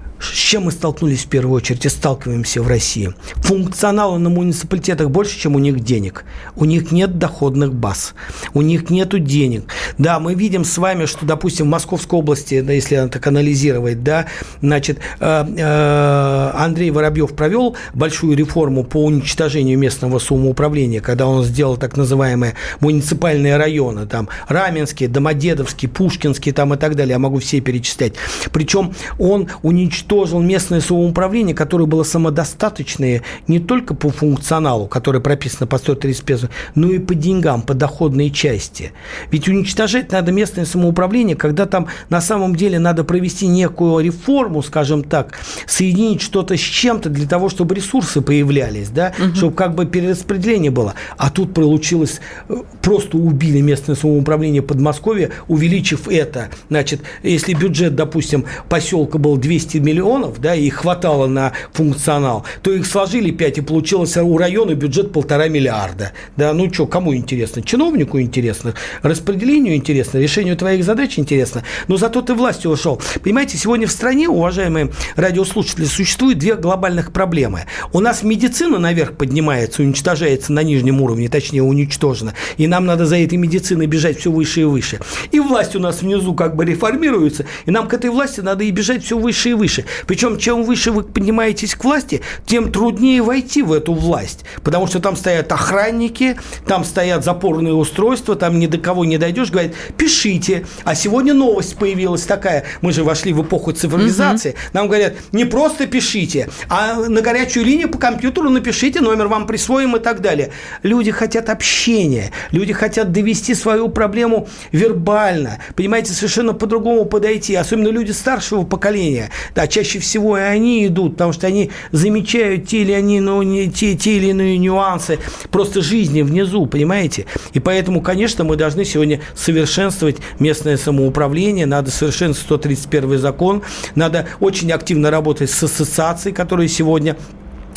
С 0.21 0.33
чем 0.33 0.63
мы 0.65 0.71
столкнулись 0.71 1.25
в 1.25 1.27
первую 1.27 1.55
очередь 1.55 1.85
и 1.85 1.89
сталкиваемся 1.89 2.61
в 2.61 2.67
России? 2.67 3.13
Функционала 3.37 4.17
на 4.19 4.29
муниципалитетах 4.29 5.09
больше, 5.09 5.37
чем 5.39 5.55
у 5.55 5.59
них 5.59 5.79
денег. 5.79 6.25
У 6.55 6.65
них 6.65 6.91
нет 6.91 7.17
доходных 7.17 7.73
баз. 7.73 8.13
У 8.53 8.61
них 8.61 8.89
нет 8.91 9.11
денег. 9.23 9.63
Да, 9.97 10.19
мы 10.19 10.35
видим 10.35 10.63
с 10.63 10.77
вами, 10.77 11.05
что, 11.05 11.25
допустим, 11.25 11.65
в 11.65 11.69
Московской 11.69 12.19
области, 12.19 12.61
да, 12.61 12.73
если 12.73 13.07
так 13.07 13.25
анализировать, 13.25 14.03
да, 14.03 14.27
значит, 14.61 14.99
э, 15.19 15.45
э, 15.57 16.51
Андрей 16.53 16.91
Воробьев 16.91 17.33
провел 17.33 17.75
большую 17.95 18.37
реформу 18.37 18.83
по 18.83 19.03
уничтожению 19.03 19.79
местного 19.79 20.19
самоуправления, 20.19 21.01
когда 21.01 21.25
он 21.25 21.43
сделал 21.43 21.77
так 21.77 21.97
называемые 21.97 22.53
муниципальные 22.79 23.57
районы, 23.57 24.05
там, 24.05 24.29
Раменский, 24.47 25.07
Домодедовский, 25.07 25.89
Пушкинский, 25.89 26.51
там 26.51 26.73
и 26.75 26.77
так 26.77 26.95
далее, 26.95 27.13
я 27.13 27.19
могу 27.19 27.39
все 27.39 27.59
перечислять. 27.59 28.13
Причем 28.51 28.93
он 29.17 29.49
уничтожил 29.63 30.10
уничтожил 30.11 30.41
местное 30.41 30.81
самоуправление, 30.81 31.55
которое 31.55 31.85
было 31.85 32.03
самодостаточное 32.03 33.23
не 33.47 33.59
только 33.59 33.93
по 33.93 34.09
функционалу, 34.09 34.87
который 34.87 35.21
прописано 35.21 35.67
по 35.67 35.77
135, 35.77 36.49
но 36.75 36.91
и 36.91 36.99
по 36.99 37.15
деньгам, 37.15 37.61
по 37.61 37.73
доходной 37.73 38.29
части. 38.29 38.91
Ведь 39.31 39.47
уничтожать 39.47 40.11
надо 40.11 40.33
местное 40.33 40.65
самоуправление, 40.65 41.37
когда 41.37 41.65
там 41.65 41.87
на 42.09 42.19
самом 42.19 42.55
деле 42.55 42.77
надо 42.77 43.05
провести 43.05 43.47
некую 43.47 44.03
реформу, 44.03 44.61
скажем 44.61 45.03
так, 45.03 45.39
соединить 45.65 46.21
что-то 46.21 46.57
с 46.57 46.59
чем-то 46.59 47.09
для 47.09 47.27
того, 47.27 47.47
чтобы 47.47 47.75
ресурсы 47.75 48.21
появлялись, 48.21 48.89
да, 48.89 49.13
угу. 49.17 49.35
чтобы 49.35 49.55
как 49.55 49.75
бы 49.75 49.85
перераспределение 49.85 50.71
было. 50.71 50.93
А 51.17 51.29
тут 51.29 51.53
получилось, 51.53 52.19
э, 52.49 52.55
просто 52.81 53.17
убили 53.17 53.61
местное 53.61 53.95
самоуправление 53.95 54.61
Подмосковья, 54.61 55.29
увеличив 55.47 56.09
это. 56.09 56.49
Значит, 56.69 57.01
если 57.23 57.53
бюджет, 57.53 57.95
допустим, 57.95 58.45
поселка 58.67 59.17
был 59.17 59.37
200 59.37 59.77
миллионов, 59.77 60.00
да, 60.39 60.55
и 60.55 60.69
хватало 60.69 61.27
на 61.27 61.53
функционал, 61.73 62.45
то 62.61 62.71
их 62.71 62.85
сложили 62.85 63.31
5, 63.31 63.57
и 63.59 63.61
получилось 63.61 64.17
у 64.17 64.37
района 64.37 64.73
бюджет 64.75 65.11
полтора 65.11 65.47
миллиарда. 65.47 66.11
Да, 66.37 66.53
ну 66.53 66.71
что, 66.73 66.87
кому 66.87 67.15
интересно? 67.15 67.61
Чиновнику 67.61 68.19
интересно, 68.19 68.73
распределению 69.01 69.75
интересно, 69.75 70.17
решению 70.17 70.57
твоих 70.57 70.83
задач 70.83 71.17
интересно, 71.17 71.63
но 71.87 71.97
зато 71.97 72.21
ты 72.21 72.33
властью 72.33 72.71
ушел. 72.71 73.01
Понимаете, 73.23 73.57
сегодня 73.57 73.87
в 73.87 73.91
стране, 73.91 74.29
уважаемые 74.29 74.89
радиослушатели, 75.15 75.85
существует 75.85 76.37
две 76.37 76.55
глобальных 76.55 77.11
проблемы. 77.11 77.65
У 77.93 77.99
нас 77.99 78.23
медицина 78.23 78.79
наверх 78.79 79.13
поднимается, 79.13 79.81
уничтожается 79.81 80.53
на 80.53 80.63
нижнем 80.63 81.01
уровне, 81.01 81.29
точнее 81.29 81.63
уничтожена, 81.63 82.33
и 82.57 82.67
нам 82.67 82.85
надо 82.85 83.05
за 83.05 83.17
этой 83.17 83.37
медициной 83.37 83.85
бежать 83.85 84.19
все 84.19 84.31
выше 84.31 84.61
и 84.61 84.65
выше. 84.65 84.99
И 85.31 85.39
власть 85.39 85.75
у 85.75 85.79
нас 85.79 86.01
внизу 86.01 86.33
как 86.33 86.55
бы 86.55 86.65
реформируется, 86.65 87.45
и 87.65 87.71
нам 87.71 87.87
к 87.87 87.93
этой 87.93 88.09
власти 88.09 88.41
надо 88.41 88.63
и 88.63 88.71
бежать 88.71 89.03
все 89.03 89.17
выше 89.17 89.49
и 89.49 89.53
выше. 89.53 89.85
Причем, 90.07 90.37
чем 90.37 90.63
выше 90.63 90.91
вы 90.91 91.03
поднимаетесь 91.03 91.75
к 91.75 91.83
власти, 91.83 92.21
тем 92.45 92.71
труднее 92.71 93.21
войти 93.21 93.61
в 93.61 93.73
эту 93.73 93.93
власть, 93.93 94.45
потому 94.63 94.87
что 94.87 94.99
там 94.99 95.15
стоят 95.15 95.51
охранники, 95.51 96.37
там 96.65 96.83
стоят 96.83 97.23
запорные 97.23 97.73
устройства, 97.73 98.35
там 98.35 98.59
ни 98.59 98.67
до 98.67 98.77
кого 98.77 99.05
не 99.05 99.17
дойдешь, 99.17 99.51
говорят, 99.51 99.73
пишите. 99.97 100.65
А 100.83 100.95
сегодня 100.95 101.33
новость 101.33 101.77
появилась 101.77 102.23
такая, 102.23 102.65
мы 102.81 102.91
же 102.91 103.03
вошли 103.03 103.33
в 103.33 103.43
эпоху 103.43 103.71
цифровизации, 103.71 104.51
угу. 104.51 104.57
нам 104.73 104.87
говорят, 104.87 105.13
не 105.31 105.45
просто 105.45 105.87
пишите, 105.87 106.49
а 106.69 106.95
на 106.95 107.21
горячую 107.21 107.65
линию 107.65 107.89
по 107.89 107.97
компьютеру 107.97 108.49
напишите, 108.49 109.01
номер 109.01 109.27
вам 109.27 109.47
присвоим 109.47 109.95
и 109.95 109.99
так 109.99 110.21
далее. 110.21 110.51
Люди 110.83 111.11
хотят 111.11 111.49
общения, 111.49 112.31
люди 112.51 112.73
хотят 112.73 113.11
довести 113.11 113.55
свою 113.55 113.89
проблему 113.89 114.47
вербально, 114.71 115.59
понимаете, 115.75 116.13
совершенно 116.13 116.53
по-другому 116.53 117.05
подойти, 117.05 117.55
особенно 117.55 117.89
люди 117.89 118.11
старшего 118.11 118.63
поколения, 118.63 119.29
да, 119.55 119.67
чаще 119.71 119.99
всего 119.99 120.37
и 120.37 120.41
они 120.41 120.85
идут, 120.85 121.13
потому 121.13 121.33
что 121.33 121.47
они 121.47 121.71
замечают 121.91 122.67
те 122.67 122.81
или, 122.81 122.91
они, 122.91 123.19
ну, 123.19 123.43
те, 123.69 123.95
те 123.95 124.17
или 124.17 124.27
иные 124.27 124.57
нюансы 124.57 125.17
просто 125.49 125.81
жизни 125.81 126.21
внизу, 126.21 126.65
понимаете? 126.65 127.25
И 127.53 127.59
поэтому, 127.59 128.01
конечно, 128.01 128.43
мы 128.43 128.55
должны 128.55 128.85
сегодня 128.85 129.21
совершенствовать 129.35 130.17
местное 130.39 130.77
самоуправление, 130.77 131.65
надо 131.65 131.89
совершенствовать 131.89 132.61
131 132.63 133.17
закон, 133.17 133.63
надо 133.95 134.27
очень 134.39 134.71
активно 134.71 135.09
работать 135.09 135.49
с 135.49 135.63
ассоциацией, 135.63 136.35
которые 136.35 136.67
сегодня 136.67 137.15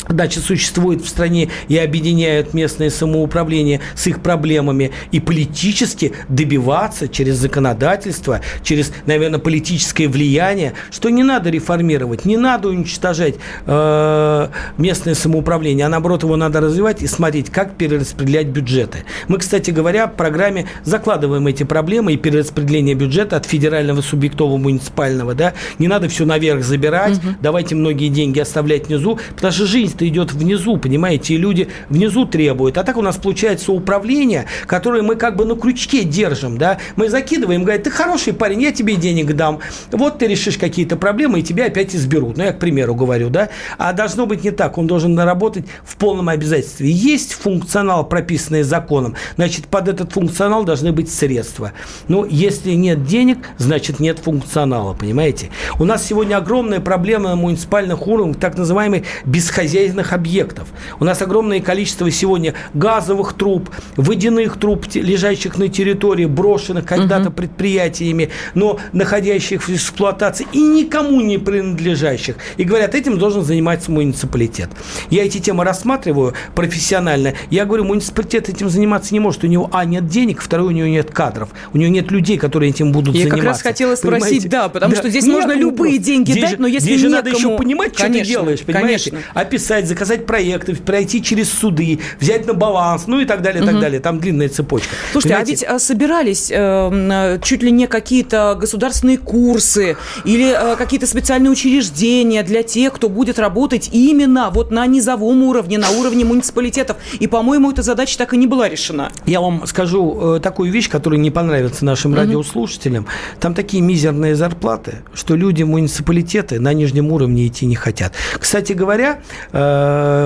Дача 0.09 0.39
существует 0.39 1.01
в 1.01 1.07
стране 1.07 1.49
и 1.67 1.77
объединяют 1.77 2.53
местное 2.53 2.89
самоуправление 2.89 3.81
с 3.95 4.07
их 4.07 4.21
проблемами 4.21 4.91
и 5.11 5.19
политически 5.19 6.13
добиваться 6.29 7.07
через 7.07 7.37
законодательство, 7.37 8.41
через, 8.63 8.91
наверное, 9.05 9.39
политическое 9.39 10.07
влияние, 10.07 10.73
что 10.91 11.09
не 11.09 11.23
надо 11.23 11.49
реформировать, 11.49 12.25
не 12.25 12.37
надо 12.37 12.69
уничтожать 12.69 13.35
э, 13.65 14.47
местное 14.77 15.15
самоуправление, 15.15 15.85
а 15.85 15.89
наоборот 15.89 16.23
его 16.23 16.35
надо 16.35 16.61
развивать 16.61 17.01
и 17.01 17.07
смотреть, 17.07 17.49
как 17.49 17.75
перераспределять 17.75 18.47
бюджеты. 18.47 19.05
Мы, 19.27 19.39
кстати 19.39 19.71
говоря, 19.71 20.07
в 20.07 20.13
программе 20.13 20.67
закладываем 20.83 21.47
эти 21.47 21.63
проблемы 21.63 22.13
и 22.13 22.17
перераспределение 22.17 22.95
бюджета 22.95 23.37
от 23.37 23.45
федерального 23.45 24.01
субъектового 24.01 24.57
муниципального, 24.57 25.33
да, 25.33 25.53
не 25.79 25.87
надо 25.87 26.09
все 26.09 26.25
наверх 26.25 26.63
забирать, 26.63 27.17
угу. 27.17 27.35
давайте 27.41 27.75
многие 27.75 28.09
деньги 28.09 28.39
оставлять 28.39 28.87
внизу, 28.87 29.19
потому 29.35 29.51
что 29.51 29.65
жизнь 29.65 29.94
жизнь-то 29.95 30.07
идет 30.07 30.33
внизу, 30.33 30.77
понимаете, 30.77 31.35
и 31.35 31.37
люди 31.37 31.69
внизу 31.89 32.25
требуют. 32.25 32.77
А 32.77 32.83
так 32.83 32.97
у 32.97 33.01
нас 33.01 33.17
получается 33.17 33.71
управление, 33.71 34.45
которое 34.67 35.01
мы 35.01 35.15
как 35.15 35.35
бы 35.35 35.45
на 35.45 35.55
крючке 35.55 36.03
держим, 36.03 36.57
да, 36.57 36.77
мы 36.95 37.09
закидываем, 37.09 37.63
говорят, 37.63 37.83
ты 37.83 37.91
хороший 37.91 38.33
парень, 38.33 38.61
я 38.61 38.71
тебе 38.71 38.95
денег 38.95 39.33
дам, 39.35 39.59
вот 39.91 40.19
ты 40.19 40.27
решишь 40.27 40.57
какие-то 40.57 40.97
проблемы, 40.97 41.39
и 41.39 41.43
тебя 41.43 41.65
опять 41.65 41.95
изберут. 41.95 42.37
Ну, 42.37 42.43
я 42.43 42.53
к 42.53 42.59
примеру 42.59 42.95
говорю, 42.95 43.29
да, 43.29 43.49
а 43.77 43.93
должно 43.93 44.25
быть 44.25 44.43
не 44.43 44.51
так, 44.51 44.77
он 44.77 44.87
должен 44.87 45.17
работать 45.17 45.65
в 45.83 45.95
полном 45.97 46.29
обязательстве. 46.29 46.89
Есть 46.89 47.33
функционал, 47.33 48.07
прописанный 48.07 48.63
законом, 48.63 49.15
значит, 49.35 49.67
под 49.67 49.87
этот 49.87 50.11
функционал 50.11 50.63
должны 50.63 50.91
быть 50.91 51.11
средства. 51.11 51.71
Но 52.07 52.25
если 52.25 52.71
нет 52.71 53.05
денег, 53.05 53.37
значит, 53.57 53.99
нет 53.99 54.19
функционала, 54.19 54.93
понимаете? 54.93 55.49
У 55.79 55.85
нас 55.85 56.05
сегодня 56.05 56.37
огромная 56.37 56.79
проблема 56.79 57.29
на 57.29 57.35
муниципальных 57.35 58.07
уровнях, 58.07 58.37
так 58.37 58.57
называемый 58.57 59.05
бесхозяйственный 59.25 59.84
хозяйственных 59.85 60.13
объектов. 60.13 60.67
У 60.99 61.05
нас 61.05 61.21
огромное 61.21 61.59
количество 61.59 62.09
сегодня 62.11 62.53
газовых 62.73 63.33
труб, 63.33 63.69
водяных 63.95 64.57
труб, 64.57 64.85
лежащих 64.93 65.57
на 65.57 65.67
территории, 65.67 66.25
брошенных 66.25 66.85
когда-то 66.85 67.29
угу. 67.29 67.35
предприятиями, 67.35 68.29
но 68.53 68.79
находящих 68.93 69.67
в 69.67 69.69
эксплуатации 69.69 70.47
и 70.53 70.59
никому 70.59 71.21
не 71.21 71.37
принадлежащих. 71.37 72.35
И 72.57 72.63
говорят, 72.63 72.95
этим 72.95 73.17
должен 73.17 73.43
заниматься 73.43 73.91
муниципалитет. 73.91 74.69
Я 75.09 75.25
эти 75.25 75.39
темы 75.39 75.63
рассматриваю 75.63 76.33
профессионально. 76.55 77.33
Я 77.49 77.65
говорю, 77.65 77.85
муниципалитет 77.85 78.49
этим 78.49 78.69
заниматься 78.69 79.13
не 79.13 79.19
может. 79.19 79.43
У 79.43 79.47
него, 79.47 79.69
а, 79.71 79.85
нет 79.85 80.07
денег, 80.07 80.41
второе, 80.41 80.67
у 80.67 80.71
него 80.71 80.87
нет 80.87 81.11
кадров. 81.11 81.49
У 81.73 81.77
него 81.77 81.91
нет 81.91 82.11
людей, 82.11 82.37
которые 82.37 82.71
этим 82.71 82.91
будут 82.91 83.15
Я 83.15 83.23
заниматься. 83.23 83.37
Я 83.37 83.41
как 83.41 83.53
раз 83.53 83.61
хотела 83.61 83.95
спросить, 83.95 84.23
понимаете? 84.23 84.49
да, 84.49 84.69
потому 84.69 84.93
да. 84.93 84.99
что 84.99 85.09
здесь 85.09 85.25
Некому 85.25 85.41
можно 85.41 85.59
любые 85.59 85.93
просто. 85.93 86.05
деньги 86.05 86.31
здесь 86.31 86.49
дать, 86.51 86.59
но 86.59 86.67
если 86.67 86.85
здесь 86.85 87.01
же 87.01 87.09
надо 87.09 87.29
еще 87.29 87.57
понимать, 87.57 87.95
конечно, 87.95 88.13
что 88.13 88.23
ты 88.23 88.29
делаешь, 88.29 88.61
понимаете? 88.61 89.11
Конечно. 89.11 89.19
Описать 89.33 89.74
написать, 89.75 89.87
заказать 89.87 90.25
проекты, 90.25 90.75
пройти 90.75 91.21
через 91.21 91.51
суды, 91.51 91.99
взять 92.19 92.47
на 92.47 92.53
баланс, 92.53 93.07
ну 93.07 93.19
и 93.19 93.25
так 93.25 93.41
далее, 93.41 93.63
и 93.63 93.65
так 93.65 93.79
далее. 93.79 93.99
Там 93.99 94.19
длинная 94.19 94.49
цепочка. 94.49 94.95
Слушайте, 95.11 95.35
Понимаете? 95.35 95.51
а 95.51 95.55
ведь 95.55 95.75
а, 95.75 95.79
собирались 95.79 96.51
э, 96.51 97.39
чуть 97.43 97.63
ли 97.63 97.71
не 97.71 97.87
какие-то 97.87 98.57
государственные 98.59 99.17
курсы 99.17 99.97
или 100.25 100.51
э, 100.51 100.75
какие-то 100.75 101.07
специальные 101.07 101.51
учреждения 101.51 102.43
для 102.43 102.63
тех, 102.63 102.93
кто 102.93 103.09
будет 103.09 103.39
работать 103.39 103.89
именно 103.91 104.49
вот 104.51 104.71
на 104.71 104.85
низовом 104.87 105.43
уровне, 105.43 105.77
на 105.77 105.89
уровне 105.91 106.25
муниципалитетов. 106.25 106.97
И, 107.19 107.27
по-моему, 107.27 107.71
эта 107.71 107.81
задача 107.81 108.17
так 108.17 108.33
и 108.33 108.37
не 108.37 108.47
была 108.47 108.69
решена. 108.69 109.11
Я 109.25 109.41
вам 109.41 109.65
скажу 109.67 110.35
э, 110.35 110.39
такую 110.39 110.71
вещь, 110.71 110.89
которая 110.89 111.19
не 111.19 111.31
понравится 111.31 111.85
нашим 111.85 112.11
угу. 112.11 112.19
радиослушателям. 112.21 113.07
Там 113.39 113.53
такие 113.53 113.81
мизерные 113.81 114.35
зарплаты, 114.35 115.03
что 115.13 115.35
люди 115.35 115.63
муниципалитеты 115.63 116.59
на 116.59 116.73
нижнем 116.73 117.11
уровне 117.11 117.47
идти 117.47 117.65
не 117.65 117.75
хотят. 117.75 118.13
Кстати 118.39 118.73
говоря, 118.73 119.19
э, 119.51 119.64
Э, 119.64 119.64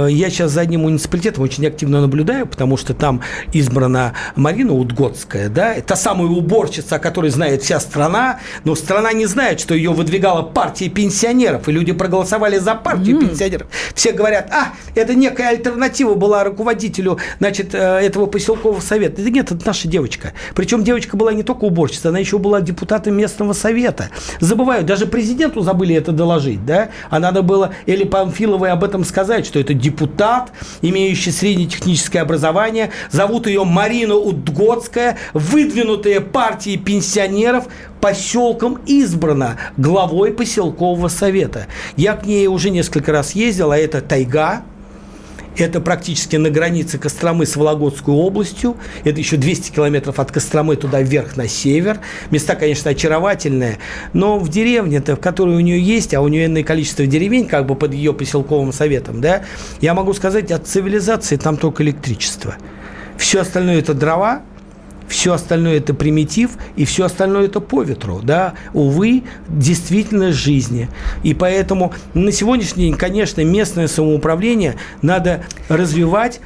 я 0.10 0.30
сейчас 0.30 0.52
за 0.52 0.62
одним 0.62 0.82
муниципалитетом 0.82 1.44
очень 1.44 1.66
активно 1.68 2.02
наблюдаю, 2.02 2.48
потому 2.48 2.78
что 2.78 2.94
там 2.94 3.22
избрана 3.54 4.14
Марина 4.36 4.74
Удгодская, 4.74 5.50
да, 5.50 5.76
та 5.82 5.96
самая 5.96 6.28
уборщица, 6.28 6.96
о 6.96 7.00
которой 7.00 7.32
знает 7.32 7.64
вся 7.64 7.80
страна, 7.80 8.40
но 8.64 8.76
страна 8.76 9.12
не 9.14 9.26
знает, 9.26 9.60
что 9.60 9.74
ее 9.74 9.92
выдвигала 9.92 10.44
партия 10.44 10.90
пенсионеров, 10.90 11.68
и 11.68 11.72
люди 11.72 11.92
проголосовали 11.92 12.58
за 12.58 12.76
партию 12.76 13.18
mm. 13.18 13.28
пенсионеров. 13.28 13.68
Все 13.94 14.12
говорят, 14.12 14.50
а, 14.52 14.74
это 14.96 15.16
некая 15.16 15.50
альтернатива 15.50 16.16
была 16.16 16.44
руководителю, 16.44 17.18
значит, 17.40 17.74
э, 17.74 17.78
этого 17.78 18.26
поселкового 18.26 18.82
совета. 18.82 19.22
Да 19.22 19.30
нет, 19.30 19.52
это 19.52 19.66
наша 19.66 19.88
девочка. 19.88 20.34
Причем 20.56 20.84
девочка 20.84 21.18
была 21.18 21.34
не 21.34 21.44
только 21.44 21.66
уборщица, 21.66 22.10
она 22.10 22.20
еще 22.20 22.38
была 22.38 22.62
депутатом 22.62 23.16
местного 23.16 23.54
совета. 23.54 24.10
Забывают, 24.40 24.86
даже 24.86 25.06
президенту 25.06 25.62
забыли 25.62 25.96
это 25.96 26.12
доложить, 26.12 26.66
да, 26.66 26.90
а 27.10 27.20
надо 27.20 27.42
было 27.42 27.74
Эли 27.86 28.04
Памфиловой 28.04 28.72
об 28.72 28.84
этом 28.84 29.04
сказать, 29.04 29.29
сказать, 29.30 29.46
что 29.46 29.60
это 29.60 29.76
депутат, 29.76 30.52
имеющий 30.82 31.30
среднетехническое 31.30 32.24
образование. 32.24 32.90
Зовут 33.12 33.46
ее 33.46 33.64
Марина 33.64 34.16
Удгодская, 34.16 35.20
выдвинутая 35.36 36.20
партией 36.20 36.78
пенсионеров, 36.80 37.68
поселком 38.02 38.80
избрана 38.88 39.58
главой 39.78 40.34
поселкового 40.34 41.10
совета. 41.10 41.68
Я 41.96 42.16
к 42.16 42.26
ней 42.26 42.48
уже 42.48 42.72
несколько 42.72 43.12
раз 43.12 43.34
ездил, 43.34 43.72
а 43.72 43.78
это 43.78 44.02
тайга, 44.02 44.64
это 45.62 45.82
практически 45.82 46.36
на 46.36 46.50
границе 46.50 46.98
Костромы 46.98 47.46
с 47.46 47.56
Вологодской 47.56 48.14
областью. 48.14 48.78
Это 49.04 49.20
еще 49.20 49.38
200 49.38 49.72
километров 49.72 50.20
от 50.20 50.32
Костромы 50.32 50.76
туда 50.76 51.02
вверх 51.02 51.38
на 51.38 51.48
север. 51.48 52.00
Места, 52.32 52.56
конечно, 52.56 52.92
очаровательные. 52.92 53.80
Но 54.14 54.40
в 54.40 54.50
деревне-то, 54.50 55.16
в 55.16 55.20
которой 55.20 55.56
у 55.56 55.60
нее 55.60 55.82
есть, 55.82 56.14
а 56.14 56.22
у 56.22 56.28
нее 56.28 56.46
иное 56.46 56.64
количество 56.64 57.06
деревень, 57.06 57.48
как 57.48 57.66
бы 57.66 57.76
под 57.76 57.94
ее 57.94 58.14
поселковым 58.14 58.74
советом, 58.74 59.22
да, 59.22 59.44
я 59.82 59.94
могу 59.94 60.14
сказать, 60.14 60.52
от 60.52 60.68
цивилизации 60.68 61.36
там 61.36 61.58
только 61.58 61.84
электричество. 61.84 62.56
Все 63.18 63.42
остальное 63.42 63.80
это 63.80 63.94
дрова, 63.94 64.44
все 65.10 65.34
остальное 65.34 65.78
это 65.78 65.94
примитив, 65.94 66.52
и 66.76 66.86
все 66.86 67.06
остальное 67.06 67.46
это 67.46 67.60
по 67.60 67.84
ветру, 67.84 68.22
да, 68.24 68.54
увы, 68.74 69.24
действительно 69.50 70.32
жизни. 70.32 70.90
И 71.24 71.34
поэтому 71.34 71.94
на 72.14 72.32
сегодняшний 72.32 72.86
день, 72.86 72.96
конечно, 72.96 73.44
местное 73.44 73.88
самоуправление 73.88 74.76
надо 75.02 75.44
развивать 75.68 76.40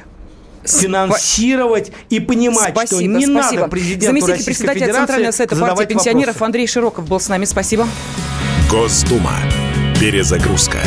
финансировать 0.64 1.92
и 2.08 2.20
понимать, 2.20 2.70
спасибо, 2.70 3.00
что 3.00 3.02
не 3.02 3.26
спасибо. 3.26 3.60
надо 3.60 3.70
президенту 3.70 4.06
Заместитель 4.06 4.32
Российской 4.32 4.64
председателя 4.64 4.86
Федерации 4.86 5.06
Центрального 5.06 5.32
совета 5.32 5.56
партии 5.56 5.92
пенсионеров 5.92 6.26
вопросы. 6.34 6.44
Андрей 6.46 6.66
Широков 6.66 7.08
был 7.08 7.20
с 7.20 7.28
нами. 7.28 7.44
Спасибо. 7.44 7.86
Госдума. 8.70 9.34
Перезагрузка. 10.00 10.78